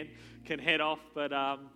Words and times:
band 0.00 0.08
can 0.44 0.58
head 0.58 0.80
off. 0.80 1.00
But 1.14 1.32
um, 1.32 1.70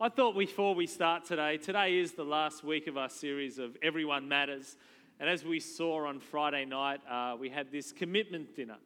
I 0.00 0.08
thought 0.08 0.36
before 0.36 0.74
we 0.74 0.86
start 0.86 1.24
today, 1.24 1.56
today 1.56 1.98
is 1.98 2.12
the 2.12 2.24
last 2.24 2.64
week 2.64 2.86
of 2.86 2.96
our 2.96 3.08
series 3.08 3.58
of 3.58 3.76
Everyone 3.82 4.28
Matters. 4.28 4.76
And 5.18 5.28
as 5.28 5.44
we 5.44 5.60
saw 5.60 6.06
on 6.06 6.20
Friday 6.20 6.64
night, 6.64 7.00
uh, 7.08 7.36
we 7.38 7.48
had 7.48 7.70
this 7.70 7.92
commitment 7.92 8.54
dinner. 8.54 8.76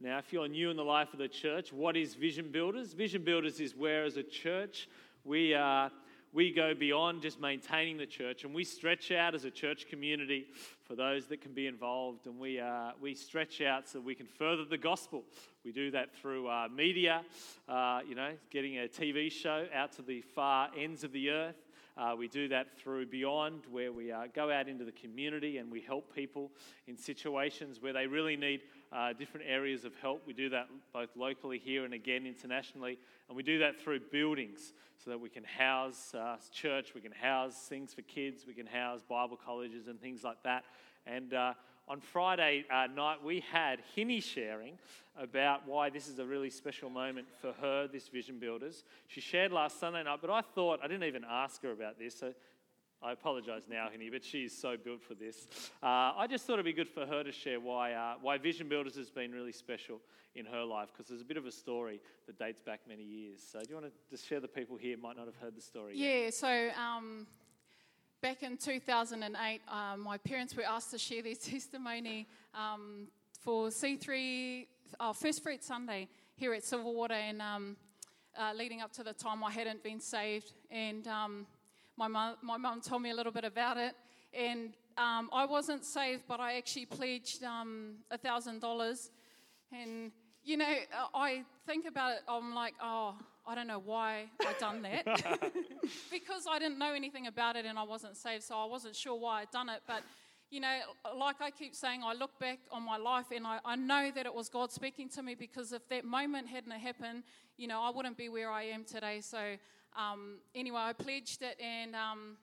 Now, 0.00 0.18
if 0.18 0.32
you're 0.32 0.48
new 0.48 0.70
in 0.70 0.76
the 0.76 0.84
life 0.84 1.12
of 1.12 1.18
the 1.18 1.28
church, 1.28 1.72
what 1.72 1.96
is 1.96 2.14
Vision 2.14 2.50
Builders? 2.50 2.92
Vision 2.92 3.22
Builders 3.22 3.60
is 3.60 3.76
where, 3.76 4.04
as 4.04 4.16
a 4.16 4.22
church, 4.22 4.88
we, 5.24 5.54
uh, 5.54 5.90
we 6.32 6.52
go 6.52 6.74
beyond 6.74 7.22
just 7.22 7.40
maintaining 7.40 7.96
the 7.96 8.06
church 8.06 8.44
and 8.44 8.54
we 8.54 8.62
stretch 8.62 9.10
out 9.10 9.34
as 9.34 9.44
a 9.44 9.50
church 9.50 9.86
community 9.88 10.46
for 10.84 10.94
those 10.94 11.26
that 11.26 11.40
can 11.40 11.52
be 11.52 11.66
involved 11.66 12.26
and 12.26 12.38
we, 12.38 12.60
uh, 12.60 12.90
we 13.00 13.14
stretch 13.14 13.60
out 13.60 13.88
so 13.88 14.00
we 14.00 14.14
can 14.14 14.26
further 14.26 14.64
the 14.64 14.78
gospel. 14.78 15.24
We 15.64 15.72
do 15.72 15.90
that 15.90 16.14
through 16.14 16.48
uh, 16.48 16.68
media, 16.74 17.22
uh, 17.68 18.00
you 18.08 18.14
know, 18.14 18.32
getting 18.50 18.78
a 18.78 18.86
TV 18.86 19.30
show 19.30 19.66
out 19.74 19.92
to 19.94 20.02
the 20.02 20.20
far 20.20 20.68
ends 20.78 21.02
of 21.02 21.12
the 21.12 21.30
earth. 21.30 21.56
Uh, 21.96 22.14
we 22.16 22.28
do 22.28 22.48
that 22.48 22.78
through 22.78 23.04
Beyond, 23.06 23.62
where 23.70 23.92
we 23.92 24.12
uh, 24.12 24.22
go 24.34 24.50
out 24.50 24.68
into 24.68 24.84
the 24.84 24.92
community 24.92 25.58
and 25.58 25.70
we 25.70 25.80
help 25.80 26.14
people 26.14 26.50
in 26.86 26.96
situations 26.96 27.82
where 27.82 27.92
they 27.92 28.06
really 28.06 28.36
need 28.36 28.60
uh, 28.92 29.12
different 29.12 29.46
areas 29.48 29.84
of 29.84 29.94
help. 29.96 30.26
We 30.26 30.32
do 30.32 30.48
that 30.50 30.68
both 30.92 31.10
locally 31.16 31.58
here 31.58 31.84
and 31.84 31.94
again 31.94 32.26
internationally. 32.26 32.98
And 33.28 33.36
we 33.36 33.42
do 33.42 33.58
that 33.60 33.80
through 33.80 34.00
buildings 34.10 34.72
so 35.02 35.10
that 35.10 35.18
we 35.18 35.28
can 35.28 35.44
house 35.44 36.14
uh, 36.14 36.36
church, 36.52 36.92
we 36.94 37.00
can 37.00 37.12
house 37.12 37.54
things 37.68 37.94
for 37.94 38.02
kids, 38.02 38.44
we 38.46 38.54
can 38.54 38.66
house 38.66 39.00
Bible 39.08 39.38
colleges 39.42 39.86
and 39.86 40.00
things 40.00 40.24
like 40.24 40.42
that. 40.42 40.64
And 41.06 41.32
uh, 41.32 41.54
on 41.88 42.00
Friday 42.00 42.64
uh, 42.70 42.86
night, 42.94 43.24
we 43.24 43.40
had 43.52 43.80
Hinny 43.94 44.20
sharing 44.20 44.78
about 45.18 45.66
why 45.66 45.90
this 45.90 46.08
is 46.08 46.18
a 46.18 46.24
really 46.24 46.50
special 46.50 46.90
moment 46.90 47.26
for 47.40 47.52
her, 47.60 47.88
this 47.88 48.08
Vision 48.08 48.38
Builders. 48.38 48.84
She 49.08 49.20
shared 49.20 49.52
last 49.52 49.80
Sunday 49.80 50.02
night, 50.02 50.18
but 50.20 50.30
I 50.30 50.40
thought, 50.40 50.80
I 50.82 50.88
didn't 50.88 51.04
even 51.04 51.24
ask 51.28 51.62
her 51.62 51.72
about 51.72 51.98
this, 51.98 52.18
so 52.18 52.34
I 53.02 53.12
apologise 53.12 53.62
now, 53.68 53.88
Hinny, 53.90 54.10
but 54.10 54.22
she's 54.22 54.56
so 54.56 54.76
built 54.76 55.02
for 55.02 55.14
this. 55.14 55.48
Uh, 55.82 56.12
I 56.16 56.26
just 56.28 56.44
thought 56.44 56.54
it'd 56.54 56.66
be 56.66 56.74
good 56.74 56.88
for 56.88 57.06
her 57.06 57.22
to 57.22 57.32
share 57.32 57.58
why, 57.58 57.94
uh, 57.94 58.14
why 58.20 58.36
Vision 58.36 58.68
Builders 58.68 58.94
has 58.96 59.08
been 59.08 59.32
really 59.32 59.52
special 59.52 60.00
in 60.34 60.44
her 60.44 60.62
life, 60.62 60.90
because 60.92 61.08
there's 61.08 61.22
a 61.22 61.24
bit 61.24 61.38
of 61.38 61.46
a 61.46 61.50
story 61.50 61.98
that 62.26 62.38
dates 62.38 62.60
back 62.60 62.80
many 62.86 63.02
years. 63.02 63.40
So, 63.40 63.58
do 63.60 63.66
you 63.70 63.74
want 63.74 63.86
to 63.86 63.92
just 64.10 64.26
share 64.26 64.38
the 64.38 64.48
people 64.48 64.76
here 64.76 64.98
might 64.98 65.16
not 65.16 65.24
have 65.24 65.36
heard 65.36 65.56
the 65.56 65.62
story? 65.62 65.94
Yeah, 65.96 66.24
yet? 66.24 66.34
so 66.34 66.68
um, 66.78 67.26
back 68.20 68.42
in 68.42 68.58
2008, 68.58 69.60
um, 69.66 70.00
my 70.00 70.18
parents 70.18 70.54
were 70.54 70.64
asked 70.64 70.90
to 70.90 70.98
share 70.98 71.22
their 71.22 71.34
testimony 71.42 72.28
um, 72.54 73.08
for 73.40 73.68
C3, 73.68 74.66
oh, 75.00 75.14
First 75.14 75.42
Fruit 75.42 75.64
Sunday 75.64 76.06
here 76.36 76.52
at 76.52 76.64
Silverwater, 76.64 77.12
and 77.12 77.40
um, 77.40 77.76
uh, 78.38 78.52
leading 78.54 78.82
up 78.82 78.92
to 78.92 79.02
the 79.02 79.14
time 79.14 79.42
I 79.42 79.50
hadn't 79.50 79.82
been 79.82 80.00
saved. 80.00 80.52
And 80.70 81.08
um, 81.08 81.46
my 82.00 82.08
mum, 82.08 82.36
my 82.40 82.56
mum 82.56 82.80
told 82.80 83.02
me 83.02 83.10
a 83.10 83.14
little 83.14 83.30
bit 83.30 83.44
about 83.44 83.76
it, 83.76 83.94
and 84.32 84.72
um, 84.96 85.28
I 85.34 85.44
wasn't 85.44 85.84
saved, 85.84 86.22
but 86.26 86.40
I 86.40 86.56
actually 86.56 86.86
pledged 86.86 87.44
um, 87.44 87.96
a 88.10 88.16
thousand 88.16 88.62
dollars, 88.62 89.10
and 89.70 90.10
you 90.42 90.56
know, 90.56 90.74
I 91.14 91.44
think 91.66 91.84
about 91.86 92.12
it. 92.12 92.20
I'm 92.26 92.54
like, 92.54 92.72
oh, 92.82 93.16
I 93.46 93.54
don't 93.54 93.66
know 93.66 93.82
why 93.84 94.30
I 94.40 94.54
done 94.58 94.80
that 94.80 95.04
because 96.10 96.46
I 96.50 96.58
didn't 96.58 96.78
know 96.78 96.94
anything 96.94 97.26
about 97.26 97.56
it 97.56 97.66
and 97.66 97.78
I 97.78 97.82
wasn't 97.82 98.16
saved, 98.16 98.44
so 98.44 98.56
I 98.56 98.64
wasn't 98.64 98.96
sure 98.96 99.18
why 99.20 99.42
I'd 99.42 99.50
done 99.50 99.68
it. 99.68 99.82
But 99.86 100.02
you 100.50 100.60
know, 100.60 100.78
like 101.14 101.42
I 101.42 101.50
keep 101.50 101.74
saying, 101.74 102.00
I 102.02 102.14
look 102.14 102.38
back 102.40 102.60
on 102.72 102.82
my 102.82 102.96
life 102.96 103.26
and 103.36 103.46
I, 103.46 103.58
I 103.62 103.76
know 103.76 104.10
that 104.14 104.24
it 104.24 104.34
was 104.34 104.48
God 104.48 104.72
speaking 104.72 105.10
to 105.10 105.22
me 105.22 105.34
because 105.34 105.72
if 105.72 105.86
that 105.90 106.06
moment 106.06 106.48
hadn't 106.48 106.72
happened, 106.72 107.24
you 107.58 107.68
know, 107.68 107.82
I 107.82 107.90
wouldn't 107.90 108.16
be 108.16 108.30
where 108.30 108.50
I 108.50 108.62
am 108.62 108.84
today. 108.84 109.20
So 109.20 109.56
um, 109.96 110.38
anyway, 110.54 110.80
I 110.80 110.92
pledged 110.92 111.42
it, 111.42 111.60
and 111.60 111.94
um, 111.94 112.36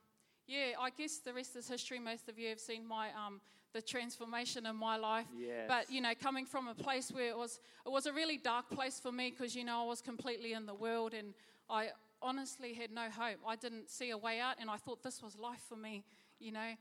yeah, 0.48 0.74
I 0.80 0.90
guess 0.90 1.18
the 1.20 1.34
rest 1.34 1.56
is 1.56 1.68
history. 1.68 2.00
Most 2.00 2.30
of 2.30 2.38
you 2.38 2.50
have 2.50 2.60
seen 2.60 2.86
my 2.86 3.10
um, 3.10 3.42
the 3.74 3.82
transformation 3.82 4.66
in 4.66 4.76
my 4.76 4.98
life. 4.98 5.28
Yes. 5.38 5.66
But 5.68 5.92
you 5.92 6.02
know, 6.02 6.14
coming 6.22 6.46
from 6.46 6.68
a 6.68 6.76
place 6.76 7.12
where 7.12 7.30
it 7.30 7.38
was 7.38 7.60
it 7.86 7.92
was 7.92 8.06
a 8.06 8.14
really 8.14 8.38
dark 8.38 8.70
place 8.70 9.00
for 9.00 9.12
me 9.12 9.32
because 9.32 9.56
you 9.56 9.64
know 9.64 9.84
I 9.84 9.86
was 9.86 10.02
completely 10.02 10.54
in 10.54 10.66
the 10.66 10.74
world 10.74 11.14
and 11.14 11.34
I 11.70 11.90
honestly 12.22 12.74
had 12.74 12.92
no 12.92 13.10
hope. 13.10 13.38
I 13.48 13.56
didn't 13.56 13.90
see 13.90 14.10
a 14.10 14.18
way 14.18 14.40
out, 14.40 14.56
and 14.60 14.70
I 14.70 14.78
thought 14.78 15.04
this 15.04 15.22
was 15.22 15.38
life 15.38 15.62
for 15.68 15.76
me. 15.76 16.04
You 16.40 16.52
know, 16.52 16.72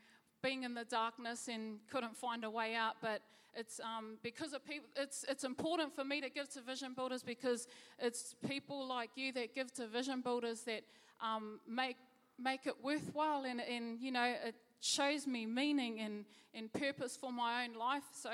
being 0.42 0.62
in 0.64 0.74
the 0.74 0.84
darkness 0.84 1.48
and 1.48 1.78
couldn't 1.90 2.16
find 2.16 2.44
a 2.44 2.50
way 2.50 2.74
out, 2.74 2.96
but 3.00 3.22
it's 3.56 3.80
um, 3.80 4.18
because 4.22 4.52
of 4.52 4.64
people. 4.64 4.88
It's 4.96 5.24
it's 5.28 5.44
important 5.44 5.94
for 5.94 6.04
me 6.04 6.20
to 6.20 6.28
give 6.28 6.48
to 6.50 6.60
vision 6.60 6.92
builders 6.94 7.22
because 7.22 7.66
it's 7.98 8.34
people 8.46 8.86
like 8.86 9.10
you 9.16 9.32
that 9.32 9.54
give 9.54 9.72
to 9.74 9.86
vision 9.86 10.20
builders 10.20 10.60
that 10.62 10.82
um, 11.22 11.60
make 11.66 11.96
make 12.38 12.66
it 12.66 12.74
worthwhile 12.82 13.44
and 13.44 13.60
and 13.60 13.98
you 14.00 14.12
know 14.12 14.34
it 14.44 14.54
shows 14.80 15.26
me 15.26 15.46
meaning 15.46 16.00
and 16.00 16.26
and 16.54 16.72
purpose 16.72 17.16
for 17.16 17.32
my 17.32 17.64
own 17.64 17.74
life. 17.74 18.04
So 18.12 18.30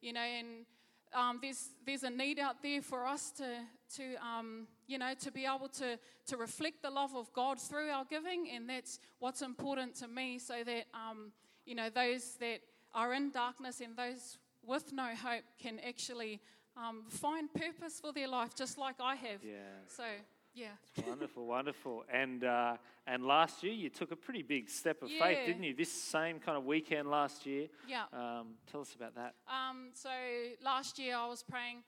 you 0.00 0.12
know 0.12 0.20
and. 0.20 0.66
Um, 1.12 1.40
there's 1.42 1.70
there's 1.84 2.04
a 2.04 2.10
need 2.10 2.38
out 2.38 2.62
there 2.62 2.80
for 2.80 3.04
us 3.04 3.32
to 3.32 3.66
to 3.96 4.14
um, 4.24 4.68
you 4.90 4.98
know 4.98 5.14
to 5.20 5.30
be 5.30 5.46
able 5.46 5.68
to 5.68 5.98
to 6.26 6.36
reflect 6.36 6.82
the 6.82 6.90
love 6.90 7.14
of 7.14 7.32
God 7.32 7.60
through 7.60 7.90
our 7.90 8.04
giving, 8.04 8.48
and 8.54 8.68
that's 8.68 8.98
what's 9.20 9.42
important 9.42 9.94
to 9.96 10.08
me. 10.08 10.38
So 10.38 10.54
that 10.64 10.84
um, 10.94 11.32
you 11.64 11.74
know 11.74 11.88
those 11.90 12.34
that 12.40 12.60
are 12.92 13.14
in 13.14 13.30
darkness 13.30 13.80
and 13.80 13.96
those 13.96 14.38
with 14.66 14.92
no 14.92 15.14
hope 15.14 15.44
can 15.62 15.78
actually 15.86 16.40
um, 16.76 17.04
find 17.08 17.52
purpose 17.54 18.00
for 18.00 18.12
their 18.12 18.28
life, 18.28 18.54
just 18.54 18.78
like 18.78 18.96
I 19.00 19.14
have. 19.14 19.42
Yeah. 19.42 19.56
So, 19.86 20.04
yeah. 20.54 20.66
wonderful, 21.06 21.46
wonderful. 21.46 22.04
And 22.12 22.44
uh, 22.44 22.76
and 23.06 23.24
last 23.24 23.62
year 23.62 23.72
you 23.72 23.90
took 23.90 24.10
a 24.10 24.16
pretty 24.16 24.42
big 24.42 24.68
step 24.68 25.02
of 25.02 25.10
Yeah. 25.10 25.24
faith, 25.24 25.46
didn't 25.46 25.62
you? 25.62 25.74
This 25.74 25.92
same 25.92 26.40
kind 26.40 26.58
of 26.58 26.64
weekend 26.64 27.08
last 27.10 27.46
year. 27.46 27.68
Yeah. 27.88 28.04
Um, 28.12 28.54
tell 28.70 28.80
us 28.80 28.94
about 28.94 29.14
that. 29.14 29.34
Um, 29.48 29.90
so 29.94 30.10
last 30.64 30.98
year 30.98 31.16
I 31.16 31.26
was 31.26 31.42
praying, 31.42 31.82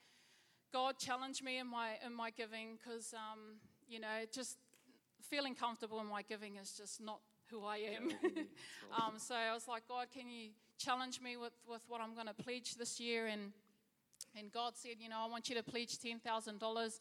God 0.72 0.98
challenged 0.98 1.44
me 1.44 1.58
in 1.58 1.66
my 1.66 1.90
in 2.04 2.14
my 2.14 2.30
giving 2.30 2.78
because 2.82 3.12
um, 3.14 3.56
you 3.88 4.00
know 4.00 4.24
just 4.32 4.56
feeling 5.20 5.54
comfortable 5.54 6.00
in 6.00 6.06
my 6.06 6.22
giving 6.22 6.56
is 6.56 6.72
just 6.72 7.00
not 7.00 7.20
who 7.50 7.64
I 7.64 7.76
am. 7.76 8.10
um, 8.96 9.14
so 9.18 9.34
I 9.34 9.52
was 9.52 9.68
like, 9.68 9.86
God, 9.86 10.06
can 10.12 10.28
you 10.28 10.50
challenge 10.78 11.20
me 11.20 11.36
with, 11.36 11.52
with 11.68 11.82
what 11.86 12.00
I'm 12.00 12.14
going 12.14 12.26
to 12.26 12.34
pledge 12.34 12.76
this 12.76 12.98
year? 12.98 13.26
And 13.26 13.52
and 14.36 14.50
God 14.50 14.72
said, 14.76 14.92
you 14.98 15.08
know, 15.08 15.18
I 15.20 15.28
want 15.28 15.48
you 15.48 15.54
to 15.56 15.62
pledge 15.62 15.98
ten 15.98 16.18
thousand 16.18 16.58
dollars. 16.58 17.00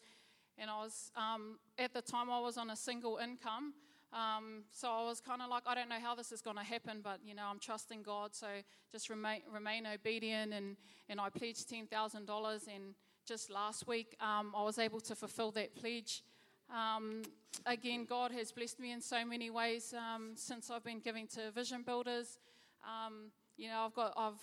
And 0.58 0.70
I 0.70 0.82
was 0.82 1.10
um, 1.16 1.58
at 1.78 1.94
the 1.94 2.02
time 2.02 2.30
I 2.30 2.40
was 2.40 2.58
on 2.58 2.70
a 2.70 2.76
single 2.76 3.16
income. 3.16 3.72
Um, 4.12 4.64
so 4.70 4.90
I 4.90 5.02
was 5.04 5.22
kind 5.22 5.40
of 5.40 5.48
like, 5.48 5.62
I 5.66 5.74
don't 5.74 5.88
know 5.88 5.98
how 5.98 6.14
this 6.14 6.32
is 6.32 6.42
going 6.42 6.58
to 6.58 6.62
happen, 6.62 7.00
but 7.02 7.20
you 7.24 7.34
know, 7.34 7.44
I'm 7.50 7.58
trusting 7.58 8.02
God. 8.02 8.34
So 8.34 8.46
just 8.90 9.08
remain 9.08 9.40
remain 9.50 9.86
obedient, 9.86 10.52
and 10.52 10.76
and 11.08 11.18
I 11.18 11.30
pledged 11.30 11.70
ten 11.70 11.86
thousand 11.86 12.26
dollars. 12.26 12.68
And 12.72 12.94
just 13.26 13.50
last 13.50 13.86
week, 13.86 14.16
um, 14.20 14.52
I 14.56 14.62
was 14.62 14.78
able 14.78 15.00
to 15.00 15.14
fulfill 15.14 15.50
that 15.52 15.74
pledge. 15.74 16.22
Um, 16.70 17.22
again, 17.66 18.04
God 18.04 18.32
has 18.32 18.50
blessed 18.50 18.80
me 18.80 18.92
in 18.92 19.00
so 19.00 19.24
many 19.24 19.50
ways 19.50 19.94
um, 19.96 20.32
since 20.34 20.70
I've 20.70 20.84
been 20.84 21.00
giving 21.00 21.26
to 21.28 21.50
Vision 21.50 21.82
Builders. 21.82 22.38
Um, 22.82 23.30
you 23.56 23.68
know, 23.68 23.80
I've 23.86 23.94
got 23.94 24.12
I've 24.16 24.40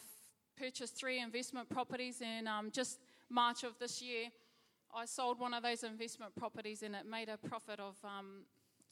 purchased 0.58 0.96
three 0.96 1.20
investment 1.20 1.70
properties, 1.70 2.22
and 2.22 2.48
um, 2.48 2.72
just 2.72 3.00
March 3.30 3.64
of 3.64 3.78
this 3.80 4.02
year, 4.02 4.28
I 4.96 5.06
sold 5.06 5.40
one 5.40 5.54
of 5.54 5.64
those 5.64 5.84
investment 5.84 6.36
properties, 6.36 6.84
and 6.84 6.96
it 6.96 7.06
made 7.06 7.30
a 7.30 7.38
profit 7.38 7.80
of 7.80 7.96
um, 8.04 8.44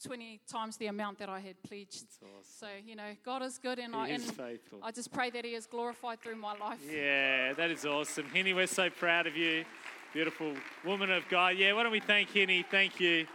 20 0.04 0.40
times 0.50 0.76
the 0.76 0.86
amount 0.86 1.18
that 1.18 1.28
I 1.28 1.40
had 1.40 1.62
pledged. 1.62 2.04
Awesome. 2.22 2.42
So 2.44 2.66
you 2.84 2.96
know, 2.96 3.16
God 3.24 3.42
is 3.42 3.58
good, 3.58 3.78
and 3.78 3.94
He 3.94 4.00
I 4.00 4.08
is 4.08 4.28
and 4.28 4.36
faithful. 4.36 4.78
I 4.82 4.90
just 4.90 5.12
pray 5.12 5.30
that 5.30 5.44
He 5.44 5.54
is 5.54 5.66
glorified 5.66 6.20
through 6.20 6.36
my 6.36 6.56
life. 6.56 6.78
Yeah, 6.90 7.52
that 7.54 7.70
is 7.70 7.84
awesome. 7.84 8.26
Hinny, 8.32 8.54
we're 8.54 8.66
so 8.66 8.90
proud 8.90 9.26
of 9.26 9.36
you. 9.36 9.64
Beautiful 10.12 10.54
woman 10.84 11.10
of 11.10 11.28
God. 11.28 11.56
Yeah, 11.56 11.72
why 11.74 11.82
don't 11.82 11.92
we 11.92 12.00
thank 12.00 12.30
Hinny? 12.30 12.64
Thank 12.70 12.98
you. 12.98 13.26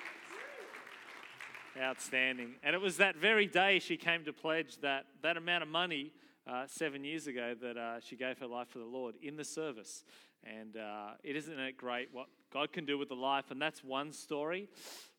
Outstanding. 1.79 2.55
And 2.64 2.76
it 2.76 2.82
was 2.82 2.97
that 2.97 3.16
very 3.16 3.47
day 3.47 3.79
she 3.79 3.97
came 3.97 4.26
to 4.26 4.34
pledge 4.34 4.78
that, 4.82 5.05
that 5.22 5.37
amount 5.37 5.64
of 5.64 5.70
money 5.70 6.11
uh, 6.47 6.66
seven 6.67 7.03
years 7.03 7.28
ago 7.28 7.55
that 7.61 7.78
uh, 7.78 7.99
she 7.99 8.16
gave 8.16 8.37
her 8.40 8.47
life 8.47 8.70
to 8.72 8.79
the 8.79 8.85
Lord 8.85 9.16
in 9.22 9.37
the 9.37 9.43
service. 9.43 10.03
And 10.43 10.76
uh, 10.76 11.11
it 11.23 11.35
isn't 11.35 11.58
it 11.59 11.78
great 11.78 12.09
what 12.11 12.28
God 12.52 12.73
can 12.73 12.85
do 12.85 12.97
with 12.97 13.09
the 13.09 13.16
life? 13.16 13.49
And 13.49 13.61
that's 13.61 13.84
one 13.84 14.11
story, 14.11 14.67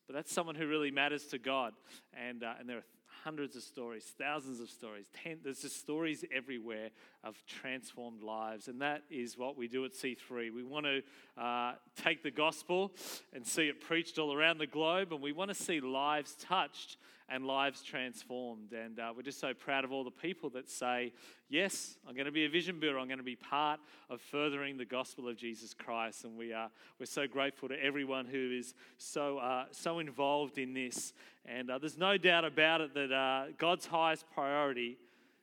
but 0.06 0.14
that's 0.14 0.32
someone 0.32 0.54
who 0.54 0.66
really 0.66 0.90
matters 0.90 1.24
to 1.26 1.38
God. 1.38 1.72
And, 2.12 2.42
uh, 2.42 2.54
and 2.58 2.68
there 2.68 2.78
are 2.78 2.84
hundreds 3.24 3.56
of 3.56 3.62
stories, 3.62 4.04
thousands 4.18 4.60
of 4.60 4.68
stories. 4.68 5.06
Ten, 5.22 5.38
there's 5.42 5.62
just 5.62 5.80
stories 5.80 6.24
everywhere 6.34 6.90
of 7.22 7.36
transformed 7.46 8.22
lives. 8.22 8.68
And 8.68 8.80
that 8.82 9.02
is 9.10 9.38
what 9.38 9.56
we 9.56 9.66
do 9.66 9.84
at 9.84 9.92
C3. 9.92 10.52
We 10.52 10.62
want 10.62 10.86
to 10.86 11.42
uh, 11.42 11.72
take 11.96 12.22
the 12.22 12.30
gospel 12.30 12.92
and 13.32 13.46
see 13.46 13.68
it 13.68 13.80
preached 13.80 14.18
all 14.18 14.34
around 14.34 14.58
the 14.58 14.66
globe, 14.66 15.12
and 15.12 15.22
we 15.22 15.32
want 15.32 15.48
to 15.48 15.54
see 15.54 15.80
lives 15.80 16.36
touched 16.38 16.98
and 17.28 17.46
lives 17.46 17.82
transformed. 17.82 18.72
And 18.72 18.98
uh, 18.98 19.12
we're 19.16 19.22
just 19.22 19.40
so 19.40 19.54
proud 19.54 19.84
of 19.84 19.92
all 19.92 20.04
the 20.04 20.10
people 20.10 20.50
that 20.50 20.68
say, 20.68 21.12
Yes, 21.48 21.96
I'm 22.08 22.14
going 22.14 22.26
to 22.26 22.32
be 22.32 22.44
a 22.44 22.48
vision 22.48 22.80
builder. 22.80 22.98
I'm 22.98 23.06
going 23.06 23.18
to 23.18 23.24
be 23.24 23.36
part 23.36 23.78
of 24.10 24.20
furthering 24.20 24.76
the 24.76 24.84
gospel 24.84 25.28
of 25.28 25.36
Jesus 25.36 25.72
Christ. 25.72 26.24
And 26.24 26.36
we 26.36 26.52
are, 26.52 26.70
we're 26.98 27.06
so 27.06 27.26
grateful 27.26 27.68
to 27.68 27.82
everyone 27.82 28.26
who 28.26 28.50
is 28.58 28.74
so, 28.98 29.38
uh, 29.38 29.66
so 29.70 29.98
involved 29.98 30.58
in 30.58 30.74
this. 30.74 31.12
And 31.44 31.70
uh, 31.70 31.78
there's 31.78 31.98
no 31.98 32.16
doubt 32.16 32.44
about 32.44 32.80
it 32.80 32.94
that 32.94 33.12
uh, 33.12 33.52
God's 33.58 33.86
highest 33.86 34.24
priority 34.32 34.98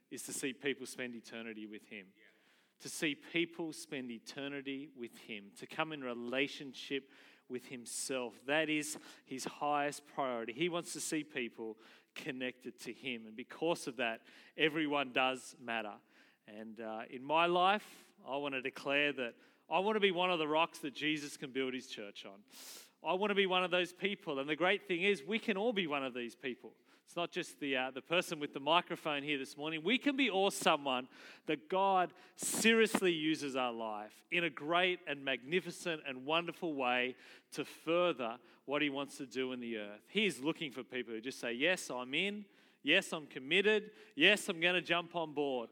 is 0.10 0.24
to 0.24 0.34
see 0.34 0.54
people 0.54 0.86
spend 0.86 1.16
eternity 1.16 1.66
with 1.66 1.88
Him. 1.88 2.08
To 2.82 2.90
see 2.90 3.16
people 3.16 3.72
spend 3.72 4.10
eternity 4.12 4.90
with 5.00 5.16
Him, 5.28 5.46
to 5.60 5.68
come 5.68 5.94
in 5.94 6.04
relationship 6.04 7.10
with 7.52 7.68
Himself. 7.68 8.34
That 8.48 8.70
is 8.70 8.98
His 9.26 9.44
highest 9.46 10.04
priority. 10.16 10.54
He 10.54 10.70
wants 10.70 10.94
to 10.94 11.00
see 11.00 11.24
people 11.24 11.78
connected 12.16 12.80
to 12.82 12.94
Him. 12.94 13.24
And 13.28 13.36
because 13.36 13.88
of 13.88 13.98
that, 13.98 14.22
everyone 14.58 15.12
does 15.14 15.56
matter. 15.64 15.94
And 16.48 16.80
uh, 16.82 17.02
in 17.10 17.24
my 17.24 17.46
life, 17.46 17.86
I 18.28 18.38
want 18.38 18.54
to 18.56 18.62
declare 18.62 19.14
that 19.14 19.34
I 19.70 19.80
want 19.80 19.96
to 19.96 20.02
be 20.02 20.12
one 20.12 20.32
of 20.32 20.40
the 20.40 20.48
rocks 20.48 20.80
that 20.80 20.96
Jesus 20.96 21.38
can 21.38 21.52
build 21.52 21.74
His 21.74 21.88
church 21.88 22.26
on. 22.26 22.40
I 23.08 23.14
want 23.14 23.32
to 23.32 23.36
be 23.36 23.46
one 23.46 23.64
of 23.64 23.72
those 23.72 23.94
people. 23.94 24.40
And 24.40 24.48
the 24.48 24.56
great 24.56 24.88
thing 24.88 25.02
is, 25.02 25.24
we 25.28 25.40
can 25.40 25.58
all 25.58 25.74
be 25.74 25.88
one 25.88 26.04
of 26.04 26.14
these 26.14 26.36
people. 26.36 26.72
It's 27.12 27.18
not 27.18 27.30
just 27.30 27.60
the, 27.60 27.76
uh, 27.76 27.92
the 27.92 28.02
person 28.02 28.40
with 28.40 28.54
the 28.54 28.62
microphone 28.62 29.22
here 29.22 29.38
this 29.38 29.58
morning. 29.58 29.82
We 29.84 29.98
can 29.98 30.16
be 30.16 30.30
all 30.30 30.50
someone 30.50 31.10
that 31.46 31.68
God 31.68 32.14
seriously 32.38 33.12
uses 33.12 33.58
our 33.58 33.74
life 33.74 34.14
in 34.32 34.46
a 34.46 34.50
great 34.50 35.00
and 35.06 35.22
magnificent 35.26 36.04
and 36.08 36.26
wonderful 36.26 36.74
way 36.74 37.18
to 37.52 37.66
further 37.66 38.38
what 38.64 38.82
He 38.82 38.90
wants 38.90 39.18
to 39.18 39.26
do 39.26 39.52
in 39.52 39.60
the 39.60 39.76
earth. 39.76 40.00
He 40.08 40.26
is 40.26 40.40
looking 40.40 40.72
for 40.72 40.84
people 40.84 41.14
who 41.14 41.20
just 41.20 41.42
say, 41.42 41.52
Yes, 41.52 41.92
I'm 41.94 42.14
in. 42.14 42.46
Yes, 42.82 43.12
I'm 43.12 43.26
committed. 43.26 43.92
Yes, 44.16 44.48
I'm 44.48 44.62
going 44.62 44.76
to 44.76 44.82
jump 44.82 45.14
on 45.14 45.34
board. 45.34 45.68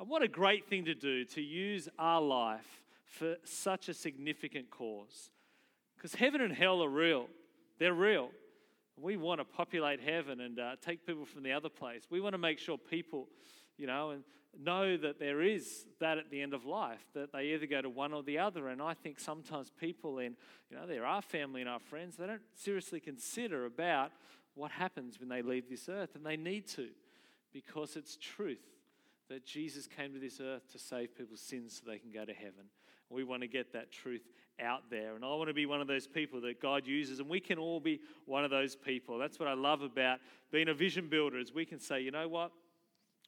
And 0.00 0.08
what 0.08 0.22
a 0.22 0.28
great 0.28 0.68
thing 0.68 0.86
to 0.86 0.94
do 0.96 1.24
to 1.24 1.40
use 1.40 1.88
our 2.00 2.20
life 2.20 2.82
for 3.04 3.36
such 3.44 3.88
a 3.88 3.94
significant 3.94 4.70
cause. 4.70 5.30
Because 5.96 6.16
heaven 6.16 6.40
and 6.40 6.52
hell 6.52 6.82
are 6.82 6.88
real, 6.88 7.28
they're 7.78 7.94
real. 7.94 8.30
We 9.00 9.16
want 9.16 9.40
to 9.40 9.44
populate 9.44 10.00
heaven 10.00 10.40
and 10.40 10.58
uh, 10.58 10.76
take 10.84 11.06
people 11.06 11.24
from 11.24 11.42
the 11.42 11.52
other 11.52 11.68
place. 11.68 12.04
We 12.10 12.20
want 12.20 12.34
to 12.34 12.38
make 12.38 12.58
sure 12.58 12.76
people, 12.76 13.28
you 13.76 13.86
know, 13.86 14.10
and 14.10 14.24
know 14.58 14.96
that 14.96 15.18
there 15.18 15.40
is 15.40 15.86
that 16.00 16.18
at 16.18 16.30
the 16.30 16.42
end 16.42 16.54
of 16.54 16.64
life, 16.64 17.04
that 17.14 17.32
they 17.32 17.54
either 17.54 17.66
go 17.66 17.80
to 17.80 17.88
one 17.88 18.12
or 18.12 18.22
the 18.22 18.38
other. 18.38 18.68
And 18.68 18.82
I 18.82 18.94
think 18.94 19.20
sometimes 19.20 19.70
people 19.80 20.18
in, 20.18 20.36
you 20.70 20.76
know, 20.76 20.86
there 20.86 21.06
are 21.06 21.22
family 21.22 21.60
and 21.60 21.70
our 21.70 21.78
friends, 21.78 22.16
they 22.16 22.26
don't 22.26 22.42
seriously 22.54 23.00
consider 23.00 23.64
about 23.66 24.12
what 24.54 24.70
happens 24.70 25.18
when 25.18 25.28
they 25.28 25.42
leave 25.42 25.68
this 25.68 25.88
earth. 25.88 26.14
And 26.14 26.24
they 26.24 26.36
need 26.36 26.66
to, 26.68 26.88
because 27.52 27.96
it's 27.96 28.16
truth 28.16 28.66
that 29.28 29.46
Jesus 29.46 29.86
came 29.86 30.12
to 30.12 30.18
this 30.18 30.40
earth 30.40 30.70
to 30.72 30.78
save 30.78 31.16
people's 31.16 31.40
sins 31.40 31.80
so 31.80 31.90
they 31.90 31.98
can 31.98 32.10
go 32.10 32.24
to 32.24 32.34
heaven. 32.34 32.66
We 33.08 33.24
want 33.24 33.42
to 33.42 33.48
get 33.48 33.72
that 33.72 33.90
truth 33.90 34.22
out 34.62 34.90
there. 34.90 35.14
And 35.14 35.24
I 35.24 35.28
want 35.28 35.48
to 35.48 35.54
be 35.54 35.66
one 35.66 35.80
of 35.80 35.86
those 35.86 36.06
people 36.06 36.40
that 36.42 36.60
God 36.60 36.86
uses, 36.86 37.20
and 37.20 37.28
we 37.28 37.40
can 37.40 37.58
all 37.58 37.80
be 37.80 38.00
one 38.26 38.44
of 38.44 38.50
those 38.50 38.76
people. 38.76 39.18
That's 39.18 39.38
what 39.38 39.48
I 39.48 39.54
love 39.54 39.82
about 39.82 40.18
being 40.50 40.68
a 40.68 40.74
vision 40.74 41.08
builder 41.08 41.38
is 41.38 41.52
we 41.52 41.64
can 41.64 41.80
say, 41.80 42.00
you 42.00 42.10
know 42.10 42.28
what? 42.28 42.52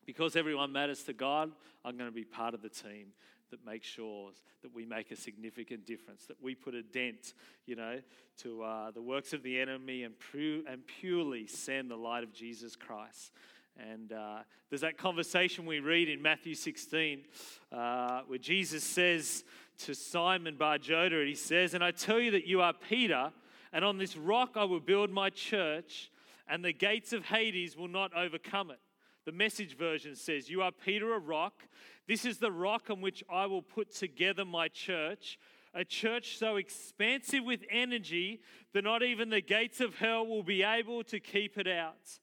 Because 0.05 0.37
everyone 0.37 0.73
matters 0.73 1.03
to 1.05 1.13
God, 1.13 1.53
I'm 1.85 1.97
going 1.97 2.11
to 2.11 2.15
be 2.15 2.25
part 2.25 2.55
of 2.55 2.63
the 2.63 2.69
team 2.69 3.09
that 3.51 3.65
makes 3.65 3.87
sure 3.87 4.31
that 4.63 4.75
we 4.75 4.85
make 4.85 5.11
a 5.11 5.17
significant 5.17 5.87
difference, 5.87 6.27
that 6.27 6.43
we 6.43 6.55
put 6.55 6.75
a 6.75 6.83
dent, 6.83 7.35
you 7.67 7.77
know, 7.77 8.01
to 8.39 8.63
uh, 8.63 8.91
the 8.91 9.03
works 9.03 9.33
of 9.33 9.43
the 9.43 9.61
enemy 9.61 10.05
and, 10.05 10.15
pu- 10.33 10.65
and 10.69 10.83
purely 10.87 11.47
send 11.47 11.91
the 11.91 11.97
light 11.97 12.25
of 12.25 12.33
Jesus 12.33 12.75
Christ. 12.75 13.33
And 13.79 14.13
uh, 14.13 14.39
there's 14.69 14.83
that 14.83 14.99
conversation 14.99 15.67
we 15.67 15.81
read 15.81 16.09
in 16.09 16.21
Matthew 16.21 16.55
16 16.55 17.25
uh, 17.71 18.21
where 18.27 18.39
Jesus 18.39 18.85
says 18.85 19.45
to 19.79 19.95
Simon 19.95 20.57
Bar 20.57 20.79
Jonah, 20.79 21.25
he 21.25 21.35
says, 21.35 21.75
And 21.75 21.83
I 21.83 21.91
tell 21.91 22.21
you 22.21 22.33
that 22.33 22.47
you 22.47 22.61
are 22.61 22.73
Peter, 22.73 23.33
and 23.73 23.85
on 23.85 23.99
this 23.99 24.17
rock 24.17 24.53
I 24.57 24.65
will 24.65 24.81
build 24.81 25.11
my 25.11 25.31
church, 25.31 26.11
and 26.49 26.65
the 26.65 26.73
gates 26.73 27.13
of 27.13 27.25
Hades 27.25 27.77
will 27.77 27.89
not 27.89 28.15
overcome 28.15 28.71
it. 28.71 28.81
The 29.25 29.33
message 29.33 29.77
version 29.77 30.17
says, 30.17 30.51
You 30.51 30.63
are 30.63 30.73
Peter, 30.73 31.15
a 31.15 31.19
rock. 31.19 31.63
This 32.07 32.25
is 32.25 32.39
the 32.39 32.53
rock 32.53 32.91
on 32.91 33.01
which 33.01 33.23
I 33.31 33.47
will 33.47 33.63
put 33.63 33.95
together 33.95 34.45
my 34.45 34.69
church, 34.69 35.39
a 35.73 35.85
church 35.85 36.37
so 36.37 36.57
expansive 36.57 37.45
with 37.45 37.61
energy 37.71 38.41
that 38.75 38.85
not 38.85 39.03
even 39.03 39.31
the 39.31 39.41
gates 39.41 39.81
of 39.81 39.95
hell 39.95 40.27
will 40.27 40.43
be 40.43 40.63
able 40.63 41.05
to 41.05 41.21
keep 41.21 41.57
it 41.57 41.69
out. 41.69 42.19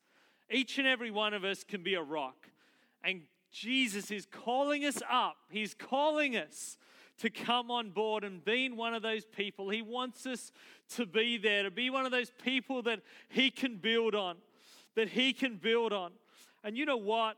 Each 0.52 0.78
and 0.78 0.88
every 0.88 1.12
one 1.12 1.34
of 1.34 1.44
us 1.44 1.64
can 1.64 1.84
be 1.84 1.94
a 1.96 2.02
rock. 2.02 2.50
And 3.04 3.22
Jesus 3.52 4.12
is 4.12 4.26
calling 4.26 4.86
us 4.86 5.02
up. 5.10 5.38
He's 5.50 5.74
calling 5.74 6.36
us 6.36 6.78
to 7.20 7.30
come 7.30 7.70
on 7.70 7.90
board 7.90 8.24
and 8.24 8.44
being 8.44 8.76
one 8.76 8.94
of 8.94 9.02
those 9.02 9.26
people. 9.26 9.70
He 9.70 9.82
wants 9.82 10.26
us 10.26 10.52
to 10.96 11.06
be 11.06 11.38
there, 11.38 11.64
to 11.64 11.72
be 11.72 11.90
one 11.90 12.06
of 12.06 12.12
those 12.12 12.32
people 12.44 12.82
that 12.84 13.02
He 13.30 13.52
can 13.52 13.78
build 13.78 14.16
on, 14.16 14.38
that 14.96 15.10
He 15.10 15.34
can 15.34 15.58
build 15.58 15.94
on. 15.94 16.12
And 16.64 16.78
you 16.78 16.86
know 16.86 16.98
what? 16.98 17.38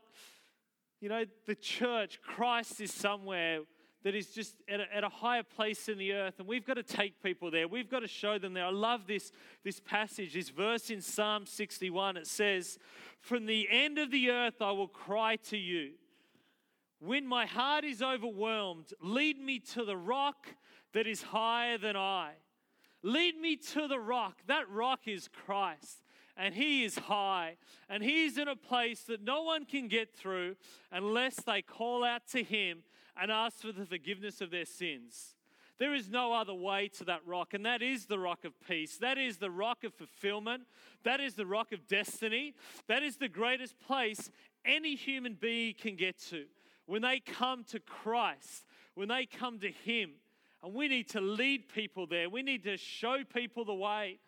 You 1.00 1.08
know, 1.08 1.24
the 1.46 1.56
church, 1.56 2.20
Christ 2.22 2.80
is 2.80 2.92
somewhere 2.92 3.60
that 4.04 4.14
is 4.14 4.28
just 4.28 4.56
at 4.68 4.80
a, 4.80 4.94
at 4.94 5.04
a, 5.04 5.08
higher 5.08 5.42
place 5.42 5.88
in 5.88 5.98
the 5.98 6.12
earth, 6.12 6.34
and 6.38 6.48
we've 6.48 6.66
got 6.66 6.74
to 6.74 6.82
take 6.82 7.22
people 7.22 7.50
there. 7.50 7.68
We've 7.68 7.88
got 7.88 8.00
to 8.00 8.08
show 8.08 8.38
them 8.38 8.54
there. 8.54 8.66
I 8.66 8.70
love 8.70 9.06
this, 9.06 9.30
this 9.62 9.80
passage, 9.80 10.34
this 10.34 10.50
verse 10.50 10.90
in 10.90 11.00
Psalm 11.00 11.46
61. 11.46 12.16
It 12.16 12.26
says, 12.26 12.78
From 13.20 13.46
the 13.46 13.68
end 13.70 13.98
of 13.98 14.10
the 14.10 14.30
earth 14.30 14.60
I 14.60 14.72
will 14.72 14.88
cry 14.88 15.36
to 15.50 15.56
you. 15.56 15.92
When 16.98 17.26
my 17.26 17.46
heart 17.46 17.84
is 17.84 18.02
overwhelmed, 18.02 18.92
lead 19.00 19.38
me 19.38 19.58
to 19.74 19.84
the 19.84 19.96
rock 19.96 20.48
that 20.92 21.06
is 21.06 21.22
higher 21.22 21.78
than 21.78 21.96
I. 21.96 22.32
Lead 23.02 23.36
me 23.40 23.56
to 23.56 23.88
the 23.88 23.98
rock. 23.98 24.38
That 24.46 24.70
rock 24.70 25.00
is 25.06 25.28
Christ. 25.28 26.02
And 26.36 26.54
he 26.54 26.84
is 26.84 26.96
high. 26.96 27.56
And 27.88 28.02
he's 28.02 28.38
in 28.38 28.48
a 28.48 28.56
place 28.56 29.02
that 29.02 29.22
no 29.22 29.42
one 29.42 29.64
can 29.64 29.88
get 29.88 30.14
through 30.14 30.56
unless 30.90 31.36
they 31.36 31.62
call 31.62 32.04
out 32.04 32.26
to 32.28 32.42
him 32.42 32.84
and 33.20 33.30
ask 33.30 33.58
for 33.58 33.72
the 33.72 33.86
forgiveness 33.86 34.40
of 34.40 34.50
their 34.50 34.64
sins. 34.64 35.34
There 35.78 35.94
is 35.94 36.08
no 36.08 36.32
other 36.32 36.54
way 36.54 36.88
to 36.98 37.04
that 37.04 37.20
rock, 37.26 37.54
and 37.54 37.66
that 37.66 37.82
is 37.82 38.06
the 38.06 38.18
rock 38.18 38.44
of 38.44 38.52
peace. 38.68 38.98
That 38.98 39.18
is 39.18 39.38
the 39.38 39.50
rock 39.50 39.84
of 39.84 39.94
fulfillment. 39.94 40.62
That 41.02 41.20
is 41.20 41.34
the 41.34 41.46
rock 41.46 41.72
of 41.72 41.88
destiny. 41.88 42.54
That 42.86 43.02
is 43.02 43.16
the 43.16 43.28
greatest 43.28 43.80
place 43.80 44.30
any 44.64 44.94
human 44.94 45.34
being 45.34 45.74
can 45.74 45.96
get 45.96 46.18
to 46.30 46.44
when 46.86 47.02
they 47.02 47.20
come 47.20 47.64
to 47.64 47.80
Christ, 47.80 48.64
when 48.94 49.08
they 49.08 49.26
come 49.26 49.58
to 49.60 49.70
Him, 49.70 50.10
and 50.62 50.74
we 50.74 50.88
need 50.88 51.08
to 51.10 51.20
lead 51.20 51.68
people 51.68 52.06
there. 52.06 52.28
We 52.28 52.42
need 52.42 52.64
to 52.64 52.76
show 52.76 53.24
people 53.24 53.64
the 53.64 53.74
way. 53.74 54.18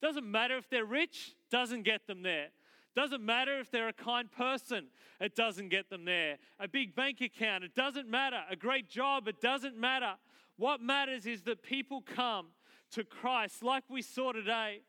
Doesn't 0.00 0.28
matter 0.28 0.56
if 0.56 0.68
they're 0.68 0.84
rich, 0.84 1.34
doesn't 1.50 1.82
get 1.82 2.06
them 2.06 2.22
there. 2.22 2.48
Doesn't 2.96 3.22
matter 3.22 3.60
if 3.60 3.70
they're 3.70 3.88
a 3.88 3.92
kind 3.92 4.32
person, 4.32 4.86
it 5.20 5.36
doesn't 5.36 5.68
get 5.68 5.90
them 5.90 6.06
there. 6.06 6.38
A 6.58 6.66
big 6.66 6.96
bank 6.96 7.20
account, 7.20 7.62
it 7.62 7.74
doesn't 7.74 8.08
matter. 8.08 8.40
A 8.50 8.56
great 8.56 8.88
job, 8.88 9.28
it 9.28 9.40
doesn't 9.40 9.76
matter. 9.76 10.14
What 10.56 10.80
matters 10.80 11.26
is 11.26 11.42
that 11.42 11.62
people 11.62 12.00
come 12.00 12.46
to 12.92 13.04
Christ 13.04 13.62
like 13.62 13.84
we 13.90 14.00
saw 14.00 14.32
today. 14.32 14.80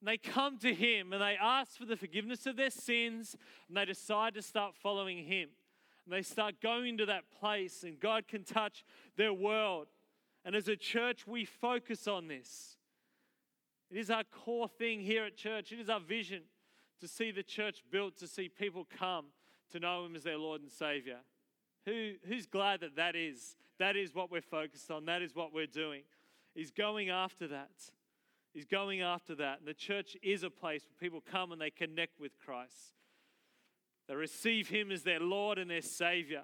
And 0.00 0.08
they 0.08 0.18
come 0.18 0.58
to 0.58 0.74
Him 0.74 1.12
and 1.12 1.20
they 1.22 1.36
ask 1.40 1.78
for 1.78 1.86
the 1.86 1.96
forgiveness 1.96 2.46
of 2.46 2.56
their 2.56 2.70
sins 2.70 3.36
and 3.68 3.76
they 3.76 3.86
decide 3.86 4.34
to 4.34 4.42
start 4.42 4.74
following 4.74 5.24
Him 5.24 5.48
and 6.04 6.14
they 6.14 6.22
start 6.22 6.60
going 6.60 6.98
to 6.98 7.06
that 7.06 7.24
place, 7.40 7.84
and 7.84 8.00
God 8.00 8.26
can 8.26 8.42
touch 8.42 8.84
their 9.16 9.32
world. 9.32 9.88
And 10.44 10.56
as 10.56 10.66
a 10.66 10.74
church, 10.74 11.26
we 11.26 11.44
focus 11.44 12.08
on 12.08 12.26
this. 12.26 12.76
It 13.90 13.98
is 13.98 14.10
our 14.10 14.24
core 14.24 14.68
thing 14.68 15.00
here 15.00 15.24
at 15.24 15.36
church. 15.36 15.72
It 15.72 15.78
is 15.78 15.90
our 15.90 16.00
vision 16.00 16.42
to 17.00 17.08
see 17.08 17.30
the 17.30 17.42
church 17.42 17.82
built, 17.90 18.16
to 18.18 18.26
see 18.26 18.48
people 18.48 18.86
come 18.98 19.26
to 19.72 19.80
know 19.80 20.04
Him 20.04 20.16
as 20.16 20.24
their 20.24 20.38
Lord 20.38 20.60
and 20.60 20.70
Savior. 20.70 21.18
Who, 21.86 22.12
who's 22.26 22.46
glad 22.46 22.80
that 22.80 22.96
that 22.96 23.16
is? 23.16 23.56
That 23.78 23.96
is 23.96 24.14
what 24.14 24.30
we're 24.30 24.42
focused 24.42 24.90
on. 24.90 25.06
That 25.06 25.22
is 25.22 25.34
what 25.34 25.54
we're 25.54 25.66
doing. 25.66 26.02
Is 26.54 26.70
going 26.70 27.08
after 27.08 27.48
that. 27.48 27.70
Is 28.54 28.64
going 28.64 29.00
after 29.00 29.34
that. 29.36 29.60
And 29.60 29.68
the 29.68 29.74
church 29.74 30.16
is 30.22 30.42
a 30.42 30.50
place 30.50 30.82
where 30.82 31.08
people 31.08 31.22
come 31.30 31.52
and 31.52 31.60
they 31.60 31.70
connect 31.70 32.20
with 32.20 32.32
Christ. 32.44 32.94
They 34.08 34.14
receive 34.14 34.68
Him 34.68 34.90
as 34.90 35.02
their 35.02 35.20
Lord 35.20 35.58
and 35.58 35.70
their 35.70 35.82
Savior. 35.82 36.42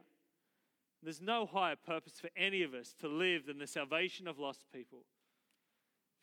There's 1.03 1.21
no 1.21 1.47
higher 1.47 1.77
purpose 1.77 2.15
for 2.21 2.31
any 2.37 2.63
of 2.63 2.75
us 2.75 2.95
to 3.01 3.09
live 3.09 3.47
than 3.47 3.59
the 3.59 3.67
salvation 3.67 4.27
of 4.27 4.39
lost 4.39 4.65
people. 4.73 5.05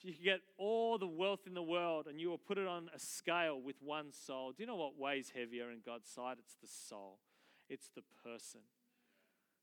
You 0.03 0.13
could 0.13 0.23
get 0.23 0.41
all 0.57 0.97
the 0.97 1.07
wealth 1.07 1.47
in 1.47 1.53
the 1.53 1.63
world 1.63 2.07
and 2.07 2.19
you 2.19 2.29
will 2.29 2.37
put 2.37 2.57
it 2.57 2.67
on 2.67 2.89
a 2.93 2.99
scale 2.99 3.59
with 3.59 3.77
one 3.81 4.11
soul, 4.11 4.51
do 4.51 4.61
you 4.61 4.67
know 4.67 4.75
what 4.75 4.99
weighs 4.99 5.31
heavier 5.33 5.71
in 5.71 5.79
God's 5.85 6.09
sight? 6.09 6.37
It's 6.39 6.55
the 6.61 6.67
soul, 6.67 7.19
it's 7.69 7.89
the 7.95 8.03
person. 8.23 8.61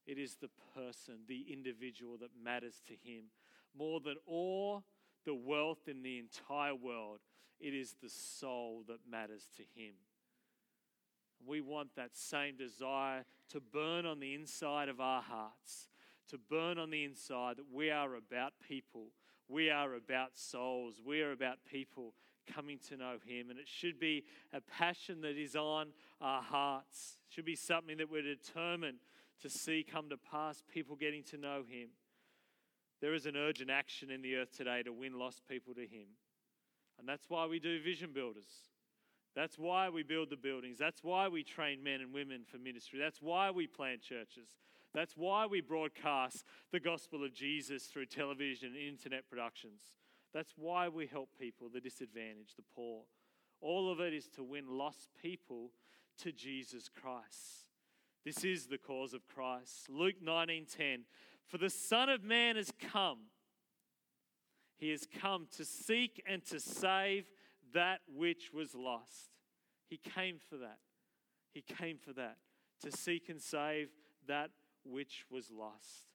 It 0.07 0.19
is 0.19 0.37
the 0.41 0.49
person, 0.75 1.21
the 1.29 1.45
individual 1.53 2.17
that 2.21 2.31
matters 2.43 2.81
to 2.89 2.95
Him 2.95 3.25
more 3.77 4.01
than 4.01 4.17
all 4.27 4.85
the 5.25 5.35
wealth 5.35 5.87
in 5.87 6.03
the 6.03 6.19
entire 6.19 6.75
world, 6.75 7.19
it 7.61 7.75
is 7.75 7.95
the 8.03 8.09
soul 8.09 8.85
that 8.89 8.99
matters 9.09 9.49
to 9.57 9.63
Him. 9.63 9.95
We 11.47 11.61
want 11.61 11.95
that 11.97 12.17
same 12.17 12.57
desire 12.57 13.25
to 13.51 13.61
burn 13.61 14.07
on 14.07 14.21
the 14.21 14.35
inside 14.35 14.89
of 14.89 15.01
our 15.01 15.23
hearts, 15.23 15.89
to 16.29 16.39
burn 16.39 16.79
on 16.79 16.91
the 16.91 17.05
inside 17.05 17.57
that 17.57 17.73
we 17.73 17.91
are 17.91 18.15
about 18.15 18.55
people, 18.67 19.09
we 19.51 19.71
are 19.71 19.95
about 19.95 20.37
souls, 20.37 21.01
we 21.05 21.23
are 21.23 21.33
about 21.33 21.59
people 21.71 22.15
coming 22.55 22.79
to 22.89 22.97
know 22.97 23.17
Him. 23.25 23.51
And 23.51 23.59
it 23.59 23.69
should 23.69 23.99
be 23.99 24.25
a 24.53 24.61
passion 24.61 25.21
that 25.23 25.37
is 25.37 25.57
on 25.57 25.89
our 26.21 26.43
hearts, 26.43 27.19
it 27.29 27.35
should 27.35 27.45
be 27.45 27.57
something 27.57 27.99
that 27.99 28.11
we're 28.11 28.23
determined 28.23 28.99
to 29.43 29.49
see 29.49 29.85
come 29.89 30.09
to 30.11 30.17
pass, 30.17 30.63
people 30.73 30.97
getting 30.97 31.23
to 31.25 31.37
know 31.37 31.63
Him. 31.67 31.89
There 33.01 33.15
is 33.15 33.27
an 33.27 33.37
urgent 33.37 33.71
action 33.71 34.11
in 34.11 34.21
the 34.21 34.37
earth 34.37 34.57
today 34.57 34.83
to 34.83 34.93
win 34.93 35.19
lost 35.19 35.43
people 35.49 35.75
to 35.75 35.83
Him. 35.83 36.09
And 36.99 37.09
that's 37.09 37.25
why 37.29 37.47
we 37.47 37.59
do 37.59 37.81
vision 37.83 38.11
builders. 38.13 38.69
That's 39.35 39.59
why 39.59 39.89
we 39.89 40.03
build 40.03 40.29
the 40.29 40.37
buildings. 40.37 40.79
That's 40.79 41.03
why 41.03 41.29
we 41.29 41.43
train 41.43 41.83
men 41.83 42.01
and 42.01 42.13
women 42.13 42.43
for 42.45 42.59
ministry. 42.59 42.99
That's 42.99 43.23
why 43.23 43.51
we 43.51 43.67
plant 43.67 44.03
churches. 44.03 44.49
That's 44.93 45.17
why 45.17 45.47
we 45.47 45.61
broadcast 45.61 46.45
the 46.73 46.81
gospel 46.81 47.25
of 47.25 47.33
Jesus 47.33 47.85
through 47.85 48.07
television 48.07 48.75
and 48.75 48.77
internet 48.77 49.29
productions. 49.29 49.83
That's 50.35 50.55
why 50.57 50.89
we 50.89 51.07
help 51.07 51.31
people, 51.39 51.69
the 51.73 51.81
disadvantaged, 51.81 52.57
the 52.57 52.65
poor. 52.75 53.03
All 53.61 53.91
of 53.91 54.01
it 54.01 54.13
is 54.15 54.29
to 54.31 54.43
win 54.43 54.67
lost 54.69 55.09
people 55.21 55.71
to 56.23 56.33
Jesus 56.33 56.89
Christ. 56.89 57.69
This 58.25 58.45
is 58.45 58.67
the 58.67 58.79
cause 58.79 59.15
of 59.15 59.27
Christ. 59.27 59.89
Luke 59.89 60.21
19:10 60.23 61.05
For 61.47 61.59
the 61.59 61.71
Son 61.71 62.09
of 62.09 62.23
Man 62.23 62.57
has 62.57 62.73
come. 62.79 63.31
He 64.77 64.91
has 64.91 65.07
come 65.07 65.47
to 65.57 65.65
seek 65.65 66.23
and 66.27 66.45
to 66.47 66.59
save 66.59 67.31
that 67.73 68.01
which 68.09 68.53
was 68.53 68.75
lost. 68.75 69.31
He 69.89 69.99
came 69.99 70.39
for 70.39 70.57
that. 70.57 70.79
He 71.53 71.63
came 71.63 71.99
for 71.99 72.13
that, 72.15 72.39
to 72.83 72.93
seek 72.93 73.29
and 73.29 73.43
save 73.43 73.91
that 74.27 74.51
which 74.91 75.25
was 75.31 75.51
lost. 75.51 76.07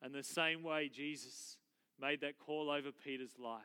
And 0.00 0.14
the 0.14 0.22
same 0.22 0.62
way 0.62 0.88
Jesus 0.88 1.58
made 2.00 2.20
that 2.22 2.38
call 2.38 2.70
over 2.70 2.90
Peter's 2.92 3.38
life, 3.38 3.62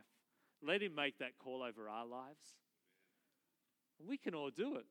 let 0.61 0.81
him 0.81 0.95
make 0.95 1.19
that 1.19 1.37
call 1.37 1.63
over 1.63 1.89
our 1.89 2.05
lives. 2.05 2.55
We 4.05 4.17
can 4.17 4.35
all 4.35 4.49
do 4.49 4.75
it. 4.75 4.85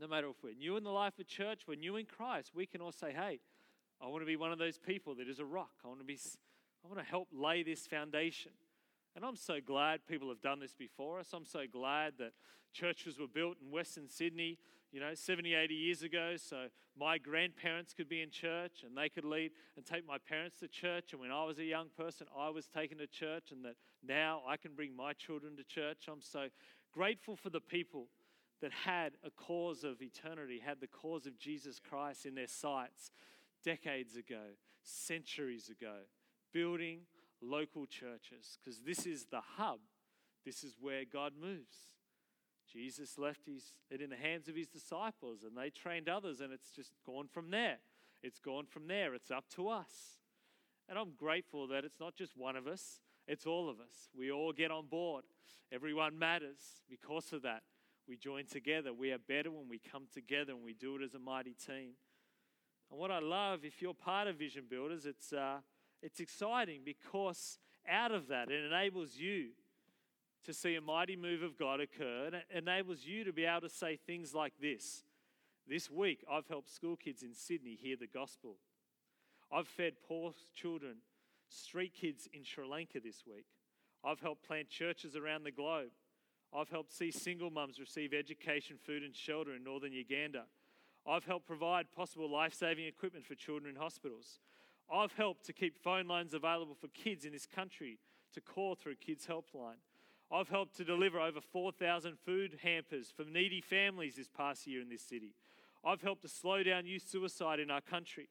No 0.00 0.08
matter 0.08 0.28
if 0.28 0.42
we're 0.42 0.54
new 0.54 0.76
in 0.76 0.84
the 0.84 0.90
life 0.90 1.18
of 1.18 1.26
church, 1.26 1.62
we're 1.68 1.74
new 1.74 1.96
in 1.96 2.06
Christ, 2.06 2.52
we 2.54 2.66
can 2.66 2.80
all 2.80 2.92
say, 2.92 3.12
hey, 3.12 3.40
I 4.00 4.08
want 4.08 4.22
to 4.22 4.26
be 4.26 4.36
one 4.36 4.50
of 4.50 4.58
those 4.58 4.78
people 4.78 5.14
that 5.16 5.28
is 5.28 5.38
a 5.38 5.44
rock. 5.44 5.70
I 5.84 5.88
want 5.88 6.00
to 6.00 6.06
be 6.06 6.18
I 6.82 6.88
want 6.88 6.98
to 6.98 7.04
help 7.04 7.28
lay 7.32 7.62
this 7.62 7.86
foundation. 7.86 8.52
And 9.16 9.24
I'm 9.24 9.36
so 9.36 9.58
glad 9.64 10.06
people 10.06 10.28
have 10.28 10.40
done 10.40 10.60
this 10.60 10.74
before 10.74 11.18
us. 11.18 11.28
I'm 11.34 11.44
so 11.44 11.64
glad 11.70 12.14
that 12.18 12.32
churches 12.72 13.18
were 13.18 13.26
built 13.26 13.56
in 13.60 13.70
Western 13.70 14.08
Sydney, 14.08 14.58
you 14.92 15.00
know, 15.00 15.14
70, 15.14 15.54
80 15.54 15.74
years 15.74 16.02
ago, 16.02 16.34
so 16.36 16.66
my 16.98 17.18
grandparents 17.18 17.92
could 17.92 18.08
be 18.08 18.22
in 18.22 18.30
church 18.30 18.84
and 18.84 18.96
they 18.96 19.08
could 19.08 19.24
lead 19.24 19.50
and 19.76 19.84
take 19.84 20.06
my 20.06 20.18
parents 20.18 20.58
to 20.60 20.68
church. 20.68 21.12
And 21.12 21.20
when 21.20 21.32
I 21.32 21.44
was 21.44 21.58
a 21.58 21.64
young 21.64 21.88
person, 21.96 22.26
I 22.36 22.50
was 22.50 22.66
taken 22.66 22.98
to 22.98 23.06
church, 23.06 23.50
and 23.50 23.64
that 23.64 23.74
now 24.06 24.42
I 24.48 24.56
can 24.56 24.74
bring 24.74 24.94
my 24.94 25.12
children 25.12 25.56
to 25.56 25.64
church. 25.64 26.08
I'm 26.10 26.22
so 26.22 26.46
grateful 26.92 27.36
for 27.36 27.50
the 27.50 27.60
people 27.60 28.06
that 28.60 28.72
had 28.72 29.12
a 29.24 29.30
cause 29.30 29.84
of 29.84 30.02
eternity, 30.02 30.60
had 30.64 30.80
the 30.80 30.86
cause 30.86 31.26
of 31.26 31.38
Jesus 31.38 31.80
Christ 31.80 32.26
in 32.26 32.34
their 32.34 32.48
sights 32.48 33.10
decades 33.64 34.16
ago, 34.16 34.42
centuries 34.82 35.68
ago, 35.68 35.98
building 36.52 37.00
local 37.42 37.86
churches 37.86 38.58
because 38.62 38.80
this 38.80 39.06
is 39.06 39.26
the 39.30 39.40
hub. 39.56 39.80
This 40.44 40.64
is 40.64 40.76
where 40.80 41.04
God 41.04 41.32
moves. 41.40 41.76
Jesus 42.72 43.18
left 43.18 43.46
his, 43.46 43.72
it 43.90 44.00
in 44.00 44.10
the 44.10 44.16
hands 44.16 44.48
of 44.48 44.54
his 44.54 44.68
disciples 44.68 45.42
and 45.42 45.56
they 45.56 45.70
trained 45.70 46.08
others, 46.08 46.40
and 46.40 46.52
it's 46.52 46.70
just 46.70 46.92
gone 47.04 47.28
from 47.28 47.50
there. 47.50 47.78
It's 48.22 48.38
gone 48.38 48.66
from 48.66 48.86
there. 48.86 49.14
It's 49.14 49.30
up 49.30 49.44
to 49.56 49.68
us. 49.68 50.20
And 50.88 50.98
I'm 50.98 51.12
grateful 51.16 51.66
that 51.68 51.84
it's 51.84 52.00
not 52.00 52.14
just 52.14 52.36
one 52.36 52.56
of 52.56 52.66
us, 52.66 53.00
it's 53.26 53.46
all 53.46 53.68
of 53.68 53.80
us. 53.80 54.08
We 54.16 54.30
all 54.30 54.52
get 54.52 54.70
on 54.70 54.86
board. 54.86 55.24
Everyone 55.72 56.18
matters 56.18 56.82
because 56.88 57.32
of 57.32 57.42
that. 57.42 57.62
We 58.08 58.16
join 58.16 58.46
together. 58.46 58.92
We 58.92 59.12
are 59.12 59.18
better 59.18 59.50
when 59.52 59.68
we 59.68 59.78
come 59.78 60.06
together 60.12 60.52
and 60.52 60.64
we 60.64 60.72
do 60.72 60.96
it 60.96 61.02
as 61.02 61.14
a 61.14 61.18
mighty 61.18 61.54
team. 61.54 61.92
And 62.90 62.98
what 62.98 63.12
I 63.12 63.20
love, 63.20 63.64
if 63.64 63.80
you're 63.80 63.94
part 63.94 64.26
of 64.26 64.36
Vision 64.36 64.64
Builders, 64.68 65.06
it's, 65.06 65.32
uh, 65.32 65.58
it's 66.02 66.20
exciting 66.20 66.80
because 66.84 67.58
out 67.88 68.12
of 68.12 68.28
that, 68.28 68.50
it 68.50 68.64
enables 68.64 69.16
you 69.16 69.48
to 70.44 70.54
see 70.54 70.74
a 70.74 70.80
mighty 70.80 71.16
move 71.16 71.42
of 71.42 71.58
God 71.58 71.80
occur. 71.80 72.26
And 72.26 72.34
it 72.34 72.46
enables 72.54 73.04
you 73.04 73.24
to 73.24 73.32
be 73.32 73.44
able 73.44 73.62
to 73.62 73.68
say 73.68 73.96
things 73.96 74.34
like 74.34 74.54
this. 74.60 75.04
This 75.68 75.90
week, 75.90 76.24
I've 76.30 76.48
helped 76.48 76.72
school 76.72 76.96
kids 76.96 77.22
in 77.22 77.34
Sydney 77.34 77.78
hear 77.80 77.96
the 77.96 78.06
gospel. 78.06 78.56
I've 79.52 79.68
fed 79.68 79.94
poor 80.06 80.32
children, 80.54 80.96
street 81.48 81.92
kids 81.94 82.28
in 82.32 82.44
Sri 82.44 82.66
Lanka 82.66 83.00
this 83.00 83.24
week. 83.26 83.46
I've 84.04 84.20
helped 84.20 84.46
plant 84.46 84.68
churches 84.70 85.16
around 85.16 85.44
the 85.44 85.50
globe. 85.50 85.90
I've 86.56 86.70
helped 86.70 86.92
see 86.92 87.10
single 87.10 87.50
mums 87.50 87.78
receive 87.78 88.12
education, 88.12 88.76
food, 88.84 89.02
and 89.02 89.14
shelter 89.14 89.54
in 89.54 89.62
northern 89.62 89.92
Uganda. 89.92 90.44
I've 91.06 91.24
helped 91.24 91.46
provide 91.46 91.92
possible 91.92 92.30
life 92.30 92.54
saving 92.54 92.86
equipment 92.86 93.24
for 93.24 93.34
children 93.34 93.74
in 93.74 93.80
hospitals. 93.80 94.40
I've 94.92 95.12
helped 95.12 95.46
to 95.46 95.52
keep 95.52 95.78
phone 95.82 96.08
lines 96.08 96.34
available 96.34 96.74
for 96.74 96.88
kids 96.88 97.24
in 97.24 97.32
this 97.32 97.46
country 97.46 97.98
to 98.34 98.40
call 98.40 98.74
through 98.74 98.96
Kids 98.96 99.26
Helpline. 99.26 99.78
I've 100.32 100.48
helped 100.48 100.76
to 100.76 100.84
deliver 100.84 101.20
over 101.20 101.40
4,000 101.40 102.18
food 102.24 102.58
hampers 102.62 103.12
for 103.14 103.24
needy 103.24 103.60
families 103.60 104.16
this 104.16 104.28
past 104.28 104.66
year 104.66 104.80
in 104.80 104.88
this 104.88 105.02
city. 105.02 105.34
I've 105.84 106.02
helped 106.02 106.22
to 106.22 106.28
slow 106.28 106.62
down 106.62 106.86
youth 106.86 107.08
suicide 107.08 107.60
in 107.60 107.70
our 107.70 107.80
country. 107.80 108.28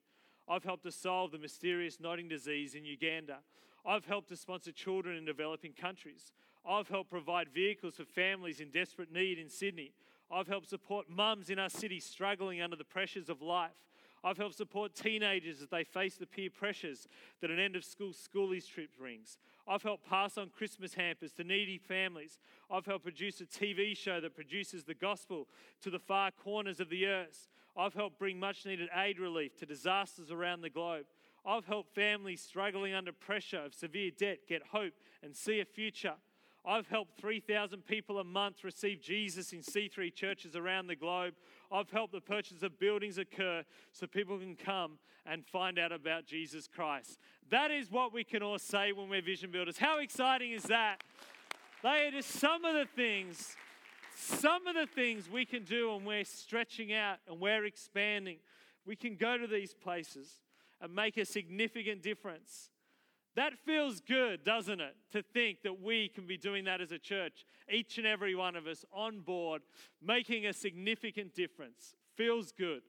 I've 0.47 0.63
helped 0.63 0.83
to 0.83 0.91
solve 0.91 1.31
the 1.31 1.37
mysterious 1.37 1.99
nodding 1.99 2.27
disease 2.27 2.75
in 2.75 2.85
Uganda. 2.85 3.37
I've 3.85 4.05
helped 4.05 4.29
to 4.29 4.35
sponsor 4.35 4.71
children 4.71 5.17
in 5.17 5.25
developing 5.25 5.73
countries. 5.73 6.33
I've 6.67 6.89
helped 6.89 7.09
provide 7.09 7.49
vehicles 7.49 7.95
for 7.95 8.05
families 8.05 8.59
in 8.59 8.69
desperate 8.69 9.11
need 9.11 9.39
in 9.39 9.49
Sydney. 9.49 9.93
I've 10.31 10.47
helped 10.47 10.69
support 10.69 11.09
mums 11.09 11.49
in 11.49 11.57
our 11.57 11.69
city 11.69 11.99
struggling 11.99 12.61
under 12.61 12.75
the 12.75 12.83
pressures 12.83 13.29
of 13.29 13.41
life. 13.41 13.71
I've 14.23 14.37
helped 14.37 14.55
support 14.55 14.95
teenagers 14.95 15.61
as 15.61 15.69
they 15.69 15.83
face 15.83 16.15
the 16.15 16.25
peer 16.25 16.49
pressures 16.49 17.07
that 17.41 17.51
an 17.51 17.59
end 17.59 17.75
of 17.75 17.85
school 17.85 18.11
schoolies 18.11 18.67
trip 18.67 18.89
brings. 18.97 19.37
I've 19.67 19.83
helped 19.83 20.09
pass 20.09 20.37
on 20.37 20.49
Christmas 20.49 20.93
hampers 20.93 21.31
to 21.33 21.43
needy 21.43 21.77
families. 21.77 22.39
I've 22.69 22.85
helped 22.85 23.03
produce 23.03 23.39
a 23.41 23.45
TV 23.45 23.95
show 23.95 24.19
that 24.19 24.35
produces 24.35 24.83
the 24.83 24.93
gospel 24.93 25.47
to 25.81 25.89
the 25.89 25.99
far 25.99 26.31
corners 26.31 26.79
of 26.79 26.89
the 26.89 27.05
earth. 27.05 27.49
I've 27.77 27.93
helped 27.93 28.19
bring 28.19 28.39
much 28.39 28.65
needed 28.65 28.89
aid 28.95 29.19
relief 29.19 29.55
to 29.57 29.65
disasters 29.65 30.31
around 30.31 30.61
the 30.61 30.69
globe. 30.69 31.05
I've 31.45 31.65
helped 31.65 31.95
families 31.95 32.41
struggling 32.41 32.93
under 32.93 33.13
pressure 33.13 33.63
of 33.63 33.73
severe 33.73 34.11
debt 34.17 34.39
get 34.47 34.61
hope 34.71 34.93
and 35.23 35.35
see 35.35 35.59
a 35.59 35.65
future. 35.65 36.15
I've 36.65 36.87
helped 36.87 37.19
3,000 37.19 37.85
people 37.85 38.19
a 38.19 38.23
month 38.23 38.63
receive 38.63 39.01
Jesus 39.01 39.53
in 39.53 39.59
C3 39.59 40.13
churches 40.13 40.55
around 40.55 40.87
the 40.87 40.95
globe. 40.95 41.33
I've 41.71 41.89
helped 41.89 42.13
the 42.13 42.21
purchase 42.21 42.63
of 42.63 42.77
buildings 42.79 43.17
occur 43.17 43.63
so 43.91 44.07
people 44.07 44.37
can 44.37 44.55
come 44.55 44.99
and 45.25 45.45
find 45.45 45.79
out 45.79 45.91
about 45.91 46.25
Jesus 46.25 46.67
Christ. 46.67 47.17
That 47.49 47.71
is 47.71 47.91
what 47.91 48.13
we 48.13 48.23
can 48.23 48.43
all 48.43 48.59
say 48.59 48.91
when 48.91 49.09
we're 49.09 49.21
vision 49.21 49.51
builders. 49.51 49.77
How 49.77 49.99
exciting 49.99 50.51
is 50.51 50.63
that? 50.63 51.03
They 51.81 52.07
are 52.07 52.11
just 52.11 52.31
some 52.31 52.65
of 52.65 52.73
the 52.73 52.85
things, 52.93 53.55
some 54.15 54.67
of 54.67 54.75
the 54.75 54.87
things 54.87 55.29
we 55.29 55.45
can 55.45 55.63
do 55.63 55.93
when 55.93 56.03
we're 56.03 56.25
stretching 56.25 56.93
out 56.93 57.17
and 57.27 57.39
we're 57.39 57.65
expanding. 57.65 58.37
We 58.85 58.95
can 58.95 59.15
go 59.15 59.37
to 59.37 59.47
these 59.47 59.73
places 59.73 60.41
and 60.81 60.93
make 60.93 61.17
a 61.17 61.25
significant 61.25 62.01
difference. 62.01 62.69
That 63.39 63.53
feels 63.65 64.01
good, 64.01 64.43
doesn't 64.43 64.81
it? 64.81 64.97
To 65.13 65.21
think 65.21 65.61
that 65.63 65.81
we 65.81 66.09
can 66.09 66.27
be 66.27 66.35
doing 66.35 66.65
that 66.65 66.81
as 66.81 66.91
a 66.91 66.99
church, 66.99 67.45
each 67.71 67.97
and 67.97 68.05
every 68.05 68.35
one 68.35 68.57
of 68.57 68.67
us 68.67 68.83
on 68.91 69.21
board, 69.21 69.61
making 70.05 70.45
a 70.45 70.51
significant 70.51 71.33
difference. 71.33 71.95
Feels 72.17 72.51
good. 72.51 72.81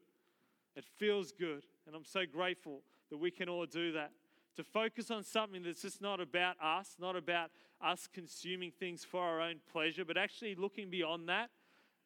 It 0.74 0.84
feels 0.98 1.30
good. 1.30 1.66
And 1.86 1.94
I'm 1.94 2.04
so 2.04 2.22
grateful 2.26 2.82
that 3.10 3.18
we 3.18 3.30
can 3.30 3.48
all 3.48 3.64
do 3.64 3.92
that. 3.92 4.10
To 4.56 4.64
focus 4.64 5.08
on 5.12 5.22
something 5.22 5.62
that's 5.62 5.82
just 5.82 6.02
not 6.02 6.18
about 6.20 6.56
us, 6.60 6.96
not 6.98 7.14
about 7.14 7.52
us 7.80 8.08
consuming 8.12 8.72
things 8.72 9.04
for 9.04 9.22
our 9.22 9.40
own 9.40 9.60
pleasure, 9.72 10.04
but 10.04 10.16
actually 10.16 10.56
looking 10.56 10.90
beyond 10.90 11.28
that. 11.28 11.50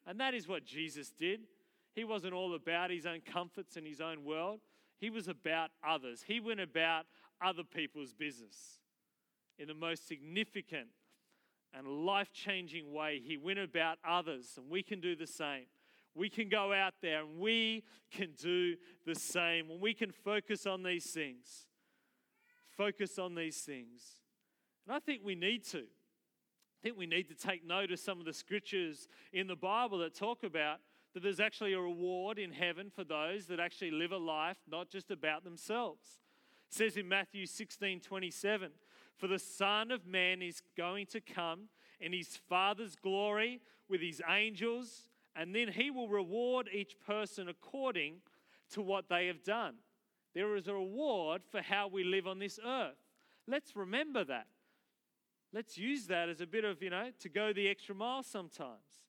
And 0.05 0.19
that 0.19 0.35
is 0.35 0.47
what 0.47 0.63
Jesus 0.65 1.09
did. 1.09 1.47
He 1.95 2.03
wasn't 2.03 2.35
all 2.35 2.53
about 2.53 2.91
his 2.91 3.07
own 3.07 3.21
comforts 3.25 3.75
and 3.75 3.87
his 3.87 4.01
own 4.01 4.23
world. 4.23 4.59
He 4.99 5.09
was 5.09 5.27
about 5.27 5.71
others. 5.85 6.23
He 6.25 6.39
went 6.39 6.59
about 6.59 7.05
other 7.45 7.63
people's 7.63 8.13
business 8.13 8.79
in 9.59 9.67
the 9.67 9.73
most 9.73 10.07
significant 10.07 10.87
and 11.73 11.87
life 11.87 12.31
changing 12.33 12.91
way. 12.91 13.21
He 13.23 13.37
went 13.37 13.59
about 13.59 13.97
others, 14.07 14.53
and 14.57 14.69
we 14.69 14.81
can 14.81 14.99
do 14.99 15.15
the 15.15 15.27
same. 15.27 15.65
We 16.15 16.29
can 16.29 16.47
go 16.47 16.71
out 16.71 16.93
there 17.01 17.19
and 17.19 17.39
we 17.39 17.83
can 18.09 18.29
do 18.41 18.75
the 19.05 19.15
same. 19.15 19.67
When 19.67 19.81
we 19.81 19.93
can 19.93 20.11
focus 20.11 20.65
on 20.65 20.81
these 20.81 21.05
things, 21.11 21.67
focus 22.77 23.19
on 23.19 23.35
these 23.35 23.57
things, 23.57 24.17
And 24.87 24.95
I 24.95 24.99
think 24.99 25.21
we 25.23 25.35
need 25.35 25.65
to. 25.65 25.79
I 25.79 26.79
think 26.81 26.97
we 26.97 27.07
need 27.07 27.27
to 27.27 27.35
take 27.35 27.65
note 27.65 27.91
of 27.91 27.99
some 27.99 28.19
of 28.19 28.25
the 28.25 28.33
scriptures 28.33 29.07
in 29.33 29.47
the 29.47 29.55
Bible 29.55 29.97
that 29.99 30.13
talk 30.15 30.43
about 30.43 30.79
that 31.13 31.23
there's 31.23 31.39
actually 31.39 31.73
a 31.73 31.79
reward 31.79 32.37
in 32.37 32.51
heaven 32.51 32.91
for 32.93 33.03
those 33.03 33.47
that 33.47 33.59
actually 33.59 33.91
live 33.91 34.11
a 34.11 34.17
life 34.17 34.57
not 34.69 34.89
just 34.89 35.11
about 35.11 35.43
themselves. 35.43 36.21
Says 36.75 36.97
in 36.97 37.07
Matthew 37.07 37.45
16 37.45 38.01
27, 38.01 38.69
For 39.15 39.27
the 39.27 39.39
Son 39.39 39.91
of 39.91 40.05
Man 40.05 40.41
is 40.41 40.61
going 40.75 41.05
to 41.05 41.21
come 41.21 41.69
in 42.01 42.11
his 42.11 42.35
Father's 42.49 42.97
glory 42.97 43.61
with 43.87 44.01
his 44.01 44.21
angels, 44.29 45.07
and 45.37 45.55
then 45.55 45.69
he 45.69 45.89
will 45.89 46.09
reward 46.09 46.67
each 46.69 46.99
person 46.99 47.47
according 47.47 48.15
to 48.71 48.81
what 48.81 49.07
they 49.07 49.27
have 49.27 49.41
done. 49.41 49.75
There 50.33 50.57
is 50.57 50.67
a 50.67 50.73
reward 50.73 51.43
for 51.49 51.61
how 51.61 51.87
we 51.87 52.03
live 52.03 52.27
on 52.27 52.39
this 52.39 52.59
earth. 52.61 52.97
Let's 53.47 53.73
remember 53.77 54.25
that. 54.25 54.47
Let's 55.53 55.77
use 55.77 56.07
that 56.07 56.27
as 56.27 56.41
a 56.41 56.45
bit 56.45 56.65
of, 56.65 56.83
you 56.83 56.89
know, 56.89 57.11
to 57.21 57.29
go 57.29 57.53
the 57.53 57.69
extra 57.69 57.95
mile 57.95 58.21
sometimes. 58.21 59.05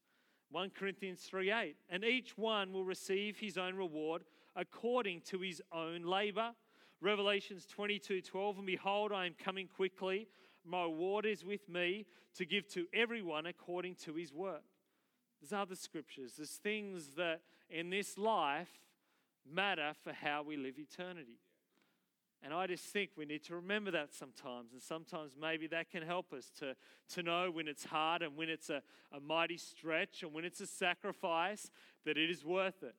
1 0.52 0.70
Corinthians 0.70 1.22
3 1.22 1.50
8. 1.50 1.76
And 1.90 2.04
each 2.04 2.38
one 2.38 2.72
will 2.72 2.84
receive 2.84 3.40
his 3.40 3.58
own 3.58 3.74
reward 3.74 4.22
according 4.54 5.22
to 5.22 5.40
his 5.40 5.60
own 5.72 6.04
labor. 6.04 6.52
Revelations 7.00 7.66
22 7.66 8.22
12. 8.22 8.58
And 8.58 8.66
behold, 8.66 9.12
I 9.12 9.26
am 9.26 9.34
coming 9.42 9.68
quickly. 9.68 10.28
My 10.64 10.82
reward 10.82 11.26
is 11.26 11.44
with 11.44 11.68
me 11.68 12.06
to 12.36 12.44
give 12.44 12.68
to 12.68 12.86
everyone 12.92 13.46
according 13.46 13.94
to 14.04 14.14
his 14.14 14.32
work. 14.32 14.64
There's 15.40 15.52
other 15.52 15.76
scriptures. 15.76 16.34
There's 16.36 16.50
things 16.50 17.10
that 17.16 17.40
in 17.70 17.90
this 17.90 18.18
life 18.18 18.70
matter 19.50 19.92
for 20.02 20.12
how 20.12 20.42
we 20.42 20.56
live 20.56 20.78
eternity. 20.78 21.38
And 22.42 22.52
I 22.52 22.66
just 22.66 22.84
think 22.84 23.10
we 23.16 23.24
need 23.24 23.44
to 23.44 23.56
remember 23.56 23.90
that 23.92 24.12
sometimes. 24.12 24.72
And 24.72 24.82
sometimes 24.82 25.32
maybe 25.40 25.66
that 25.68 25.90
can 25.90 26.02
help 26.02 26.32
us 26.32 26.50
to, 26.58 26.74
to 27.14 27.22
know 27.22 27.50
when 27.50 27.66
it's 27.66 27.84
hard 27.84 28.22
and 28.22 28.36
when 28.36 28.48
it's 28.48 28.70
a, 28.70 28.82
a 29.12 29.20
mighty 29.20 29.56
stretch 29.56 30.22
and 30.22 30.32
when 30.32 30.44
it's 30.44 30.60
a 30.60 30.66
sacrifice 30.66 31.70
that 32.04 32.16
it 32.16 32.30
is 32.30 32.44
worth 32.44 32.82
it. 32.82 32.94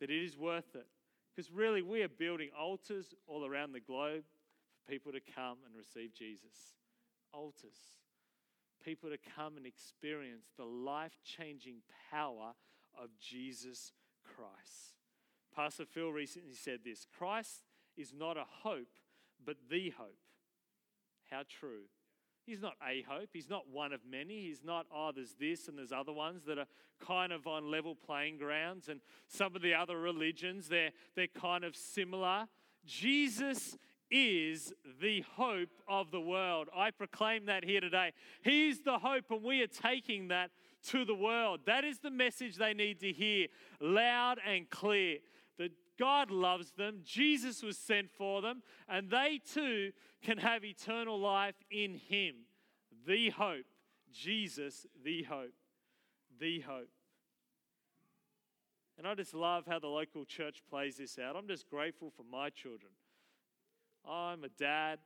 That 0.00 0.10
it 0.10 0.22
is 0.22 0.36
worth 0.36 0.74
it. 0.74 0.86
Because 1.34 1.50
really, 1.50 1.82
we 1.82 2.02
are 2.02 2.08
building 2.08 2.50
altars 2.58 3.14
all 3.26 3.46
around 3.46 3.72
the 3.72 3.80
globe 3.80 4.24
for 4.74 4.90
people 4.90 5.12
to 5.12 5.20
come 5.20 5.58
and 5.64 5.74
receive 5.76 6.14
Jesus. 6.14 6.74
Altars. 7.32 7.96
People 8.84 9.10
to 9.10 9.18
come 9.36 9.56
and 9.56 9.64
experience 9.64 10.46
the 10.58 10.64
life 10.64 11.18
changing 11.24 11.76
power 12.10 12.52
of 13.00 13.08
Jesus 13.18 13.92
Christ. 14.24 14.96
Pastor 15.54 15.84
Phil 15.86 16.10
recently 16.10 16.54
said 16.54 16.80
this 16.84 17.06
Christ 17.18 17.64
is 17.96 18.12
not 18.12 18.36
a 18.36 18.44
hope, 18.62 18.98
but 19.44 19.56
the 19.70 19.90
hope. 19.90 20.18
How 21.30 21.42
true. 21.48 21.84
He's 22.44 22.60
not 22.60 22.74
a 22.86 23.02
hope. 23.08 23.30
He's 23.32 23.48
not 23.48 23.68
one 23.70 23.92
of 23.92 24.00
many. 24.08 24.42
He's 24.42 24.62
not, 24.64 24.86
oh, 24.94 25.12
there's 25.14 25.34
this 25.38 25.68
and 25.68 25.78
there's 25.78 25.92
other 25.92 26.12
ones 26.12 26.42
that 26.46 26.58
are 26.58 26.66
kind 27.04 27.32
of 27.32 27.46
on 27.46 27.70
level 27.70 27.94
playing 27.94 28.38
grounds. 28.38 28.88
And 28.88 29.00
some 29.28 29.54
of 29.54 29.62
the 29.62 29.74
other 29.74 29.98
religions, 29.98 30.68
they're, 30.68 30.90
they're 31.14 31.28
kind 31.28 31.64
of 31.64 31.76
similar. 31.76 32.48
Jesus 32.84 33.76
is 34.10 34.72
the 35.00 35.24
hope 35.36 35.70
of 35.88 36.10
the 36.10 36.20
world. 36.20 36.68
I 36.76 36.90
proclaim 36.90 37.46
that 37.46 37.64
here 37.64 37.80
today. 37.80 38.12
He's 38.42 38.80
the 38.80 38.98
hope, 38.98 39.24
and 39.30 39.42
we 39.42 39.62
are 39.62 39.68
taking 39.68 40.28
that 40.28 40.50
to 40.88 41.04
the 41.04 41.14
world. 41.14 41.60
That 41.66 41.84
is 41.84 41.98
the 41.98 42.10
message 42.10 42.56
they 42.56 42.74
need 42.74 43.00
to 43.00 43.12
hear 43.12 43.46
loud 43.80 44.38
and 44.46 44.68
clear. 44.68 45.18
God 45.98 46.30
loves 46.30 46.72
them, 46.72 47.00
Jesus 47.04 47.62
was 47.62 47.78
sent 47.78 48.10
for 48.10 48.40
them, 48.42 48.62
and 48.88 49.10
they 49.10 49.40
too 49.52 49.92
can 50.22 50.38
have 50.38 50.64
eternal 50.64 51.18
life 51.18 51.56
in 51.70 51.94
Him. 52.08 52.34
The 53.06 53.30
hope. 53.30 53.66
Jesus, 54.12 54.86
the 55.04 55.22
hope. 55.24 55.54
The 56.38 56.60
hope. 56.60 56.90
And 58.98 59.06
I 59.06 59.14
just 59.14 59.34
love 59.34 59.64
how 59.66 59.78
the 59.78 59.88
local 59.88 60.24
church 60.24 60.62
plays 60.68 60.98
this 60.98 61.18
out. 61.18 61.34
I'm 61.34 61.48
just 61.48 61.68
grateful 61.68 62.10
for 62.10 62.24
my 62.24 62.50
children. 62.50 62.92
I'm 64.08 64.44
a 64.44 64.48
dad, 64.48 64.98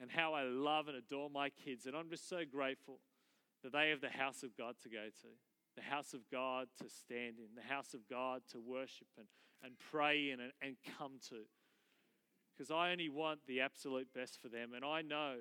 and 0.00 0.10
how 0.10 0.34
I 0.34 0.42
love 0.42 0.88
and 0.88 0.96
adore 0.96 1.30
my 1.30 1.50
kids. 1.50 1.86
And 1.86 1.96
I'm 1.96 2.10
just 2.10 2.28
so 2.28 2.40
grateful 2.50 3.00
that 3.62 3.72
they 3.72 3.90
have 3.90 4.00
the 4.00 4.08
house 4.08 4.42
of 4.42 4.56
God 4.56 4.76
to 4.82 4.88
go 4.88 5.04
to 5.22 5.28
the 5.78 5.84
house 5.84 6.12
of 6.12 6.20
God 6.30 6.66
to 6.82 6.88
stand 6.88 7.38
in, 7.38 7.54
the 7.54 7.72
house 7.72 7.94
of 7.94 8.00
God 8.10 8.42
to 8.50 8.58
worship 8.58 9.06
and, 9.16 9.26
and 9.62 9.74
pray 9.90 10.30
in 10.30 10.40
and, 10.40 10.52
and 10.62 10.76
come 10.98 11.18
to. 11.28 11.46
Because 12.56 12.70
I 12.70 12.90
only 12.90 13.08
want 13.08 13.40
the 13.46 13.60
absolute 13.60 14.12
best 14.14 14.40
for 14.40 14.48
them. 14.48 14.72
And 14.74 14.84
I 14.84 15.02
know 15.02 15.36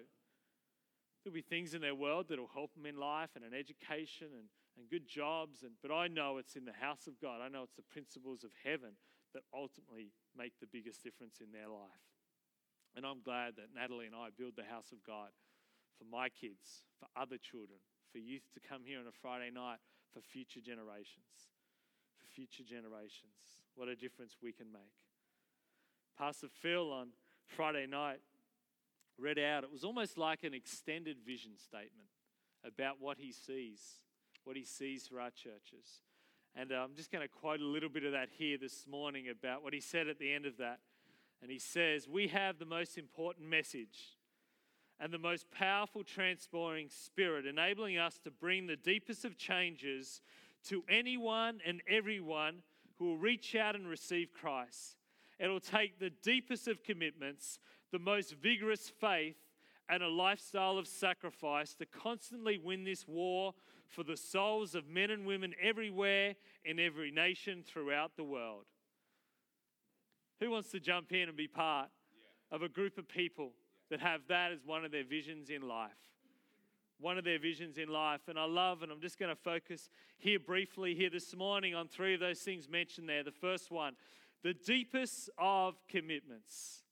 there'll 1.23 1.34
be 1.34 1.41
things 1.41 1.73
in 1.73 1.82
their 1.82 1.95
world 1.95 2.27
that'll 2.30 2.51
help 2.53 2.73
them 2.75 2.86
in 2.86 2.97
life 2.97 3.32
and 3.36 3.43
an 3.43 3.53
education 3.53 4.27
and, 4.34 4.49
and 4.77 4.89
good 4.89 5.08
jobs. 5.08 5.63
And, 5.63 5.73
but 5.82 5.91
I 5.91 6.08
know 6.08 6.38
it's 6.38 6.56
in 6.56 6.65
the 6.65 6.77
house 6.77 7.08
of 7.08 7.19
God. 7.19 7.41
I 7.41 7.49
know 7.49 7.63
it's 7.63 7.75
the 7.75 7.89
principles 7.89 8.43
of 8.43 8.51
heaven 8.63 8.93
that 9.34 9.43
ultimately 9.53 10.13
make 10.38 10.53
the 10.60 10.69
biggest 10.71 11.03
difference 11.03 11.41
in 11.41 11.51
their 11.51 11.67
life. 11.67 12.06
And 12.95 13.06
I'm 13.06 13.21
glad 13.21 13.58
that 13.58 13.73
Natalie 13.75 14.08
and 14.08 14.15
I 14.15 14.30
build 14.34 14.53
the 14.56 14.65
house 14.65 14.91
of 14.91 15.03
God 15.06 15.30
for 15.97 16.06
my 16.06 16.30
kids, 16.30 16.86
for 16.97 17.06
other 17.13 17.38
children, 17.38 17.77
for 18.12 18.17
youth 18.17 18.45
to 18.53 18.62
come 18.62 18.82
here 18.86 18.99
on 18.99 19.06
a 19.06 19.13
Friday 19.21 19.49
night 19.53 19.77
for 20.13 20.21
future 20.21 20.62
generations. 20.62 21.53
For 22.17 22.25
future 22.25 22.63
generations. 22.63 23.66
What 23.78 23.90
a 23.90 23.96
difference 23.96 24.36
we 24.42 24.52
can 24.52 24.72
make. 24.72 24.82
Pastor 26.18 26.48
Phil 26.63 26.92
on 26.92 27.10
Friday 27.46 27.86
night 27.86 28.22
read 29.20 29.38
out, 29.38 29.63
it 29.63 29.72
was 29.72 29.84
almost 29.84 30.18
like 30.18 30.44
an 30.44 30.56
extended 30.56 31.18
vision 31.24 31.52
statement 31.56 32.10
about 32.66 32.96
what 33.00 33.20
he 33.20 33.32
sees, 33.32 34.00
what 34.46 34.58
he 34.58 34.66
sees 34.66 35.08
for 35.08 35.22
our 35.22 35.30
churches. 35.30 36.02
And 36.56 36.72
uh, 36.72 36.78
I'm 36.78 36.96
just 36.96 37.12
going 37.12 37.22
to 37.22 37.28
quote 37.28 37.60
a 37.60 37.66
little 37.66 37.88
bit 37.88 38.04
of 38.04 38.13
that 38.13 38.30
here 38.36 38.58
this 38.60 38.88
morning 38.90 39.30
about 39.30 39.62
what 39.62 39.74
he 39.74 39.80
said 39.80 40.08
at 40.08 40.18
the 40.18 40.34
end 40.34 40.48
of 40.48 40.58
that. 40.58 40.80
And 41.44 41.52
he 41.52 41.60
says, 41.60 42.08
We 42.08 42.30
have 42.30 42.58
the 42.58 42.66
most 42.66 42.98
important 42.98 43.48
message 43.48 44.18
and 45.00 45.13
the 45.13 45.20
most 45.20 45.52
powerful 45.52 46.04
transforming 46.04 46.90
spirit, 46.90 47.46
enabling 47.46 48.00
us 48.00 48.18
to 48.24 48.32
bring 48.32 48.66
the 48.66 48.76
deepest 48.76 49.24
of 49.24 49.38
changes 49.38 50.20
to 50.70 50.84
anyone 50.90 51.60
and 51.63 51.84
everyone 51.88 52.63
who 52.97 53.05
will 53.05 53.17
reach 53.17 53.55
out 53.55 53.75
and 53.75 53.88
receive 53.88 54.33
Christ. 54.33 54.95
It'll 55.39 55.60
take 55.60 55.99
the 55.99 56.10
deepest 56.10 56.67
of 56.67 56.83
commitments, 56.83 57.60
the 57.91 57.99
most 57.99 58.33
vigorous 58.33 58.89
faith, 58.89 59.38
and 59.89 60.03
a 60.03 60.10
lifestyle 60.10 60.77
of 60.77 60.88
sacrifice 60.88 61.73
to 61.75 61.86
constantly 61.86 62.57
win 62.57 62.83
this 62.83 63.07
war 63.07 63.53
for 63.88 64.03
the 64.03 64.17
souls 64.17 64.75
of 64.75 64.88
men 64.88 65.12
and 65.12 65.25
women 65.25 65.53
everywhere 65.62 66.36
in 66.65 66.79
every 66.79 67.12
nation 67.12 67.63
throughout 67.65 68.17
the 68.17 68.23
world. 68.23 68.65
Who 70.39 70.51
wants 70.51 70.71
to 70.71 70.79
jump 70.79 71.13
in 71.13 71.29
and 71.29 71.38
be 71.38 71.47
part 71.47 71.89
of 72.51 72.62
a 72.62 72.69
group 72.69 72.97
of 72.97 73.07
people 73.07 73.51
that 73.89 74.01
have 74.01 74.21
that 74.27 74.51
as 74.51 74.60
one 74.65 74.83
of 74.83 74.91
their 74.91 75.05
visions 75.05 75.49
in 75.49 75.62
life. 75.62 75.91
One 76.99 77.17
of 77.17 77.23
their 77.23 77.39
visions 77.39 77.77
in 77.77 77.89
life. 77.89 78.21
And 78.27 78.39
I 78.39 78.45
love, 78.45 78.81
and 78.81 78.91
I'm 78.91 79.01
just 79.01 79.19
going 79.19 79.29
to 79.29 79.41
focus 79.41 79.89
here 80.17 80.39
briefly 80.39 80.95
here 80.95 81.10
this 81.10 81.36
morning 81.36 81.75
on 81.75 81.88
three 81.88 82.13
of 82.13 82.19
those 82.19 82.39
things 82.39 82.67
mentioned 82.67 83.07
there. 83.07 83.23
The 83.23 83.31
first 83.31 83.71
one, 83.71 83.93
the 84.43 84.53
deepest 84.53 85.29
of 85.38 85.75
commitments. 85.88 86.83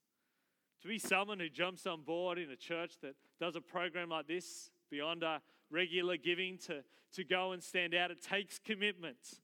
To 0.82 0.88
be 0.88 0.98
someone 0.98 1.40
who 1.40 1.48
jumps 1.48 1.86
on 1.86 2.02
board 2.02 2.38
in 2.38 2.50
a 2.50 2.56
church 2.56 2.92
that 3.02 3.16
does 3.40 3.56
a 3.56 3.60
program 3.60 4.10
like 4.10 4.28
this, 4.28 4.70
beyond 4.90 5.24
our 5.24 5.40
regular 5.70 6.16
giving, 6.16 6.58
to, 6.58 6.84
to 7.14 7.24
go 7.24 7.52
and 7.52 7.62
stand 7.62 7.94
out, 7.94 8.10
it 8.10 8.22
takes 8.22 8.58
commitment. 8.58 9.40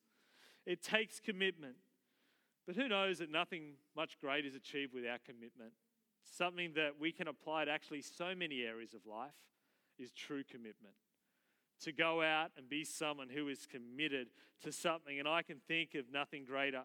It 0.66 0.82
takes 0.82 1.18
commitment. 1.18 1.74
But 2.66 2.76
who 2.76 2.86
knows 2.86 3.18
that 3.18 3.30
nothing 3.30 3.72
much 3.96 4.20
great 4.20 4.46
is 4.46 4.54
achieved 4.54 4.94
without 4.94 5.24
commitment 5.24 5.72
something 6.24 6.72
that 6.74 6.92
we 6.98 7.12
can 7.12 7.28
apply 7.28 7.64
to 7.64 7.70
actually 7.70 8.02
so 8.02 8.34
many 8.34 8.62
areas 8.62 8.94
of 8.94 9.00
life 9.06 9.32
is 10.02 10.10
true 10.12 10.42
commitment. 10.44 10.94
To 11.82 11.92
go 11.92 12.22
out 12.22 12.50
and 12.56 12.68
be 12.68 12.84
someone 12.84 13.28
who 13.28 13.48
is 13.48 13.66
committed 13.66 14.28
to 14.62 14.72
something. 14.72 15.18
And 15.18 15.28
I 15.28 15.42
can 15.42 15.58
think 15.66 15.94
of 15.94 16.12
nothing 16.12 16.44
greater. 16.44 16.82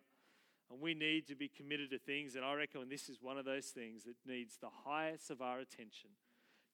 And 0.71 0.81
we 0.81 0.93
need 0.93 1.27
to 1.27 1.35
be 1.35 1.47
committed 1.47 1.91
to 1.91 1.99
things. 1.99 2.35
And 2.35 2.43
I 2.43 2.53
reckon 2.53 2.81
this 2.89 3.09
is 3.09 3.21
one 3.21 3.37
of 3.37 3.45
those 3.45 3.67
things 3.67 4.03
that 4.03 4.15
needs 4.25 4.57
the 4.57 4.69
highest 4.85 5.29
of 5.29 5.41
our 5.41 5.59
attention 5.59 6.11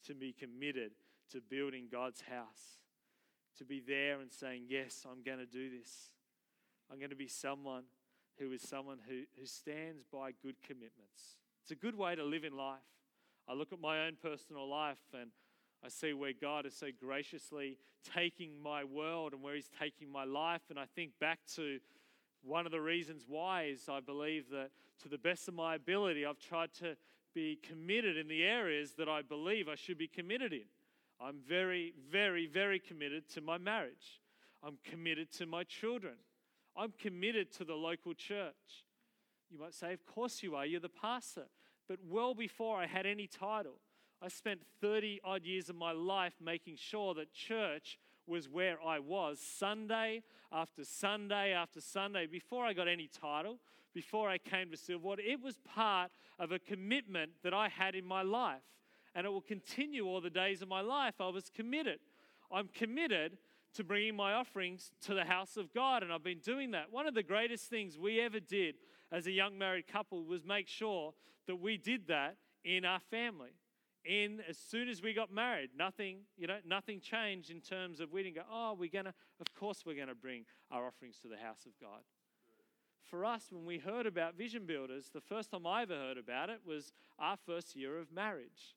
to 0.08 0.14
be 0.14 0.34
committed 0.34 0.92
to 1.32 1.42
building 1.42 1.88
God's 1.92 2.22
house. 2.22 2.80
To 3.58 3.66
be 3.66 3.82
there 3.86 4.20
and 4.20 4.32
saying, 4.32 4.64
Yes, 4.68 5.06
I'm 5.10 5.24
going 5.24 5.38
to 5.38 5.46
do 5.46 5.70
this. 5.70 6.12
I'm 6.92 6.98
going 6.98 7.12
to 7.12 7.16
be 7.16 7.28
someone 7.28 7.84
who 8.40 8.52
is 8.52 8.62
someone 8.62 8.98
who, 9.08 9.24
who 9.40 9.46
stands 9.46 10.04
by 10.12 10.32
good 10.42 10.56
commitments. 10.66 11.38
It's 11.62 11.72
a 11.72 11.76
good 11.76 11.96
way 11.96 12.16
to 12.16 12.24
live 12.24 12.44
in 12.44 12.58
life. 12.58 12.80
I 13.48 13.54
look 13.54 13.72
at 13.74 13.80
my 13.80 14.06
own 14.06 14.18
personal 14.22 14.68
life 14.68 15.02
and 15.14 15.30
I 15.84 15.90
see 15.90 16.14
where 16.14 16.32
God 16.40 16.66
is 16.66 16.76
so 16.76 16.88
graciously 16.98 17.78
taking 18.16 18.62
my 18.62 18.84
world 18.84 19.34
and 19.34 19.42
where 19.42 19.56
He's 19.56 19.70
taking 19.80 20.10
my 20.10 20.24
life. 20.24 20.62
And 20.70 20.80
I 20.80 20.86
think 20.96 21.12
back 21.20 21.40
to 21.56 21.80
one 22.42 22.66
of 22.66 22.72
the 22.72 22.80
reasons 22.80 23.26
why 23.28 23.64
is 23.64 23.90
I 23.90 24.00
believe 24.00 24.50
that 24.52 24.70
to 25.02 25.10
the 25.10 25.18
best 25.18 25.48
of 25.48 25.54
my 25.54 25.76
ability, 25.76 26.26
I've 26.26 26.40
tried 26.40 26.74
to 26.80 26.96
be 27.34 27.60
committed 27.68 28.18
in 28.18 28.28
the 28.28 28.44
areas 28.44 28.94
that 28.98 29.10
I 29.10 29.22
believe 29.22 29.68
I 29.68 29.76
should 29.76 29.98
be 29.98 30.08
committed 30.08 30.54
in. 30.54 30.66
I'm 31.20 31.38
very, 31.48 31.94
very, 32.12 32.48
very 32.48 32.80
committed 32.80 33.30
to 33.34 33.42
my 33.42 33.58
marriage. 33.58 34.22
I'm 34.64 34.78
committed 34.84 35.32
to 35.34 35.46
my 35.46 35.64
children. 35.64 36.16
I'm 36.78 36.94
committed 36.98 37.52
to 37.58 37.66
the 37.66 37.76
local 37.76 38.14
church. 38.14 38.86
You 39.52 39.60
might 39.60 39.74
say, 39.74 39.94
Of 39.94 40.06
course 40.06 40.42
you 40.44 40.56
are, 40.56 40.66
you're 40.66 40.80
the 40.80 40.90
pastor. 40.90 41.46
But 41.88 42.00
well 42.10 42.34
before 42.34 42.78
I 42.78 42.88
had 42.88 43.06
any 43.06 43.28
title, 43.28 43.80
I 44.24 44.30
spent 44.30 44.62
30 44.80 45.20
odd 45.26 45.44
years 45.44 45.70
of 45.70 45.76
my 45.76 45.92
life 45.92 46.36
making 46.42 46.78
sure 46.78 47.14
that 47.16 47.34
church 47.34 48.00
was 48.26 48.48
where 48.48 48.78
I 48.82 49.00
was 49.00 49.38
Sunday 49.42 50.24
after 50.50 50.86
Sunday 50.86 51.52
after 51.52 51.82
Sunday 51.82 52.26
before 52.26 52.66
I 52.66 52.72
got 52.72 52.88
any 52.88 53.10
title, 53.10 53.60
before 53.94 54.30
I 54.30 54.38
came 54.38 54.72
to 54.72 54.78
Silverwater. 54.78 55.20
It 55.20 55.44
was 55.44 55.58
part 55.66 56.10
of 56.40 56.54
a 56.54 56.60
commitment 56.60 57.32
that 57.44 57.54
I 57.54 57.68
had 57.68 57.96
in 57.96 58.06
my 58.06 58.22
life, 58.22 58.62
and 59.14 59.26
it 59.26 59.30
will 59.30 59.42
continue 59.42 60.08
all 60.08 60.22
the 60.22 60.30
days 60.30 60.62
of 60.62 60.70
my 60.70 60.80
life. 60.80 61.16
I 61.20 61.28
was 61.28 61.50
committed. 61.50 62.00
I'm 62.50 62.70
committed 62.70 63.38
to 63.74 63.84
bringing 63.84 64.16
my 64.16 64.32
offerings 64.32 64.92
to 65.02 65.14
the 65.14 65.26
house 65.26 65.58
of 65.58 65.74
God, 65.74 66.02
and 66.02 66.14
I've 66.14 66.24
been 66.24 66.40
doing 66.40 66.72
that. 66.72 66.94
One 66.94 67.08
of 67.08 67.14
the 67.14 67.24
greatest 67.24 67.70
things 67.70 67.98
we 67.98 68.22
ever 68.22 68.40
did 68.40 68.76
as 69.12 69.28
a 69.28 69.32
young 69.32 69.58
married 69.58 69.88
couple 69.88 70.24
was 70.24 70.46
make 70.46 70.70
sure 70.70 71.14
that 71.46 71.58
we 71.58 71.76
did 71.76 72.08
that 72.08 72.38
in 72.64 72.86
our 72.86 73.02
family 73.12 73.50
in 74.06 74.42
as 74.50 74.58
soon 74.58 74.90
as 74.90 75.02
we 75.02 75.14
got 75.14 75.32
married. 75.32 75.70
Nothing, 75.78 76.20
you 76.38 76.48
know, 76.48 76.58
nothing 76.66 77.00
changed 77.00 77.50
in 77.50 77.62
terms 77.62 78.00
of 78.00 78.12
we 78.12 78.24
didn't 78.24 78.36
go, 78.36 78.42
oh, 78.52 78.76
we're 78.78 78.90
gonna, 78.90 79.14
of 79.40 79.54
course 79.58 79.84
we're 79.86 79.96
gonna 79.98 80.16
bring 80.16 80.46
our 80.72 80.86
offerings 80.86 81.18
to 81.22 81.28
the 81.28 81.38
house 81.38 81.66
of 81.66 81.72
God. 81.80 82.02
For 83.10 83.26
us, 83.26 83.48
when 83.52 83.66
we 83.66 83.78
heard 83.78 84.06
about 84.06 84.36
Vision 84.36 84.66
Builders, 84.66 85.10
the 85.14 85.22
first 85.22 85.52
time 85.52 85.68
I 85.68 85.84
ever 85.84 85.96
heard 85.96 86.18
about 86.18 86.50
it 86.50 86.62
was 86.66 86.92
our 87.20 87.38
first 87.46 87.76
year 87.76 88.00
of 88.00 88.12
marriage. 88.12 88.76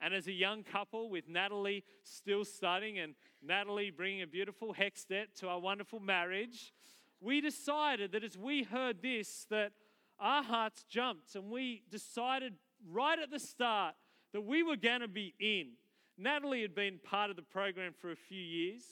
And 0.00 0.12
as 0.12 0.26
a 0.26 0.32
young 0.32 0.64
couple 0.64 1.08
with 1.08 1.28
Natalie 1.28 1.84
still 2.02 2.44
studying 2.44 2.98
and 2.98 3.14
Natalie 3.40 3.90
bringing 3.90 4.22
a 4.22 4.26
beautiful 4.26 4.74
HECS 4.74 5.06
debt 5.06 5.28
to 5.36 5.48
our 5.48 5.60
wonderful 5.60 6.00
marriage, 6.00 6.72
we 7.20 7.40
decided 7.40 8.10
that 8.12 8.24
as 8.24 8.36
we 8.36 8.64
heard 8.64 9.00
this, 9.00 9.46
that 9.48 9.72
our 10.18 10.42
hearts 10.42 10.84
jumped 10.88 11.34
and 11.36 11.50
we 11.50 11.82
decided 11.88 12.54
right 12.90 13.18
at 13.18 13.30
the 13.30 13.38
start 13.38 13.94
that 14.32 14.42
we 14.42 14.62
were 14.62 14.76
going 14.76 15.00
to 15.00 15.08
be 15.08 15.34
in. 15.38 15.72
Natalie 16.18 16.62
had 16.62 16.74
been 16.74 16.98
part 17.02 17.30
of 17.30 17.36
the 17.36 17.42
program 17.42 17.92
for 18.00 18.10
a 18.10 18.16
few 18.16 18.40
years, 18.40 18.82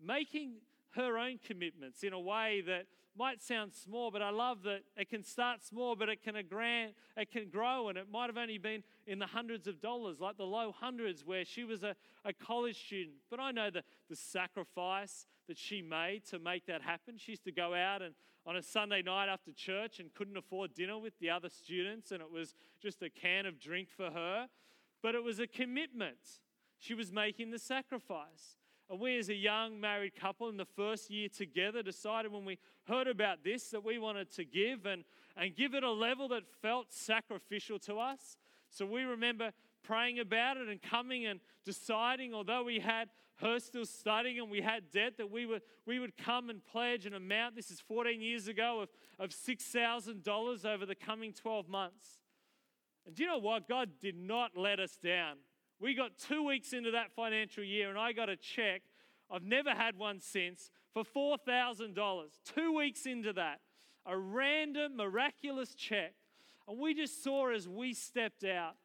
making 0.00 0.54
her 0.90 1.18
own 1.18 1.38
commitments 1.44 2.02
in 2.02 2.12
a 2.12 2.20
way 2.20 2.62
that 2.66 2.86
might 3.16 3.42
sound 3.42 3.72
small, 3.72 4.10
but 4.10 4.22
I 4.22 4.30
love 4.30 4.62
that 4.64 4.80
it 4.96 5.08
can 5.08 5.22
start 5.22 5.64
small, 5.64 5.94
but 5.94 6.08
it 6.08 6.22
can, 6.22 6.34
grand, 6.48 6.94
it 7.16 7.30
can 7.30 7.48
grow, 7.48 7.88
and 7.88 7.96
it 7.96 8.08
might 8.10 8.26
have 8.26 8.36
only 8.36 8.58
been 8.58 8.82
in 9.06 9.20
the 9.20 9.26
hundreds 9.26 9.68
of 9.68 9.80
dollars, 9.80 10.20
like 10.20 10.36
the 10.36 10.44
low 10.44 10.72
hundreds, 10.72 11.24
where 11.24 11.44
she 11.44 11.62
was 11.62 11.84
a, 11.84 11.94
a 12.24 12.32
college 12.32 12.76
student. 12.76 13.16
But 13.30 13.38
I 13.38 13.52
know 13.52 13.70
the, 13.70 13.84
the 14.10 14.16
sacrifice 14.16 15.26
that 15.46 15.56
she 15.56 15.80
made 15.80 16.24
to 16.30 16.38
make 16.40 16.66
that 16.66 16.82
happen. 16.82 17.16
She 17.16 17.32
used 17.32 17.44
to 17.44 17.52
go 17.52 17.74
out 17.74 18.02
and 18.02 18.14
on 18.46 18.56
a 18.56 18.62
Sunday 18.62 19.00
night 19.00 19.28
after 19.28 19.52
church 19.52 20.00
and 20.00 20.12
couldn't 20.12 20.36
afford 20.36 20.74
dinner 20.74 20.98
with 20.98 21.18
the 21.18 21.30
other 21.30 21.48
students, 21.48 22.10
and 22.10 22.20
it 22.20 22.30
was 22.30 22.54
just 22.82 23.02
a 23.02 23.08
can 23.08 23.46
of 23.46 23.58
drink 23.60 23.88
for 23.96 24.10
her 24.10 24.48
but 25.04 25.14
it 25.14 25.22
was 25.22 25.38
a 25.38 25.46
commitment. 25.46 26.16
She 26.78 26.94
was 26.94 27.12
making 27.12 27.50
the 27.50 27.58
sacrifice. 27.58 28.56
And 28.88 28.98
we, 28.98 29.18
as 29.18 29.28
a 29.28 29.34
young 29.34 29.78
married 29.78 30.16
couple 30.18 30.48
in 30.48 30.56
the 30.56 30.64
first 30.64 31.10
year 31.10 31.28
together, 31.28 31.82
decided 31.82 32.32
when 32.32 32.46
we 32.46 32.58
heard 32.88 33.06
about 33.06 33.44
this 33.44 33.68
that 33.68 33.84
we 33.84 33.98
wanted 33.98 34.30
to 34.36 34.46
give 34.46 34.86
and, 34.86 35.04
and 35.36 35.54
give 35.54 35.74
it 35.74 35.84
a 35.84 35.90
level 35.90 36.28
that 36.28 36.44
felt 36.62 36.90
sacrificial 36.90 37.78
to 37.80 37.96
us. 37.96 38.38
So 38.70 38.86
we 38.86 39.02
remember 39.02 39.50
praying 39.82 40.20
about 40.20 40.56
it 40.56 40.68
and 40.68 40.80
coming 40.80 41.26
and 41.26 41.38
deciding, 41.66 42.32
although 42.32 42.64
we 42.64 42.78
had 42.78 43.10
her 43.42 43.60
still 43.60 43.84
studying 43.84 44.38
and 44.38 44.50
we 44.50 44.62
had 44.62 44.90
debt, 44.90 45.18
that 45.18 45.30
we 45.30 45.44
would, 45.44 45.60
we 45.84 45.98
would 45.98 46.16
come 46.16 46.48
and 46.48 46.64
pledge 46.64 47.04
an 47.04 47.12
amount. 47.12 47.56
This 47.56 47.70
is 47.70 47.78
14 47.78 48.22
years 48.22 48.48
ago 48.48 48.80
of, 48.80 48.88
of 49.18 49.32
$6,000 49.32 50.64
over 50.64 50.86
the 50.86 50.94
coming 50.94 51.34
12 51.34 51.68
months. 51.68 52.23
And 53.06 53.14
do 53.14 53.22
you 53.22 53.28
know 53.28 53.38
what? 53.38 53.68
God 53.68 53.90
did 54.00 54.16
not 54.16 54.52
let 54.56 54.80
us 54.80 54.96
down. 55.02 55.36
We 55.80 55.94
got 55.94 56.12
two 56.16 56.44
weeks 56.44 56.72
into 56.72 56.92
that 56.92 57.12
financial 57.14 57.64
year, 57.64 57.90
and 57.90 57.98
I 57.98 58.12
got 58.12 58.28
a 58.28 58.36
check. 58.36 58.82
I've 59.30 59.42
never 59.42 59.70
had 59.70 59.98
one 59.98 60.20
since 60.20 60.70
for 60.92 61.04
$4,000. 61.04 62.26
Two 62.54 62.76
weeks 62.76 63.06
into 63.06 63.32
that, 63.34 63.60
a 64.06 64.16
random, 64.16 64.96
miraculous 64.96 65.74
check. 65.74 66.14
And 66.68 66.78
we 66.78 66.94
just 66.94 67.22
saw 67.22 67.50
as 67.50 67.68
we 67.68 67.92
stepped 67.92 68.44
out 68.44 68.76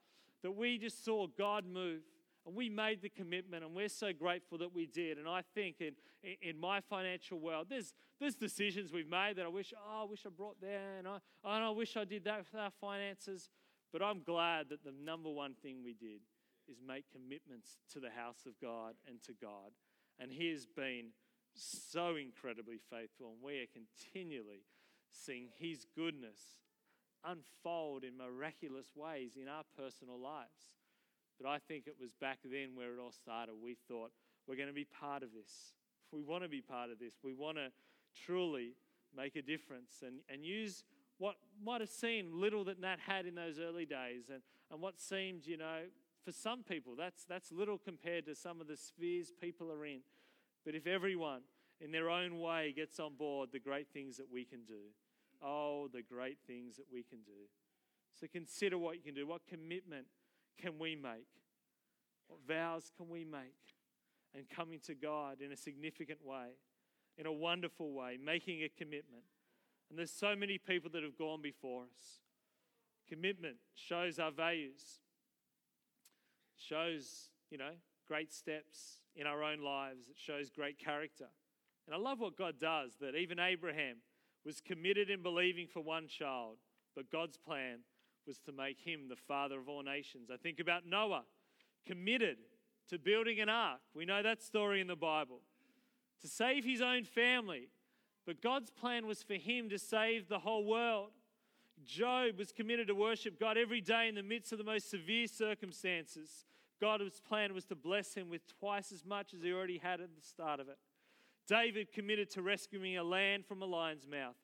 that 0.41 0.51
we 0.51 0.77
just 0.77 1.05
saw 1.05 1.27
God 1.37 1.65
move. 1.65 2.01
And 2.45 2.55
we 2.55 2.69
made 2.69 3.01
the 3.01 3.09
commitment, 3.09 3.63
and 3.63 3.75
we're 3.75 3.89
so 3.89 4.11
grateful 4.11 4.57
that 4.59 4.73
we 4.73 4.87
did. 4.87 5.17
And 5.17 5.27
I 5.27 5.43
think 5.53 5.81
in, 5.81 5.93
in 6.41 6.59
my 6.59 6.79
financial 6.81 7.37
world, 7.37 7.67
there's, 7.69 7.93
there's 8.19 8.35
decisions 8.35 8.91
we've 8.91 9.09
made 9.09 9.35
that 9.35 9.45
I 9.45 9.49
wish, 9.49 9.73
oh, 9.77 10.01
I 10.01 10.09
wish 10.09 10.25
I 10.25 10.29
brought 10.29 10.59
there, 10.59 10.97
and 10.97 11.07
I, 11.07 11.17
oh, 11.43 11.49
I 11.49 11.69
wish 11.69 11.95
I 11.95 12.05
did 12.05 12.23
that 12.23 12.39
with 12.39 12.59
our 12.59 12.71
finances. 12.81 13.49
But 13.91 14.01
I'm 14.03 14.21
glad 14.23 14.69
that 14.69 14.83
the 14.83 14.93
number 15.03 15.29
one 15.29 15.53
thing 15.61 15.83
we 15.83 15.93
did 15.93 16.21
is 16.67 16.77
make 16.85 17.05
commitments 17.11 17.79
to 17.93 17.99
the 17.99 18.09
house 18.09 18.45
of 18.45 18.53
God 18.61 18.93
and 19.07 19.21
to 19.23 19.33
God. 19.41 19.71
And 20.19 20.31
He 20.31 20.51
has 20.51 20.65
been 20.65 21.07
so 21.55 22.15
incredibly 22.15 22.77
faithful, 22.89 23.33
and 23.33 23.43
we 23.43 23.59
are 23.59 23.73
continually 23.73 24.63
seeing 25.11 25.47
His 25.57 25.85
goodness 25.95 26.39
unfold 27.25 28.03
in 28.03 28.17
miraculous 28.17 28.91
ways 28.95 29.31
in 29.41 29.47
our 29.47 29.63
personal 29.77 30.19
lives. 30.19 30.77
But 31.41 31.49
I 31.49 31.57
think 31.57 31.87
it 31.87 31.95
was 31.99 32.13
back 32.13 32.39
then 32.43 32.75
where 32.75 32.93
it 32.93 32.99
all 32.99 33.11
started. 33.11 33.55
We 33.61 33.75
thought, 33.87 34.11
we're 34.47 34.55
going 34.55 34.67
to 34.67 34.73
be 34.73 34.85
part 34.85 35.23
of 35.23 35.29
this. 35.33 35.73
We 36.11 36.21
want 36.21 36.43
to 36.43 36.49
be 36.49 36.61
part 36.61 36.91
of 36.91 36.99
this. 36.99 37.13
We 37.23 37.33
want 37.33 37.57
to 37.57 37.69
truly 38.25 38.73
make 39.15 39.35
a 39.35 39.41
difference 39.41 40.03
and, 40.05 40.19
and 40.29 40.45
use 40.45 40.83
what 41.19 41.35
might 41.63 41.81
have 41.81 41.89
seemed 41.89 42.33
little 42.33 42.63
that 42.65 42.79
Nat 42.79 42.97
had 43.05 43.25
in 43.25 43.35
those 43.35 43.59
early 43.59 43.85
days, 43.85 44.29
and, 44.33 44.41
and 44.71 44.81
what 44.81 44.99
seemed, 44.99 45.45
you 45.45 45.57
know, 45.57 45.81
for 46.25 46.31
some 46.31 46.63
people, 46.63 46.95
that's, 46.97 47.25
that's 47.25 47.51
little 47.51 47.77
compared 47.77 48.25
to 48.25 48.35
some 48.35 48.59
of 48.59 48.67
the 48.67 48.75
spheres 48.75 49.31
people 49.39 49.71
are 49.71 49.85
in. 49.85 49.99
But 50.65 50.75
if 50.75 50.87
everyone 50.87 51.41
in 51.81 51.91
their 51.91 52.09
own 52.09 52.39
way 52.39 52.73
gets 52.75 52.99
on 52.99 53.15
board, 53.15 53.49
the 53.51 53.59
great 53.59 53.87
things 53.93 54.17
that 54.17 54.27
we 54.31 54.43
can 54.43 54.63
do. 54.65 54.91
Oh, 55.41 55.87
the 55.91 56.01
great 56.01 56.37
things 56.45 56.75
that 56.77 56.85
we 56.91 57.03
can 57.03 57.19
do. 57.19 57.47
So 58.19 58.27
consider 58.31 58.77
what 58.77 58.95
you 58.95 59.01
can 59.01 59.15
do. 59.15 59.25
What 59.25 59.47
commitment 59.47 60.05
can 60.61 60.77
we 60.77 60.95
make? 60.95 61.27
What 62.27 62.39
vows 62.47 62.91
can 62.97 63.09
we 63.09 63.23
make? 63.23 63.55
And 64.35 64.43
coming 64.49 64.79
to 64.85 64.93
God 64.93 65.41
in 65.41 65.51
a 65.51 65.57
significant 65.57 66.23
way, 66.23 66.49
in 67.17 67.25
a 67.25 67.31
wonderful 67.31 67.93
way, 67.93 68.17
making 68.23 68.63
a 68.63 68.69
commitment. 68.69 69.23
And 69.89 69.97
there's 69.97 70.11
so 70.11 70.35
many 70.35 70.57
people 70.57 70.89
that 70.93 71.03
have 71.03 71.17
gone 71.17 71.41
before 71.41 71.83
us. 71.83 72.19
Commitment 73.07 73.55
shows 73.75 74.19
our 74.19 74.31
values, 74.31 74.99
shows, 76.57 77.31
you 77.49 77.57
know, 77.57 77.71
great 78.07 78.31
steps 78.31 79.01
in 79.15 79.25
our 79.25 79.43
own 79.43 79.61
lives, 79.61 80.07
it 80.09 80.17
shows 80.17 80.49
great 80.49 80.77
character. 80.77 81.27
And 81.87 81.95
I 81.95 81.97
love 81.97 82.19
what 82.19 82.37
God 82.37 82.55
does 82.59 82.97
that 83.01 83.15
even 83.15 83.39
Abraham 83.39 83.97
was 84.45 84.61
committed 84.61 85.09
in 85.09 85.23
believing 85.23 85.67
for 85.67 85.81
one 85.81 86.07
child, 86.07 86.57
but 86.95 87.11
God's 87.11 87.37
plan 87.37 87.79
was 88.27 88.37
to 88.39 88.51
make 88.51 88.79
him 88.79 89.07
the 89.09 89.15
father 89.15 89.59
of 89.59 89.67
all 89.67 89.81
nations. 89.81 90.29
I 90.31 90.37
think 90.37 90.59
about 90.59 90.85
Noah, 90.85 91.23
committed 91.85 92.37
to 92.89 92.99
building 92.99 93.39
an 93.39 93.49
ark. 93.49 93.79
We 93.95 94.05
know 94.05 94.21
that 94.21 94.43
story 94.43 94.81
in 94.81 94.87
the 94.87 94.95
Bible. 94.95 95.41
To 96.21 96.27
save 96.27 96.63
his 96.63 96.81
own 96.81 97.05
family, 97.05 97.69
but 98.29 98.43
God's 98.43 98.69
plan 98.69 99.07
was 99.07 99.23
for 99.23 99.33
him 99.33 99.69
to 99.69 99.79
save 99.79 100.29
the 100.29 100.37
whole 100.37 100.63
world. 100.63 101.09
Job 101.83 102.37
was 102.37 102.51
committed 102.51 102.85
to 102.85 102.93
worship 102.93 103.39
God 103.39 103.57
every 103.57 103.81
day 103.81 104.07
in 104.07 104.13
the 104.13 104.21
midst 104.21 104.51
of 104.51 104.59
the 104.59 104.63
most 104.63 104.87
severe 104.87 105.25
circumstances. 105.25 106.45
God's 106.79 107.19
plan 107.21 107.55
was 107.55 107.65
to 107.65 107.75
bless 107.75 108.13
him 108.13 108.29
with 108.29 108.41
twice 108.59 108.91
as 108.91 109.03
much 109.03 109.33
as 109.33 109.41
he 109.41 109.51
already 109.51 109.79
had 109.79 109.99
at 109.99 110.15
the 110.15 110.21
start 110.21 110.59
of 110.59 110.69
it. 110.69 110.77
David 111.47 111.91
committed 111.91 112.29
to 112.29 112.43
rescuing 112.43 112.97
a 112.97 113.03
land 113.03 113.47
from 113.47 113.63
a 113.63 113.65
lion's 113.65 114.05
mouth, 114.05 114.37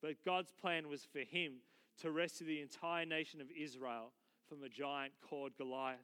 but 0.00 0.24
God's 0.24 0.52
plan 0.52 0.88
was 0.88 1.04
for 1.04 1.22
him 1.28 1.54
to 2.00 2.12
rescue 2.12 2.46
the 2.46 2.60
entire 2.60 3.04
nation 3.04 3.40
of 3.40 3.48
Israel 3.50 4.12
from 4.48 4.62
a 4.62 4.68
giant 4.68 5.14
called 5.20 5.56
Goliath. 5.58 5.98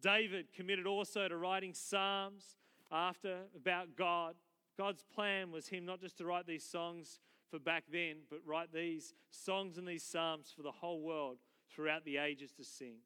David 0.00 0.54
committed 0.56 0.86
also 0.86 1.28
to 1.28 1.36
writing 1.36 1.74
psalms 1.74 2.56
after 2.90 3.40
about 3.54 3.94
God 3.94 4.36
God's 4.76 5.04
plan 5.14 5.50
was 5.50 5.68
him 5.68 5.84
not 5.84 6.00
just 6.00 6.18
to 6.18 6.26
write 6.26 6.46
these 6.46 6.64
songs 6.64 7.20
for 7.50 7.58
back 7.58 7.84
then, 7.92 8.16
but 8.30 8.40
write 8.46 8.72
these 8.72 9.14
songs 9.30 9.76
and 9.76 9.86
these 9.86 10.02
psalms 10.02 10.52
for 10.54 10.62
the 10.62 10.70
whole 10.72 11.00
world 11.00 11.38
throughout 11.70 12.04
the 12.04 12.16
ages 12.16 12.52
to 12.52 12.64
sing. 12.64 12.96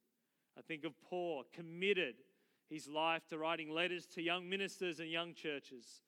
I 0.57 0.63
think 0.63 0.85
of 0.85 0.93
Paul, 1.01 1.45
committed 1.53 2.17
his 2.69 2.89
life 2.89 3.27
to 3.29 3.39
writing 3.39 3.71
letters 3.71 4.07
to 4.15 4.23
young 4.23 4.49
ministers 4.49 5.01
and 5.01 5.11
young 5.11 5.35
churches. 5.35 6.03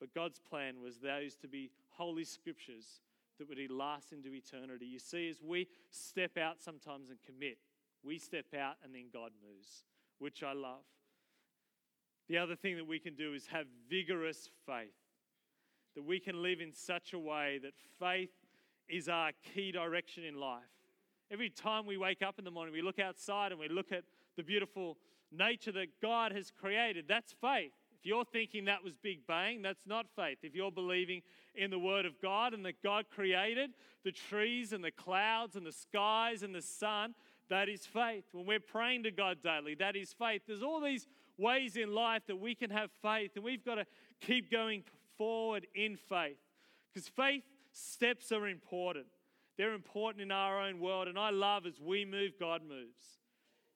But 0.00 0.14
God's 0.14 0.40
plan 0.40 0.80
was 0.82 0.98
those 0.98 1.36
to 1.36 1.48
be 1.48 1.70
holy 1.90 2.24
scriptures 2.24 3.00
that 3.38 3.48
would 3.48 3.58
last 3.70 4.12
into 4.12 4.32
eternity. 4.32 4.86
You 4.86 4.98
see, 4.98 5.28
as 5.28 5.42
we 5.42 5.68
step 5.90 6.36
out 6.36 6.60
sometimes 6.60 7.10
and 7.10 7.18
commit, 7.22 7.58
we 8.02 8.18
step 8.18 8.46
out 8.58 8.76
and 8.84 8.94
then 8.94 9.06
God 9.12 9.30
moves, 9.42 9.84
which 10.18 10.42
I 10.42 10.52
love. 10.52 10.84
The 12.28 12.38
other 12.38 12.56
thing 12.56 12.76
that 12.76 12.86
we 12.86 12.98
can 12.98 13.14
do 13.14 13.34
is 13.34 13.46
have 13.48 13.66
vigorous 13.88 14.48
faith. 14.66 14.94
That 15.94 16.04
we 16.04 16.18
can 16.18 16.42
live 16.42 16.60
in 16.60 16.72
such 16.72 17.12
a 17.12 17.18
way 17.18 17.60
that 17.62 17.74
faith 17.98 18.30
is 18.88 19.08
our 19.08 19.30
key 19.54 19.72
direction 19.72 20.24
in 20.24 20.34
life. 20.34 20.62
Every 21.30 21.50
time 21.50 21.86
we 21.86 21.96
wake 21.96 22.22
up 22.22 22.38
in 22.38 22.44
the 22.44 22.50
morning, 22.50 22.72
we 22.72 22.82
look 22.82 22.98
outside 22.98 23.52
and 23.52 23.60
we 23.60 23.68
look 23.68 23.92
at 23.92 24.04
the 24.36 24.42
beautiful 24.42 24.98
nature 25.32 25.72
that 25.72 26.00
God 26.00 26.32
has 26.32 26.50
created. 26.50 27.06
That's 27.08 27.32
faith. 27.32 27.72
If 27.98 28.06
you're 28.06 28.24
thinking 28.24 28.66
that 28.66 28.84
was 28.84 28.94
Big 28.94 29.26
Bang, 29.26 29.62
that's 29.62 29.86
not 29.86 30.06
faith. 30.14 30.38
If 30.42 30.54
you're 30.54 30.70
believing 30.70 31.22
in 31.54 31.70
the 31.70 31.78
Word 31.78 32.04
of 32.04 32.20
God 32.20 32.52
and 32.52 32.64
that 32.66 32.82
God 32.82 33.06
created 33.10 33.70
the 34.04 34.12
trees 34.12 34.72
and 34.72 34.84
the 34.84 34.90
clouds 34.90 35.56
and 35.56 35.64
the 35.64 35.72
skies 35.72 36.42
and 36.42 36.54
the 36.54 36.60
sun, 36.60 37.14
that 37.50 37.68
is 37.68 37.86
faith. 37.86 38.24
When 38.32 38.46
we're 38.46 38.60
praying 38.60 39.04
to 39.04 39.10
God 39.10 39.38
daily, 39.42 39.74
that 39.76 39.96
is 39.96 40.12
faith. 40.12 40.42
There's 40.46 40.62
all 40.62 40.80
these 40.80 41.06
ways 41.36 41.76
in 41.76 41.92
life 41.92 42.22
that 42.26 42.36
we 42.36 42.54
can 42.54 42.70
have 42.70 42.90
faith, 43.02 43.32
and 43.34 43.44
we've 43.44 43.64
got 43.64 43.76
to 43.76 43.86
keep 44.20 44.50
going 44.50 44.84
forward 45.18 45.66
in 45.74 45.96
faith. 45.96 46.38
Because 46.92 47.08
faith 47.08 47.42
steps 47.72 48.32
are 48.32 48.46
important. 48.46 49.06
They're 49.56 49.74
important 49.74 50.22
in 50.22 50.32
our 50.32 50.60
own 50.60 50.80
world, 50.80 51.08
and 51.08 51.18
I 51.18 51.30
love 51.30 51.66
as 51.66 51.80
we 51.80 52.04
move, 52.04 52.32
God 52.38 52.62
moves. 52.62 53.20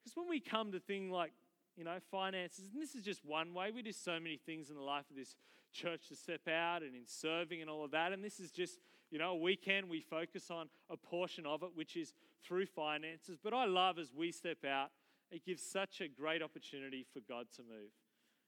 Because 0.02 0.16
when 0.16 0.28
we 0.28 0.40
come 0.40 0.72
to 0.72 0.81
things 0.81 1.11
like, 1.11 1.33
you 1.76 1.85
know, 1.85 1.98
finances, 2.11 2.64
and 2.72 2.83
this 2.83 2.94
is 2.94 3.04
just 3.04 3.24
one 3.24 3.54
way, 3.54 3.70
we 3.72 3.83
do 3.83 3.92
so 3.92 4.18
many 4.18 4.40
things 4.44 4.70
in 4.70 4.76
the 4.76 4.83
life 4.83 5.04
of 5.11 5.16
this 5.16 5.37
church 5.72 6.09
to 6.09 6.16
step 6.16 6.48
out 6.48 6.83
and 6.83 6.94
in 6.94 7.07
serving 7.07 7.61
and 7.61 7.70
all 7.70 7.85
of 7.85 7.92
that. 7.92 8.12
And 8.12 8.24
this 8.24 8.40
is 8.40 8.50
just, 8.50 8.78
you 9.11 9.18
know, 9.18 9.31
a 9.31 9.37
weekend 9.37 9.88
we 9.88 10.01
focus 10.01 10.51
on 10.51 10.68
a 10.90 10.97
portion 10.97 11.47
of 11.47 11.62
it, 11.62 11.71
which 11.75 11.97
is 11.97 12.12
through 12.44 12.66
finances. 12.66 13.38
But 13.42 13.55
I 13.55 13.64
love 13.64 13.99
as 13.99 14.12
we 14.14 14.33
step 14.33 14.64
out, 14.64 14.90
it 15.31 15.44
gives 15.44 15.62
such 15.62 16.01
a 16.01 16.09
great 16.09 16.42
opportunity 16.42 17.07
for 17.12 17.21
God 17.21 17.47
to 17.57 17.62
move. 17.62 17.90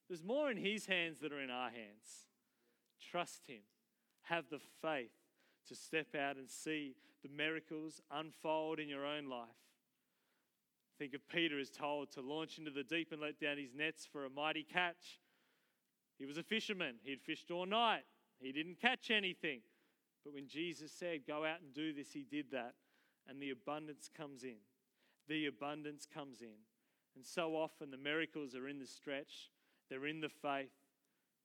There's 0.08 0.24
more 0.24 0.50
in 0.50 0.56
His 0.56 0.86
hands 0.86 1.20
than 1.20 1.32
are 1.32 1.40
in 1.40 1.50
our 1.50 1.70
hands. 1.70 2.26
Trust 3.10 3.46
Him, 3.46 3.62
have 4.22 4.44
the 4.50 4.60
faith 4.82 5.12
to 5.68 5.74
step 5.74 6.14
out 6.14 6.36
and 6.36 6.48
see 6.48 6.96
the 7.22 7.28
miracles 7.28 8.00
unfold 8.10 8.78
in 8.78 8.88
your 8.88 9.06
own 9.06 9.28
life. 9.28 9.48
Think 10.98 11.14
of 11.14 11.26
Peter 11.28 11.58
as 11.58 11.70
told 11.70 12.10
to 12.12 12.20
launch 12.20 12.58
into 12.58 12.70
the 12.70 12.82
deep 12.82 13.12
and 13.12 13.20
let 13.20 13.40
down 13.40 13.56
his 13.56 13.74
nets 13.74 14.06
for 14.10 14.26
a 14.26 14.30
mighty 14.30 14.62
catch. 14.62 15.18
He 16.18 16.26
was 16.26 16.36
a 16.36 16.42
fisherman. 16.42 16.96
He'd 17.02 17.22
fished 17.22 17.50
all 17.50 17.64
night. 17.64 18.02
He 18.38 18.52
didn't 18.52 18.80
catch 18.80 19.10
anything. 19.10 19.60
But 20.24 20.34
when 20.34 20.48
Jesus 20.48 20.92
said, 20.92 21.20
Go 21.26 21.44
out 21.44 21.60
and 21.60 21.72
do 21.72 21.92
this, 21.92 22.12
he 22.12 22.24
did 22.28 22.50
that. 22.52 22.74
And 23.28 23.40
the 23.40 23.50
abundance 23.50 24.08
comes 24.14 24.42
in. 24.42 24.56
The 25.28 25.46
abundance 25.46 26.06
comes 26.12 26.40
in. 26.40 26.58
And 27.14 27.24
so 27.24 27.56
often 27.56 27.90
the 27.90 27.96
miracles 27.96 28.54
are 28.54 28.68
in 28.68 28.78
the 28.78 28.86
stretch, 28.86 29.50
they're 29.88 30.06
in 30.06 30.20
the 30.20 30.28
faith. 30.28 30.70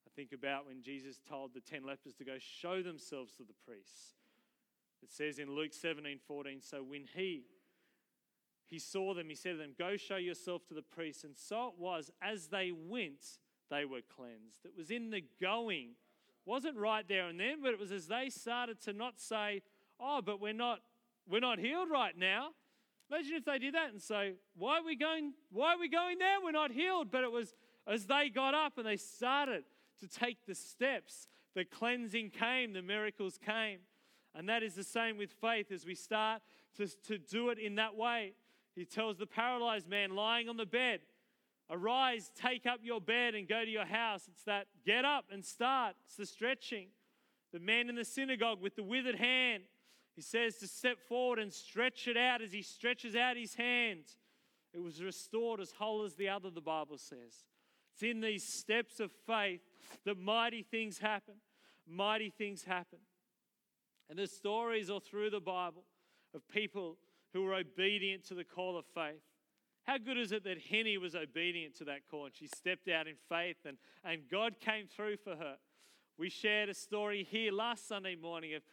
I 0.08 0.12
think 0.16 0.32
about 0.34 0.68
when 0.68 0.82
Jesus 0.84 1.20
told 1.28 1.54
the 1.54 1.60
10 1.60 1.84
lepers 1.84 2.14
to 2.16 2.24
go 2.24 2.38
show 2.40 2.82
themselves 2.82 3.34
to 3.34 3.44
the 3.44 3.56
priests. 3.66 4.14
It 5.02 5.12
says 5.12 5.40
in 5.40 5.52
Luke 5.52 5.74
17 5.74 6.20
14, 6.26 6.62
so 6.62 6.84
when 6.84 7.06
he 7.16 7.44
he 8.68 8.80
saw 8.80 9.14
them, 9.14 9.30
he 9.30 9.36
said 9.36 9.54
to 9.54 9.58
them, 9.58 9.76
Go 9.78 9.96
show 9.96 10.16
yourself 10.16 10.66
to 10.68 10.74
the 10.74 10.82
priests. 10.82 11.24
And 11.24 11.38
so 11.38 11.68
it 11.68 11.74
was, 11.80 12.10
as 12.22 12.48
they 12.48 12.72
went, 12.72 13.38
they 13.70 13.86
were 13.86 14.02
cleansed. 14.02 14.66
It 14.66 14.74
was 14.76 14.90
in 14.90 15.12
the 15.12 15.24
going. 15.40 15.92
Wasn't 16.46 16.78
right 16.78 17.08
there 17.08 17.28
and 17.28 17.40
then, 17.40 17.62
but 17.62 17.74
it 17.74 17.80
was 17.80 17.92
as 17.92 18.08
they 18.08 18.30
started 18.30 18.82
to 18.82 18.94
not 18.94 19.20
say, 19.20 19.62
Oh, 20.00 20.22
but 20.24 20.40
we're 20.40 20.54
not 20.54 20.80
we're 21.28 21.40
not 21.40 21.58
healed 21.58 21.90
right 21.90 22.16
now. 22.18 22.50
Imagine 23.10 23.34
if 23.36 23.46
they 23.46 23.60
did 23.60 23.74
that 23.74 23.92
and 23.92 24.02
say, 24.02 24.34
Why 24.56 24.80
are 24.80 24.84
we 24.84 24.96
going, 24.96 25.34
why 25.52 25.74
are 25.74 25.80
we 25.80 25.90
going 25.90 26.20
there? 26.20 26.38
We're 26.44 26.52
not 26.52 26.72
healed. 26.72 27.12
But 27.12 27.24
it 27.24 27.32
was 27.32 27.54
as 27.88 28.06
they 28.06 28.30
got 28.30 28.54
up 28.54 28.78
and 28.78 28.86
they 28.86 28.98
started 28.98 29.64
to 30.00 30.08
take 30.08 30.46
the 30.46 30.56
steps, 30.56 31.28
the 31.56 31.66
cleansing 31.66 32.32
came, 32.32 32.74
the 32.74 32.82
miracles 32.82 33.40
came. 33.44 33.80
And 34.34 34.50
that 34.50 34.64
is 34.64 34.76
the 34.76 34.84
same 34.84 35.18
with 35.18 35.32
faith 35.32 35.72
as 35.72 35.86
we 35.86 35.96
start 35.96 36.42
to, 36.78 36.88
to 37.08 37.18
do 37.18 37.50
it 37.50 37.60
in 37.60 37.76
that 37.76 37.96
way. 37.96 38.34
He 38.76 38.84
tells 38.84 39.18
the 39.18 39.26
paralyzed 39.26 39.88
man 39.88 40.16
lying 40.16 40.50
on 40.50 40.58
the 40.58 40.66
bed, 40.66 41.00
Arise, 41.70 42.32
take 42.40 42.66
up 42.66 42.80
your 42.84 43.02
bed 43.02 43.34
and 43.34 43.48
go 43.48 43.66
to 43.66 43.72
your 43.72 43.86
house. 43.86 44.28
It's 44.28 44.44
that 44.44 44.68
get 44.86 45.04
up 45.04 45.26
and 45.32 45.44
start. 45.44 45.96
It's 46.06 46.16
the 46.16 46.26
stretching. 46.26 46.88
The 47.52 47.60
man 47.60 47.90
in 47.90 47.96
the 47.96 48.06
synagogue 48.06 48.62
with 48.62 48.76
the 48.76 48.84
withered 48.84 49.16
hand, 49.16 49.64
he 50.16 50.22
says 50.22 50.58
to 50.58 50.68
step 50.68 50.98
forward 51.08 51.40
and 51.40 51.52
stretch 51.52 52.08
it 52.08 52.18
out 52.18 52.42
as 52.42 52.52
he 52.52 52.62
stretches 52.62 53.16
out 53.16 53.36
his 53.36 53.56
hand. 53.56 54.04
It 54.74 54.82
was 54.82 55.02
restored 55.02 55.60
as 55.60 55.72
whole 55.72 56.04
as 56.04 56.16
the 56.16 56.30
other, 56.30 56.50
the 56.50 56.62
Bible 56.62 56.98
says. 56.98 57.46
It's 57.94 58.04
in 58.04 58.20
these 58.20 58.44
steps 58.44 59.00
of 59.00 59.12
faith 59.26 59.62
that 60.06 60.18
mighty 60.18 60.64
things 60.64 61.00
happen. 61.00 61.36
Mighty 61.88 62.30
things 62.30 62.64
happen. 62.64 63.00
And 64.10 64.20
the 64.20 64.28
stories 64.28 64.90
all 64.90 65.00
through 65.00 65.30
the 65.30 65.40
Bible 65.40 65.86
of 66.34 66.48
people 66.48 66.98
who 67.34 67.44
were 67.44 67.56
obedient 67.56 68.26
to 68.26 68.36
the 68.36 68.44
call 68.44 68.78
of 68.78 68.86
faith. 68.94 69.22
How 69.86 70.00
good 70.00 70.18
is 70.18 70.32
it 70.32 70.44
that 70.46 70.58
Henny 70.60 70.98
was 70.98 71.16
obedient 71.16 71.76
to 71.78 71.86
that 71.86 72.08
call 72.10 72.26
and 72.26 72.36
she 72.36 72.48
stepped 72.48 72.88
out 72.88 73.08
in 73.08 73.16
faith 73.30 73.58
and, 73.66 73.78
and 74.04 74.22
God 74.30 74.60
came 74.60 74.88
through 74.88 75.18
for 75.18 75.36
her? 75.36 75.58
We 76.18 76.30
shared 76.30 76.70
a 76.70 76.74
story 76.74 77.28
here 77.30 77.52
last 77.52 77.88
Sunday 77.88 78.16
morning 78.16 78.56
of, 78.56 78.64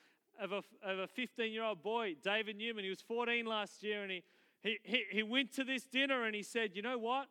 of 0.40 0.53
a, 0.53 0.90
of 0.90 0.98
a 1.01 1.07
15 1.07 1.53
year 1.53 1.64
old 1.64 1.83
boy, 1.83 2.16
David 2.22 2.57
Newman. 2.57 2.85
He 2.85 2.90
was 2.90 3.03
14 3.03 3.44
last 3.44 3.83
year 3.83 4.03
and 4.03 4.11
he, 4.11 4.22
he, 4.62 5.05
he 5.11 5.22
went 5.22 5.53
to 5.55 5.64
this 5.64 5.85
dinner 5.85 6.25
and 6.25 6.35
he 6.35 6.42
said, 6.42 6.70
You 6.75 6.83
know 6.83 6.98
what? 6.98 7.29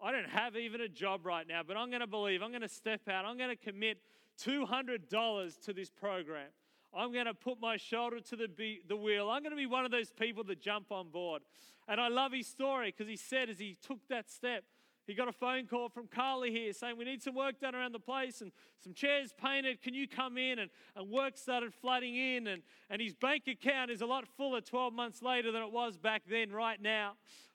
I 0.00 0.12
don't 0.12 0.28
have 0.28 0.56
even 0.56 0.80
a 0.80 0.88
job 0.88 1.24
right 1.24 1.48
now, 1.48 1.62
but 1.66 1.76
I'm 1.76 1.88
going 1.88 2.00
to 2.00 2.06
believe, 2.06 2.42
I'm 2.42 2.50
going 2.50 2.60
to 2.60 2.68
step 2.68 3.08
out, 3.08 3.24
I'm 3.24 3.38
going 3.38 3.50
to 3.50 3.56
commit 3.56 3.98
$200 4.44 5.60
to 5.64 5.72
this 5.72 5.90
program. 5.90 6.48
I'm 6.96 7.12
going 7.12 7.26
to 7.26 7.34
put 7.34 7.60
my 7.60 7.76
shoulder 7.76 8.20
to 8.20 8.36
the, 8.36 8.48
be- 8.48 8.80
the 8.88 8.96
wheel. 8.96 9.28
I'm 9.28 9.42
going 9.42 9.50
to 9.50 9.56
be 9.56 9.66
one 9.66 9.84
of 9.84 9.90
those 9.90 10.10
people 10.10 10.44
that 10.44 10.60
jump 10.60 10.90
on 10.90 11.10
board. 11.10 11.42
And 11.88 12.00
I 12.00 12.08
love 12.08 12.32
his 12.32 12.46
story 12.46 12.92
because 12.96 13.08
he 13.08 13.16
said 13.16 13.50
as 13.50 13.58
he 13.58 13.76
took 13.80 13.98
that 14.08 14.30
step, 14.30 14.64
he 15.06 15.14
got 15.14 15.28
a 15.28 15.32
phone 15.32 15.66
call 15.66 15.88
from 15.88 16.08
Carly 16.08 16.50
here 16.50 16.72
saying, 16.72 16.96
We 16.98 17.04
need 17.04 17.22
some 17.22 17.34
work 17.34 17.60
done 17.60 17.76
around 17.76 17.92
the 17.92 18.00
place 18.00 18.40
and 18.40 18.50
some 18.82 18.92
chairs 18.92 19.32
painted. 19.40 19.80
Can 19.80 19.94
you 19.94 20.08
come 20.08 20.36
in? 20.36 20.58
And, 20.58 20.70
and 20.96 21.08
work 21.08 21.36
started 21.36 21.72
flooding 21.72 22.16
in. 22.16 22.48
And, 22.48 22.62
and 22.90 23.00
his 23.00 23.14
bank 23.14 23.44
account 23.46 23.90
is 23.92 24.00
a 24.00 24.06
lot 24.06 24.26
fuller 24.36 24.60
12 24.60 24.92
months 24.92 25.22
later 25.22 25.52
than 25.52 25.62
it 25.62 25.70
was 25.70 25.96
back 25.96 26.22
then, 26.28 26.50
right 26.50 26.80
now. 26.80 27.12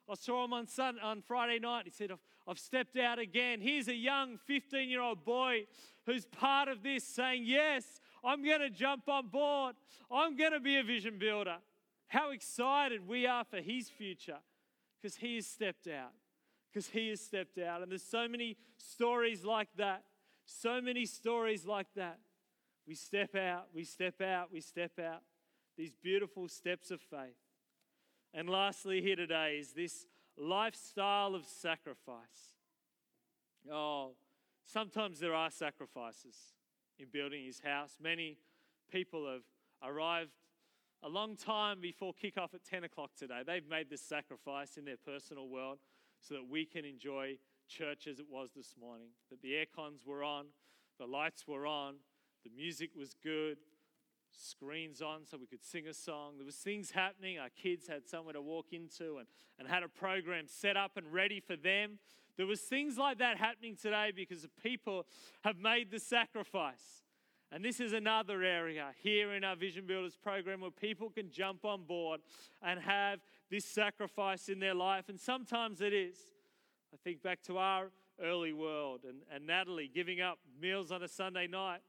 I 0.09 0.15
saw 0.15 0.45
him 0.45 0.53
on, 0.53 0.67
Sunday, 0.67 1.01
on 1.01 1.21
Friday 1.21 1.59
night. 1.59 1.83
He 1.85 1.91
said, 1.91 2.11
I've, 2.11 2.19
I've 2.47 2.59
stepped 2.59 2.97
out 2.97 3.19
again. 3.19 3.59
Here's 3.59 3.87
a 3.87 3.95
young 3.95 4.37
15 4.45 4.89
year 4.89 5.01
old 5.01 5.25
boy 5.25 5.65
who's 6.05 6.25
part 6.25 6.69
of 6.69 6.83
this 6.83 7.03
saying, 7.03 7.43
Yes, 7.45 7.99
I'm 8.23 8.43
going 8.43 8.59
to 8.59 8.69
jump 8.69 9.07
on 9.09 9.27
board. 9.27 9.75
I'm 10.11 10.35
going 10.35 10.51
to 10.51 10.59
be 10.59 10.77
a 10.77 10.83
vision 10.83 11.17
builder. 11.17 11.57
How 12.07 12.31
excited 12.31 13.07
we 13.07 13.25
are 13.25 13.43
for 13.43 13.57
his 13.57 13.89
future 13.89 14.39
because 15.01 15.15
he 15.17 15.35
has 15.35 15.47
stepped 15.47 15.87
out. 15.87 16.11
Because 16.71 16.89
he 16.89 17.09
has 17.09 17.21
stepped 17.21 17.57
out. 17.57 17.81
And 17.81 17.91
there's 17.91 18.03
so 18.03 18.27
many 18.27 18.57
stories 18.77 19.43
like 19.43 19.69
that. 19.77 20.03
So 20.45 20.81
many 20.81 21.05
stories 21.05 21.65
like 21.65 21.87
that. 21.95 22.19
We 22.87 22.95
step 22.95 23.35
out, 23.35 23.67
we 23.73 23.83
step 23.83 24.21
out, 24.21 24.51
we 24.51 24.59
step 24.59 24.99
out. 24.99 25.21
These 25.77 25.95
beautiful 25.95 26.47
steps 26.47 26.91
of 26.91 27.01
faith. 27.01 27.37
And 28.33 28.49
lastly, 28.49 29.01
here 29.01 29.15
today 29.15 29.57
is 29.59 29.73
this 29.73 30.05
lifestyle 30.37 31.35
of 31.35 31.45
sacrifice. 31.45 32.55
Oh, 33.71 34.11
sometimes 34.65 35.19
there 35.19 35.33
are 35.33 35.51
sacrifices 35.51 36.35
in 37.01 37.07
building 37.11 37.43
his 37.45 37.59
house. 37.59 37.97
Many 38.01 38.37
people 38.91 39.27
have 39.31 39.41
arrived 39.83 40.31
a 41.03 41.09
long 41.09 41.35
time 41.35 41.81
before 41.81 42.13
kickoff 42.13 42.53
at 42.53 42.63
10 42.63 42.83
o'clock 42.83 43.11
today. 43.17 43.41
They've 43.45 43.67
made 43.67 43.89
this 43.89 44.01
sacrifice 44.01 44.77
in 44.77 44.85
their 44.85 44.97
personal 44.97 45.49
world 45.49 45.79
so 46.21 46.35
that 46.35 46.47
we 46.47 46.65
can 46.65 46.85
enjoy 46.85 47.37
church 47.67 48.05
as 48.07 48.19
it 48.19 48.25
was 48.29 48.51
this 48.55 48.75
morning. 48.79 49.07
That 49.31 49.41
the 49.41 49.55
air 49.55 49.65
cons 49.75 50.01
were 50.05 50.23
on, 50.23 50.47
the 50.99 51.07
lights 51.07 51.47
were 51.47 51.65
on, 51.65 51.95
the 52.43 52.51
music 52.55 52.91
was 52.95 53.15
good, 53.23 53.57
screens 54.29 55.01
on 55.01 55.25
so 55.25 55.37
we 55.37 55.47
could 55.47 55.63
sing 55.63 55.87
a 55.87 55.93
song. 55.93 56.33
There 56.37 56.45
was 56.45 56.55
things 56.55 56.91
happening. 56.91 57.39
Our 57.39 57.49
kids 57.49 57.87
had 57.87 58.07
somewhere 58.07 58.33
to 58.33 58.41
walk 58.41 58.67
into 58.71 59.17
and, 59.17 59.27
and 59.57 59.67
had 59.67 59.81
a 59.81 59.89
program 59.89 60.45
set 60.47 60.77
up 60.77 60.97
and 60.97 61.11
ready 61.11 61.39
for 61.39 61.55
them. 61.55 61.97
There 62.37 62.45
was 62.45 62.61
things 62.61 62.97
like 62.97 63.19
that 63.19 63.37
happening 63.37 63.75
today 63.75 64.11
because 64.15 64.41
the 64.41 64.49
people 64.63 65.05
have 65.43 65.57
made 65.57 65.91
the 65.91 65.99
sacrifice. 65.99 67.03
And 67.51 67.65
this 67.65 67.81
is 67.81 67.91
another 67.91 68.43
area 68.43 68.91
here 69.03 69.33
in 69.33 69.43
our 69.43 69.57
Vision 69.57 69.85
Builders 69.85 70.15
program 70.15 70.61
where 70.61 70.71
people 70.71 71.09
can 71.09 71.29
jump 71.29 71.65
on 71.65 71.83
board 71.83 72.21
and 72.61 72.79
have 72.79 73.19
this 73.49 73.65
sacrifice 73.65 74.47
in 74.47 74.59
their 74.59 74.73
life. 74.73 75.09
And 75.09 75.19
sometimes 75.19 75.81
it 75.81 75.93
is. 75.93 76.15
I 76.93 76.97
think 77.03 77.21
back 77.21 77.41
to 77.43 77.57
our 77.57 77.91
early 78.23 78.53
world 78.53 79.01
and, 79.07 79.17
and 79.33 79.45
Natalie 79.45 79.91
giving 79.93 80.21
up 80.21 80.39
meals 80.61 80.91
on 80.91 81.03
a 81.03 81.07
Sunday 81.09 81.47
night. 81.47 81.81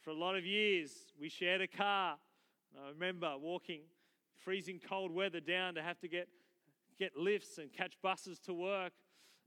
For 0.00 0.10
a 0.10 0.14
lot 0.14 0.34
of 0.36 0.44
years, 0.44 0.90
we 1.20 1.28
shared 1.28 1.60
a 1.60 1.68
car. 1.68 2.16
I 2.76 2.88
remember 2.90 3.34
walking 3.38 3.82
freezing 4.36 4.80
cold 4.88 5.12
weather 5.12 5.40
down 5.40 5.74
to 5.74 5.82
have 5.82 5.98
to 6.00 6.08
get, 6.08 6.28
get 6.98 7.16
lifts 7.16 7.58
and 7.58 7.72
catch 7.72 7.94
buses 8.02 8.38
to 8.40 8.54
work 8.54 8.92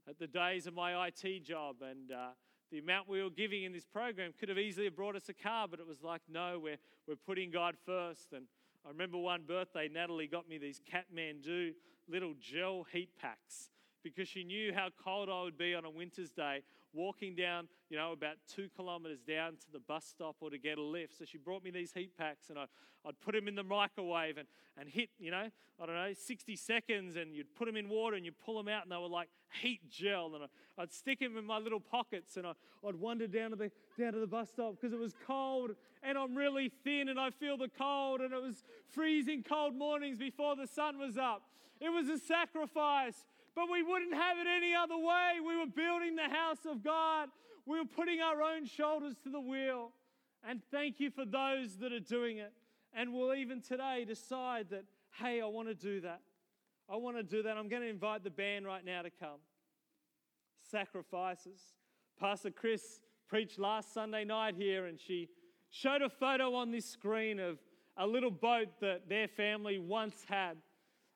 at 0.08 0.18
the 0.18 0.26
days 0.26 0.66
of 0.66 0.74
my 0.74 1.06
IT 1.06 1.44
job, 1.44 1.76
and 1.82 2.10
uh, 2.10 2.28
the 2.70 2.78
amount 2.78 3.08
we 3.08 3.22
were 3.22 3.30
giving 3.30 3.64
in 3.64 3.72
this 3.72 3.84
program 3.84 4.32
could 4.38 4.48
have 4.48 4.58
easily 4.58 4.88
brought 4.88 5.14
us 5.14 5.28
a 5.28 5.34
car, 5.34 5.68
but 5.68 5.78
it 5.78 5.86
was 5.86 6.02
like, 6.02 6.22
no, 6.28 6.58
we're, 6.62 6.78
we're 7.06 7.16
putting 7.16 7.50
God 7.50 7.76
first. 7.84 8.32
And 8.32 8.46
I 8.84 8.88
remember 8.88 9.18
one 9.18 9.42
birthday, 9.46 9.88
Natalie 9.92 10.26
got 10.26 10.48
me 10.48 10.58
these 10.58 10.80
Kathmandu 10.80 11.72
little 12.08 12.34
gel 12.40 12.86
heat 12.92 13.10
packs 13.20 13.70
because 14.02 14.28
she 14.28 14.42
knew 14.42 14.72
how 14.74 14.88
cold 15.04 15.28
I 15.28 15.42
would 15.42 15.56
be 15.56 15.74
on 15.74 15.84
a 15.84 15.90
winter's 15.90 16.30
day 16.30 16.62
walking 16.92 17.34
down, 17.34 17.68
you 17.88 17.96
know, 17.96 18.12
about 18.12 18.36
two 18.54 18.68
kilometers 18.76 19.20
down 19.20 19.52
to 19.52 19.72
the 19.72 19.78
bus 19.78 20.04
stop 20.04 20.36
or 20.40 20.50
to 20.50 20.58
get 20.58 20.78
a 20.78 20.82
lift. 20.82 21.18
So 21.18 21.24
she 21.24 21.38
brought 21.38 21.64
me 21.64 21.70
these 21.70 21.92
heat 21.92 22.16
packs 22.16 22.50
and 22.50 22.58
I, 22.58 22.64
I'd 23.06 23.20
put 23.20 23.34
them 23.34 23.48
in 23.48 23.54
the 23.54 23.62
microwave 23.62 24.36
and, 24.36 24.46
and 24.78 24.88
hit, 24.88 25.08
you 25.18 25.30
know, 25.30 25.48
I 25.80 25.86
don't 25.86 25.94
know, 25.94 26.12
60 26.12 26.56
seconds 26.56 27.16
and 27.16 27.34
you'd 27.34 27.54
put 27.54 27.66
them 27.66 27.76
in 27.76 27.88
water 27.88 28.16
and 28.16 28.24
you'd 28.24 28.38
pull 28.38 28.56
them 28.56 28.68
out 28.68 28.82
and 28.82 28.92
they 28.92 28.96
were 28.96 29.08
like 29.08 29.28
heat 29.60 29.88
gel. 29.88 30.32
And 30.34 30.44
I, 30.44 30.80
would 30.80 30.92
stick 30.92 31.20
them 31.20 31.36
in 31.36 31.44
my 31.44 31.58
little 31.58 31.80
pockets 31.80 32.36
and 32.36 32.46
I, 32.46 32.52
I'd 32.86 32.96
wander 32.96 33.26
down 33.26 33.50
to 33.50 33.56
the, 33.56 33.70
down 33.98 34.12
to 34.12 34.18
the 34.18 34.26
bus 34.26 34.50
stop 34.50 34.76
because 34.80 34.92
it 34.92 34.98
was 34.98 35.14
cold 35.26 35.72
and 36.02 36.18
I'm 36.18 36.34
really 36.34 36.70
thin 36.84 37.08
and 37.08 37.18
I 37.18 37.30
feel 37.30 37.56
the 37.56 37.70
cold 37.78 38.20
and 38.20 38.32
it 38.32 38.42
was 38.42 38.64
freezing 38.90 39.42
cold 39.42 39.74
mornings 39.74 40.18
before 40.18 40.56
the 40.56 40.66
sun 40.66 40.98
was 40.98 41.16
up. 41.16 41.42
It 41.80 41.90
was 41.90 42.08
a 42.08 42.18
sacrifice 42.18 43.24
but 43.54 43.70
we 43.70 43.82
wouldn't 43.82 44.14
have 44.14 44.38
it 44.38 44.46
any 44.46 44.74
other 44.74 44.96
way. 44.96 45.38
We 45.44 45.56
were 45.56 45.66
building 45.66 46.16
the 46.16 46.34
house 46.34 46.64
of 46.68 46.82
God, 46.82 47.28
we 47.66 47.78
were 47.78 47.84
putting 47.84 48.20
our 48.20 48.42
own 48.42 48.66
shoulders 48.66 49.14
to 49.24 49.30
the 49.30 49.40
wheel. 49.40 49.92
And 50.44 50.60
thank 50.72 50.98
you 50.98 51.10
for 51.10 51.24
those 51.24 51.76
that 51.78 51.92
are 51.92 52.00
doing 52.00 52.38
it. 52.38 52.52
And 52.92 53.12
will 53.12 53.32
even 53.34 53.60
today 53.60 54.04
decide 54.06 54.66
that, 54.70 54.84
hey, 55.18 55.40
I 55.40 55.46
want 55.46 55.68
to 55.68 55.74
do 55.74 56.00
that. 56.00 56.20
I 56.90 56.96
want 56.96 57.16
to 57.16 57.22
do 57.22 57.42
that. 57.44 57.56
I'm 57.56 57.68
going 57.68 57.82
to 57.82 57.88
invite 57.88 58.24
the 58.24 58.30
band 58.30 58.66
right 58.66 58.84
now 58.84 59.02
to 59.02 59.10
come. 59.10 59.38
Sacrifices. 60.70 61.60
Pastor 62.18 62.50
Chris 62.50 63.00
preached 63.28 63.58
last 63.58 63.94
Sunday 63.94 64.24
night 64.24 64.56
here, 64.56 64.86
and 64.86 65.00
she 65.00 65.28
showed 65.70 66.02
a 66.02 66.08
photo 66.10 66.54
on 66.54 66.70
this 66.70 66.84
screen 66.84 67.38
of 67.38 67.58
a 67.96 68.06
little 68.06 68.30
boat 68.30 68.68
that 68.80 69.08
their 69.08 69.28
family 69.28 69.78
once 69.78 70.24
had, 70.28 70.56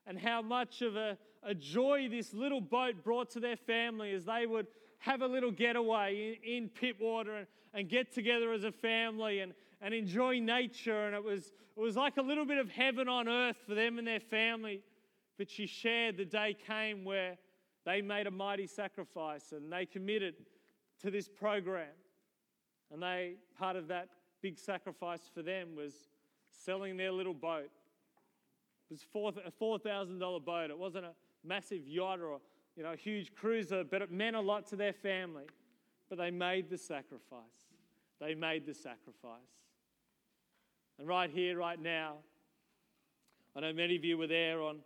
and 0.07 0.19
how 0.19 0.41
much 0.43 0.83
of 0.83 0.97
a, 0.97 1.19
a 1.43 1.55
joy 1.55 2.09
this 2.09 2.33
little 2.33 2.61
boat 2.61 3.03
brought 3.03 3.31
to 3.31 3.41
their 3.41 3.57
family 3.57 4.13
as 4.13 4.25
they 4.25 4.47
would 4.47 4.67
have 4.99 5.23
a 5.23 5.27
little 5.27 5.51
getaway 5.51 6.39
in, 6.45 6.53
in 6.53 6.71
Pittwater 6.71 7.39
and, 7.39 7.47
and 7.75 7.89
get 7.89 8.13
together 8.13 8.53
as 8.53 8.65
a 8.65 8.73
family 8.73 9.41
and, 9.41 9.53
and 9.81 9.93
enjoy 9.93 10.39
nature. 10.39 11.07
And 11.07 11.15
it 11.15 11.23
was, 11.23 11.53
it 11.77 11.81
was 11.81 11.97
like 11.97 12.17
a 12.17 12.23
little 12.23 12.47
bit 12.47 12.59
of 12.59 12.71
heaven 12.71 13.09
on 13.09 13.29
earth 13.29 13.57
for 13.67 13.75
them 13.75 13.99
and 13.99 14.07
their 14.07 14.21
family. 14.21 14.83
But 15.39 15.51
she 15.51 15.67
shared 15.67 16.17
the 16.17 16.25
day 16.25 16.57
came 16.67 17.05
where 17.05 17.37
they 17.85 18.01
made 18.01 18.27
a 18.27 18.31
mighty 18.31 18.67
sacrifice 18.67 19.53
and 19.53 19.73
they 19.73 19.87
committed 19.87 20.35
to 21.03 21.11
this 21.11 21.29
program. 21.29 21.89
And 22.93 23.03
they, 23.03 23.35
part 23.59 23.77
of 23.77 23.89
that 23.89 24.09
big 24.43 24.59
sacrifice 24.59 25.31
for 25.35 25.43
them 25.43 25.77
was 25.77 25.93
selling 26.51 26.97
their 26.97 27.13
little 27.13 27.35
boat. 27.35 27.71
It 28.91 28.99
was 29.13 29.37
a 29.45 29.51
$4,000 29.51 30.45
boat. 30.45 30.71
It 30.71 30.79
wasn't 30.79 31.07
a 31.07 31.13
massive 31.45 31.87
yacht 31.87 32.21
or 32.21 32.41
you 32.77 32.83
know, 32.83 32.93
a 32.93 32.97
huge 32.97 33.35
cruiser, 33.35 33.85
but 33.85 34.03
it 34.03 34.11
meant 34.11 34.37
a 34.37 34.41
lot 34.41 34.67
to 34.69 34.77
their 34.77 34.93
family. 34.93 35.47
But 36.09 36.19
they 36.19 36.31
made 36.31 36.71
the 36.71 36.79
sacrifice. 36.79 37.41
They 38.21 38.35
made 38.35 38.67
the 38.67 38.75
sacrifice. 38.75 39.41
And 40.99 41.09
right 41.09 41.31
here, 41.31 41.59
right 41.59 41.81
now, 41.81 42.17
I 43.57 43.61
know 43.61 43.73
many 43.73 43.97
of 43.97 44.05
you 44.05 44.17
were 44.17 44.27
there 44.27 44.63
on 44.63 44.79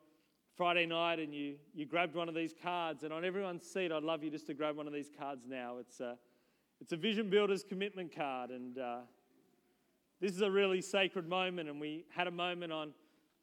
Friday 0.57 0.87
night 0.87 1.19
and 1.19 1.35
you, 1.35 1.57
you 1.75 1.87
grabbed 1.87 2.15
one 2.15 2.29
of 2.29 2.35
these 2.35 2.55
cards. 2.63 3.03
And 3.03 3.13
on 3.13 3.25
everyone's 3.25 3.65
seat, 3.65 3.93
I'd 3.93 4.03
love 4.03 4.25
you 4.25 4.31
just 4.31 4.47
to 4.47 4.55
grab 4.55 4.77
one 4.77 4.87
of 4.87 4.93
these 4.93 5.11
cards 5.19 5.47
now. 5.49 5.79
It's 5.79 6.01
a, 6.01 6.17
it's 6.81 6.93
a 6.93 6.97
Vision 6.97 7.31
Builders 7.31 7.65
commitment 7.69 8.15
card. 8.15 8.51
And 8.51 8.79
uh, 8.79 8.99
this 10.21 10.33
is 10.33 10.41
a 10.41 10.51
really 10.51 10.81
sacred 10.81 11.29
moment. 11.29 11.69
And 11.69 11.81
we 11.81 12.05
had 12.11 12.27
a 12.27 12.33
moment 12.33 12.73
on, 12.73 12.93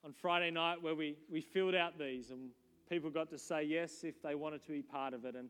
on 0.08 0.14
Friday 0.14 0.50
night 0.50 0.82
where 0.82 0.96
we, 0.96 1.18
we 1.30 1.42
filled 1.42 1.76
out 1.76 2.00
these. 2.00 2.30
And 2.30 2.52
people 2.90 3.10
got 3.10 3.30
to 3.32 3.38
say 3.38 3.64
yes 3.64 4.06
if 4.06 4.22
they 4.22 4.36
wanted 4.36 4.64
to 4.64 4.72
be 4.72 4.82
part 4.82 5.14
of 5.14 5.26
it. 5.26 5.36
And 5.36 5.50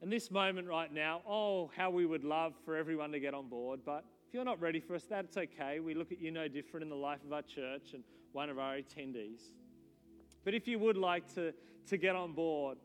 in 0.00 0.08
this 0.08 0.30
moment 0.30 0.68
right 0.68 0.92
now, 0.92 1.20
oh, 1.28 1.68
how 1.76 1.90
we 1.90 2.06
would 2.06 2.22
love 2.22 2.54
for 2.64 2.76
everyone 2.76 3.10
to 3.10 3.18
get 3.18 3.34
on 3.34 3.48
board. 3.48 3.80
But 3.84 4.04
if 4.28 4.32
you're 4.32 4.44
not 4.44 4.60
ready 4.60 4.78
for 4.78 4.94
us, 4.94 5.02
that's 5.10 5.36
okay. 5.36 5.80
We 5.80 5.94
look 5.94 6.12
at 6.12 6.20
you 6.20 6.30
no 6.30 6.46
different 6.46 6.84
in 6.84 6.90
the 6.90 6.94
life 6.94 7.18
of 7.26 7.32
our 7.32 7.42
church 7.42 7.92
and 7.92 8.04
one 8.30 8.48
of 8.48 8.60
our 8.60 8.76
attendees. 8.76 9.50
But 10.44 10.54
if 10.54 10.68
you 10.68 10.78
would 10.78 10.96
like 10.96 11.26
to, 11.34 11.52
to 11.88 11.96
get 11.96 12.14
on 12.14 12.34
board 12.34 12.78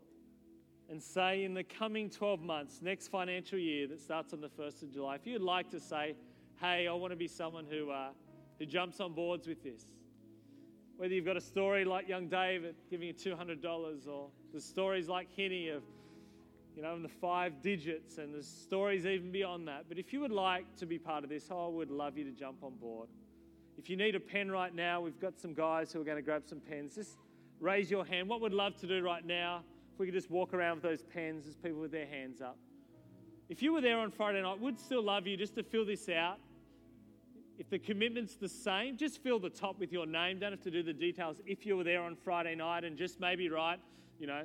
and 0.89 1.01
say 1.01 1.43
in 1.43 1.53
the 1.53 1.63
coming 1.63 2.09
12 2.09 2.41
months, 2.41 2.79
next 2.81 3.09
financial 3.09 3.59
year 3.59 3.87
that 3.87 4.01
starts 4.01 4.33
on 4.33 4.41
the 4.41 4.49
1st 4.49 4.81
of 4.81 4.91
July, 4.91 5.13
if 5.13 5.27
you'd 5.27 5.43
like 5.43 5.69
to 5.69 5.79
say, 5.79 6.15
hey, 6.59 6.87
I 6.87 6.93
want 6.93 7.11
to 7.11 7.17
be 7.17 7.27
someone 7.27 7.67
who, 7.69 7.91
uh, 7.91 8.09
who 8.57 8.65
jumps 8.65 8.99
on 8.99 9.13
boards 9.13 9.47
with 9.47 9.61
this, 9.61 9.85
whether 10.97 11.13
you've 11.13 11.25
got 11.25 11.37
a 11.37 11.41
story 11.41 11.85
like 11.85 12.07
young 12.07 12.27
David 12.27 12.75
giving 12.89 13.07
you 13.07 13.13
$200 13.13 14.07
or 14.07 14.29
the 14.53 14.59
stories 14.59 15.07
like 15.07 15.27
Henny 15.35 15.69
of, 15.69 15.83
you 16.75 16.81
know, 16.81 16.99
the 16.99 17.07
five 17.07 17.61
digits 17.61 18.17
and 18.17 18.33
the 18.33 18.41
stories 18.41 19.05
even 19.05 19.31
beyond 19.31 19.67
that. 19.67 19.85
But 19.87 19.99
if 19.99 20.11
you 20.11 20.19
would 20.21 20.31
like 20.31 20.65
to 20.77 20.87
be 20.87 20.97
part 20.97 21.23
of 21.23 21.29
this, 21.29 21.47
oh, 21.51 21.67
I 21.67 21.69
would 21.69 21.91
love 21.91 22.17
you 22.17 22.23
to 22.23 22.31
jump 22.31 22.63
on 22.63 22.75
board. 22.75 23.09
If 23.77 23.91
you 23.91 23.95
need 23.95 24.15
a 24.15 24.19
pen 24.19 24.49
right 24.49 24.73
now, 24.73 24.99
we've 25.01 25.19
got 25.19 25.39
some 25.39 25.53
guys 25.53 25.93
who 25.93 26.01
are 26.01 26.03
going 26.03 26.17
to 26.17 26.23
grab 26.23 26.43
some 26.47 26.59
pens. 26.59 26.95
Just 26.95 27.17
raise 27.59 27.91
your 27.91 28.03
hand. 28.03 28.27
What 28.27 28.41
we'd 28.41 28.53
love 28.53 28.75
to 28.77 28.87
do 28.87 29.03
right 29.03 29.25
now, 29.25 29.61
if 29.93 29.99
we 29.99 30.07
could 30.07 30.15
just 30.15 30.31
walk 30.31 30.53
around 30.55 30.81
with 30.81 30.83
those 30.83 31.03
pens, 31.03 31.43
there's 31.43 31.55
people 31.55 31.79
with 31.79 31.91
their 31.91 32.07
hands 32.07 32.41
up. 32.41 32.57
If 33.49 33.61
you 33.61 33.71
were 33.71 33.81
there 33.81 33.99
on 33.99 34.09
Friday 34.09 34.41
night, 34.41 34.59
we'd 34.59 34.79
still 34.79 35.03
love 35.03 35.27
you 35.27 35.37
just 35.37 35.55
to 35.55 35.63
fill 35.63 35.85
this 35.85 36.09
out 36.09 36.39
if 37.57 37.69
the 37.69 37.79
commitment's 37.79 38.35
the 38.35 38.49
same, 38.49 38.97
just 38.97 39.23
fill 39.23 39.39
the 39.39 39.49
top 39.49 39.79
with 39.79 39.91
your 39.91 40.05
name. 40.05 40.39
Don't 40.39 40.51
have 40.51 40.61
to 40.61 40.71
do 40.71 40.83
the 40.83 40.93
details 40.93 41.41
if 41.45 41.65
you 41.65 41.75
were 41.75 41.83
there 41.83 42.01
on 42.01 42.15
Friday 42.15 42.55
night 42.55 42.83
and 42.83 42.97
just 42.97 43.19
maybe 43.19 43.49
write, 43.49 43.79
you 44.19 44.27
know, 44.27 44.43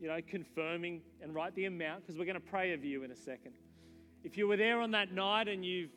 you 0.00 0.08
know, 0.08 0.18
confirming 0.26 1.00
and 1.22 1.32
write 1.34 1.54
the 1.54 1.66
amount 1.66 2.02
because 2.02 2.18
we're 2.18 2.24
going 2.24 2.34
to 2.34 2.40
pray 2.40 2.72
of 2.72 2.84
you 2.84 3.04
in 3.04 3.12
a 3.12 3.16
second. 3.16 3.52
If 4.24 4.36
you 4.36 4.48
were 4.48 4.56
there 4.56 4.80
on 4.80 4.90
that 4.90 5.12
night 5.12 5.46
and 5.46 5.64
you've, 5.64 5.90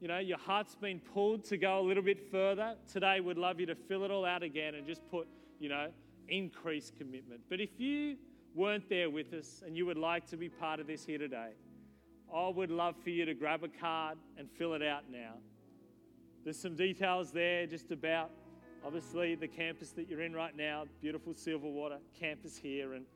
you 0.00 0.08
know, 0.08 0.18
your 0.18 0.38
heart's 0.38 0.74
been 0.74 0.98
pulled 0.98 1.44
to 1.44 1.58
go 1.58 1.80
a 1.80 1.84
little 1.86 2.02
bit 2.02 2.30
further, 2.30 2.74
today 2.90 3.20
we'd 3.20 3.36
love 3.36 3.60
you 3.60 3.66
to 3.66 3.74
fill 3.74 4.04
it 4.04 4.10
all 4.10 4.24
out 4.24 4.42
again 4.42 4.74
and 4.74 4.86
just 4.86 5.02
put, 5.10 5.28
you 5.60 5.68
know, 5.68 5.88
increased 6.28 6.96
commitment. 6.96 7.40
But 7.50 7.60
if 7.60 7.78
you 7.78 8.16
weren't 8.54 8.88
there 8.88 9.10
with 9.10 9.34
us 9.34 9.62
and 9.66 9.76
you 9.76 9.84
would 9.86 9.98
like 9.98 10.26
to 10.28 10.38
be 10.38 10.48
part 10.48 10.80
of 10.80 10.86
this 10.86 11.04
here 11.04 11.18
today, 11.18 11.50
I 12.34 12.48
would 12.48 12.70
love 12.70 12.94
for 13.04 13.10
you 13.10 13.26
to 13.26 13.34
grab 13.34 13.62
a 13.62 13.68
card 13.68 14.16
and 14.38 14.48
fill 14.58 14.72
it 14.72 14.82
out 14.82 15.02
now. 15.10 15.34
There's 16.44 16.58
some 16.58 16.74
details 16.74 17.30
there 17.30 17.66
just 17.66 17.92
about 17.92 18.30
obviously 18.84 19.36
the 19.36 19.46
campus 19.46 19.92
that 19.92 20.08
you're 20.08 20.22
in 20.22 20.32
right 20.32 20.56
now, 20.56 20.84
beautiful 21.00 21.34
Silverwater 21.34 21.98
campus 22.18 22.56
here, 22.56 22.94
and 22.94 23.06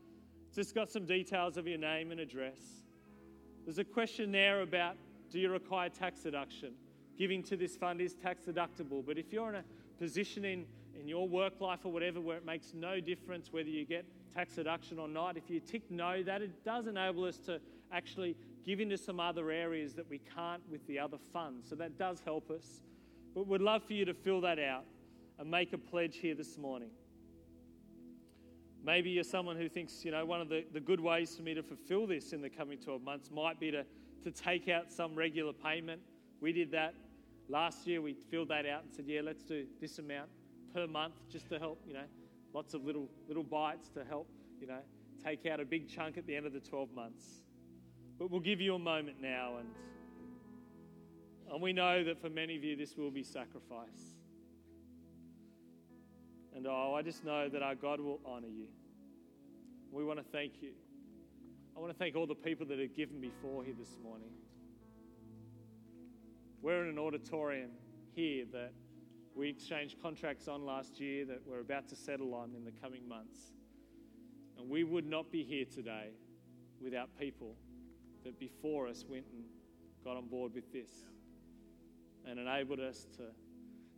just 0.55 0.75
got 0.75 0.89
some 0.89 1.05
details 1.05 1.57
of 1.57 1.67
your 1.67 1.79
name 1.79 2.13
and 2.13 2.21
address. 2.21 2.85
There's 3.65 3.79
a 3.79 3.85
question 3.85 4.31
there 4.31 4.63
about 4.63 4.97
do 5.31 5.41
you 5.41 5.51
require 5.51 5.89
tax 5.89 6.21
deduction? 6.21 6.75
Giving 7.19 7.43
to 7.45 7.57
this 7.57 7.77
fund 7.77 8.01
is 8.01 8.15
tax 8.15 8.45
deductible, 8.45 9.05
but 9.05 9.19
if 9.19 9.33
you're 9.33 9.49
in 9.49 9.57
a 9.57 9.65
position 9.99 10.45
in, 10.45 10.65
in 10.99 11.09
your 11.09 11.27
work 11.29 11.61
life 11.61 11.81
or 11.85 11.91
whatever 11.91 12.21
where 12.21 12.37
it 12.37 12.47
makes 12.47 12.75
no 12.75 13.01
difference 13.01 13.53
whether 13.53 13.69
you 13.69 13.85
get 13.85 14.07
tax 14.37 14.55
deduction 14.55 15.01
or 15.01 15.09
not, 15.09 15.37
if 15.37 15.51
you 15.51 15.59
tick 15.59 15.83
no, 15.91 16.23
that 16.23 16.43
it 16.43 16.65
does 16.65 16.87
enable 16.87 17.25
us 17.25 17.39
to 17.39 17.61
actually 17.91 18.37
give 18.65 18.79
into 18.79 18.97
some 18.97 19.19
other 19.19 19.51
areas 19.51 19.95
that 19.95 20.09
we 20.09 20.21
can't 20.35 20.63
with 20.71 20.87
the 20.87 20.99
other 20.99 21.19
funds. 21.33 21.69
So 21.69 21.75
that 21.75 21.99
does 21.99 22.23
help 22.25 22.51
us. 22.53 22.83
But 23.37 23.47
we'd 23.47 23.61
love 23.61 23.85
for 23.85 23.93
you 23.93 24.07
to 24.07 24.15
fill 24.15 24.41
that 24.41 24.59
out 24.59 24.87
and 25.39 25.51
make 25.51 25.75
a 25.75 25.79
pledge 25.79 26.17
here 26.17 26.35
this 26.35 26.57
morning. 26.57 26.89
Maybe 28.83 29.11
you're 29.11 29.25
someone 29.25 29.59
who 29.59 29.69
thinks, 29.69 30.07
you 30.07 30.11
know, 30.11 30.25
one 30.25 30.41
of 30.41 30.49
the, 30.49 30.65
the 30.73 30.81
good 30.81 31.01
ways 31.01 31.37
for 31.37 31.43
me 31.43 31.53
to 31.53 31.63
fulfill 31.63 32.07
this 32.07 32.33
in 32.33 32.41
the 32.41 32.49
coming 32.49 32.79
12 32.79 33.03
months 33.03 33.31
might 33.31 33.61
be 33.61 33.71
to, 33.71 33.85
to 34.25 34.31
take 34.31 34.71
out 34.71 34.91
some 34.91 35.15
regular 35.15 35.53
payment. 35.53 36.01
We 36.41 36.55
did 36.55 36.71
that 36.71 36.95
last 37.51 37.87
year. 37.87 38.01
We 38.01 38.15
filled 38.15 38.49
that 38.49 38.65
out 38.65 38.85
and 38.85 38.95
said, 38.95 39.05
yeah, 39.07 39.21
let's 39.23 39.43
do 39.43 39.67
this 39.83 39.99
amount 39.99 40.31
per 40.73 40.87
month 40.87 41.17
just 41.31 41.51
to 41.51 41.59
help, 41.59 41.83
you 41.87 41.93
know, 41.93 42.07
lots 42.55 42.73
of 42.73 42.87
little, 42.87 43.11
little 43.29 43.45
bites 43.45 43.91
to 43.91 44.05
help, 44.05 44.31
you 44.59 44.67
know, 44.67 44.81
take 45.23 45.45
out 45.45 45.61
a 45.61 45.65
big 45.67 45.91
chunk 45.91 46.17
at 46.17 46.27
the 46.27 46.35
end 46.35 46.47
of 46.47 46.55
the 46.55 46.61
12 46.61 46.91
months. 46.95 47.43
But 48.19 48.31
we'll 48.31 48.41
give 48.41 48.63
you 48.63 48.77
a 48.77 48.79
moment 48.79 49.21
now 49.21 49.59
and 49.59 49.69
and 51.53 51.63
we 51.63 51.73
know 51.73 52.05
that 52.05 52.21
for 52.21 52.29
many 52.29 52.57
of 52.57 52.65
you, 52.65 52.77
this 52.77 52.97
will 52.97 53.11
be 53.11 53.23
sacrifice. 53.23 54.17
And 56.55 56.67
oh, 56.67 56.95
I 56.97 57.03
just 57.03 57.25
know 57.25 57.49
that 57.49 57.63
our 57.63 57.75
God 57.75 58.01
will 58.01 58.21
honor 58.25 58.49
you. 58.49 58.69
We 59.93 60.05
want 60.05 60.19
to 60.19 60.25
thank 60.25 60.63
you. 60.63 60.71
I 61.77 61.81
want 61.81 61.93
to 61.93 61.99
thank 61.99 62.17
all 62.17 62.27
the 62.27 62.35
people 62.35 62.67
that 62.67 62.79
have 62.79 62.95
given 62.97 63.21
before 63.21 63.63
here 63.63 63.75
this 63.79 63.99
morning. 64.03 64.31
We're 66.63 66.83
in 66.83 66.89
an 66.89 66.99
auditorium 66.99 67.71
here 68.15 68.47
that 68.53 68.73
we 69.35 69.51
exchanged 69.51 70.01
contracts 70.03 70.49
on 70.49 70.65
last 70.65 70.99
year 70.99 71.27
that 71.27 71.41
we're 71.47 71.61
about 71.61 71.89
to 71.89 71.97
settle 71.97 72.35
on 72.35 72.55
in 72.57 72.65
the 72.65 72.73
coming 72.73 73.07
months. 73.07 73.53
And 74.59 74.69
we 74.69 74.83
would 74.83 75.07
not 75.07 75.31
be 75.31 75.45
here 75.45 75.67
today 75.67 76.13
without 76.83 77.11
people 77.21 77.55
that 78.25 78.39
before 78.41 78.89
us 78.89 79.05
went 79.07 79.27
and 79.33 79.45
got 80.03 80.17
on 80.17 80.27
board 80.27 80.55
with 80.55 80.73
this 80.73 80.89
and 82.27 82.39
enabled 82.39 82.81
us 82.81 83.07
to 83.17 83.23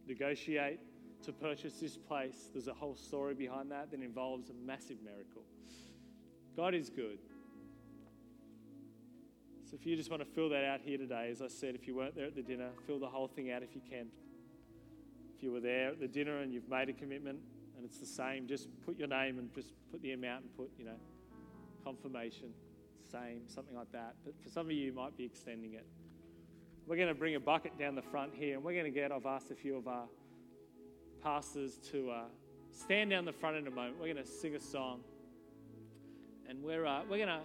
negotiate 0.06 0.80
to 1.24 1.32
purchase 1.32 1.74
this 1.74 1.96
place. 1.96 2.50
There's 2.52 2.68
a 2.68 2.74
whole 2.74 2.94
story 2.94 3.34
behind 3.34 3.70
that 3.70 3.90
that 3.90 4.00
involves 4.00 4.50
a 4.50 4.54
massive 4.54 4.98
miracle. 5.02 5.42
God 6.56 6.74
is 6.74 6.90
good. 6.90 7.18
So 9.64 9.76
if 9.78 9.84
you 9.84 9.96
just 9.96 10.10
want 10.10 10.22
to 10.22 10.28
fill 10.28 10.48
that 10.50 10.64
out 10.64 10.80
here 10.80 10.96
today, 10.96 11.28
as 11.30 11.42
I 11.42 11.48
said, 11.48 11.74
if 11.74 11.86
you 11.86 11.94
weren't 11.94 12.14
there 12.14 12.26
at 12.26 12.34
the 12.34 12.42
dinner, 12.42 12.70
fill 12.86 12.98
the 12.98 13.08
whole 13.08 13.28
thing 13.28 13.50
out 13.50 13.62
if 13.62 13.74
you 13.74 13.82
can. 13.88 14.06
If 15.36 15.42
you 15.42 15.52
were 15.52 15.60
there 15.60 15.90
at 15.90 16.00
the 16.00 16.08
dinner 16.08 16.38
and 16.38 16.52
you've 16.52 16.68
made 16.68 16.88
a 16.88 16.92
commitment 16.92 17.38
and 17.76 17.84
it's 17.84 17.98
the 17.98 18.06
same, 18.06 18.46
just 18.46 18.68
put 18.84 18.98
your 18.98 19.08
name 19.08 19.38
and 19.38 19.52
just 19.54 19.74
put 19.90 20.00
the 20.02 20.12
amount 20.12 20.44
and 20.44 20.56
put, 20.56 20.70
you 20.78 20.84
know, 20.84 20.98
confirmation, 21.84 22.48
same, 23.10 23.42
something 23.46 23.76
like 23.76 23.92
that. 23.92 24.14
But 24.24 24.34
for 24.42 24.48
some 24.48 24.66
of 24.66 24.72
you, 24.72 24.86
you 24.86 24.92
might 24.92 25.16
be 25.16 25.24
extending 25.24 25.74
it. 25.74 25.86
We're 26.88 26.96
going 26.96 27.08
to 27.08 27.14
bring 27.14 27.34
a 27.34 27.40
bucket 27.40 27.78
down 27.78 27.94
the 27.94 28.02
front 28.02 28.32
here 28.34 28.54
and 28.54 28.64
we're 28.64 28.72
going 28.72 28.86
to 28.86 28.90
get, 28.90 29.12
I've 29.12 29.26
asked 29.26 29.50
a 29.50 29.54
few 29.54 29.76
of 29.76 29.86
our 29.86 30.06
pastors 31.22 31.76
to 31.90 32.10
uh, 32.10 32.22
stand 32.72 33.10
down 33.10 33.26
the 33.26 33.32
front 33.32 33.58
in 33.58 33.66
a 33.66 33.70
moment. 33.70 33.96
We're 34.00 34.14
going 34.14 34.24
to 34.24 34.26
sing 34.26 34.54
a 34.54 34.60
song. 34.60 35.00
And 36.48 36.62
we're, 36.62 36.86
uh, 36.86 37.02
we're 37.02 37.18
going 37.18 37.28
to 37.28 37.40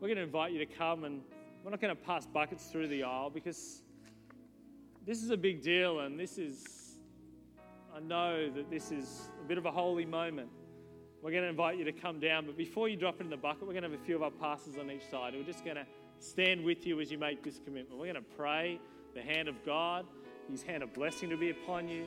we're 0.00 0.14
to 0.14 0.22
invite 0.22 0.52
you 0.52 0.58
to 0.60 0.66
come 0.66 1.04
and 1.04 1.20
we're 1.62 1.70
not 1.70 1.82
going 1.82 1.94
to 1.94 2.02
pass 2.02 2.24
buckets 2.24 2.68
through 2.68 2.88
the 2.88 3.02
aisle 3.02 3.28
because 3.28 3.82
this 5.04 5.22
is 5.22 5.28
a 5.28 5.36
big 5.36 5.60
deal 5.60 6.00
and 6.00 6.18
this 6.18 6.38
is, 6.38 6.96
I 7.94 8.00
know 8.00 8.48
that 8.48 8.70
this 8.70 8.90
is 8.90 9.28
a 9.44 9.46
bit 9.46 9.58
of 9.58 9.66
a 9.66 9.70
holy 9.70 10.06
moment. 10.06 10.48
We're 11.20 11.32
going 11.32 11.42
to 11.42 11.50
invite 11.50 11.76
you 11.76 11.84
to 11.84 11.92
come 11.92 12.20
down, 12.20 12.46
but 12.46 12.56
before 12.56 12.88
you 12.88 12.96
drop 12.96 13.16
it 13.20 13.24
in 13.24 13.30
the 13.30 13.36
bucket, 13.36 13.66
we're 13.66 13.74
going 13.74 13.82
to 13.82 13.90
have 13.90 14.00
a 14.00 14.04
few 14.04 14.16
of 14.16 14.22
our 14.22 14.30
pastors 14.30 14.78
on 14.78 14.90
each 14.90 15.04
side. 15.10 15.34
We're 15.34 15.42
just 15.42 15.62
going 15.62 15.76
to 15.76 15.84
stand 16.18 16.64
with 16.64 16.86
you 16.86 17.00
as 17.00 17.10
you 17.10 17.18
make 17.18 17.42
this 17.42 17.60
commitment. 17.64 17.98
We're 17.98 18.12
going 18.12 18.16
to 18.16 18.36
pray 18.36 18.80
the 19.14 19.22
hand 19.22 19.48
of 19.48 19.64
God, 19.64 20.06
His 20.50 20.62
hand 20.62 20.82
of 20.82 20.92
blessing 20.92 21.30
to 21.30 21.36
be 21.36 21.50
upon 21.50 21.88
you, 21.88 22.06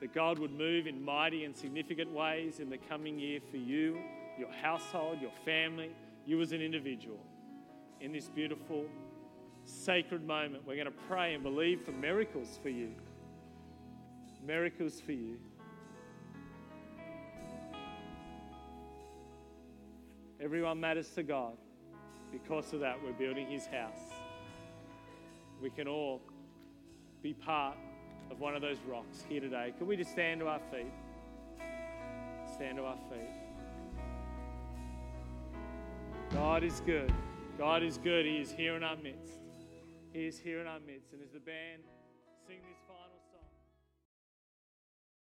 that 0.00 0.12
God 0.12 0.38
would 0.38 0.52
move 0.52 0.86
in 0.86 1.02
mighty 1.04 1.44
and 1.44 1.56
significant 1.56 2.12
ways 2.12 2.60
in 2.60 2.68
the 2.68 2.78
coming 2.78 3.18
year 3.18 3.40
for 3.50 3.56
you, 3.56 3.98
your 4.38 4.52
household, 4.52 5.20
your 5.20 5.32
family, 5.44 5.90
you 6.26 6.40
as 6.40 6.52
an 6.52 6.60
individual 6.60 7.20
in 8.00 8.12
this 8.12 8.28
beautiful, 8.28 8.84
sacred 9.64 10.26
moment. 10.26 10.66
We're 10.66 10.74
going 10.74 10.86
to 10.86 11.04
pray 11.08 11.34
and 11.34 11.42
believe 11.42 11.82
for 11.82 11.92
miracles 11.92 12.58
for 12.62 12.68
you. 12.68 12.92
Miracles 14.46 15.00
for 15.00 15.12
you. 15.12 15.38
Everyone 20.40 20.78
matters 20.78 21.08
to 21.10 21.22
God. 21.22 21.56
Because 22.32 22.72
of 22.72 22.80
that, 22.80 23.02
we're 23.02 23.12
building 23.12 23.46
His 23.46 23.66
house. 23.66 24.12
We 25.62 25.70
can 25.70 25.88
all 25.88 26.20
be 27.22 27.32
part 27.34 27.76
of 28.30 28.40
one 28.40 28.54
of 28.54 28.62
those 28.62 28.78
rocks 28.88 29.24
here 29.28 29.40
today. 29.40 29.72
Can 29.78 29.86
we 29.86 29.96
just 29.96 30.10
stand 30.10 30.40
to 30.40 30.48
our 30.48 30.60
feet? 30.70 30.92
Stand 32.54 32.78
to 32.78 32.84
our 32.84 32.98
feet. 33.10 33.30
God 36.32 36.62
is 36.64 36.80
good. 36.80 37.12
God 37.58 37.82
is 37.82 37.98
good. 37.98 38.26
He 38.26 38.36
is 38.36 38.50
here 38.50 38.76
in 38.76 38.82
our 38.82 38.96
midst. 38.96 39.38
He 40.12 40.26
is 40.26 40.38
here 40.38 40.60
in 40.60 40.66
our 40.66 40.80
midst. 40.80 41.12
And 41.12 41.22
as 41.22 41.30
the 41.30 41.40
band 41.40 41.82
sing 42.46 42.58
this 42.68 42.85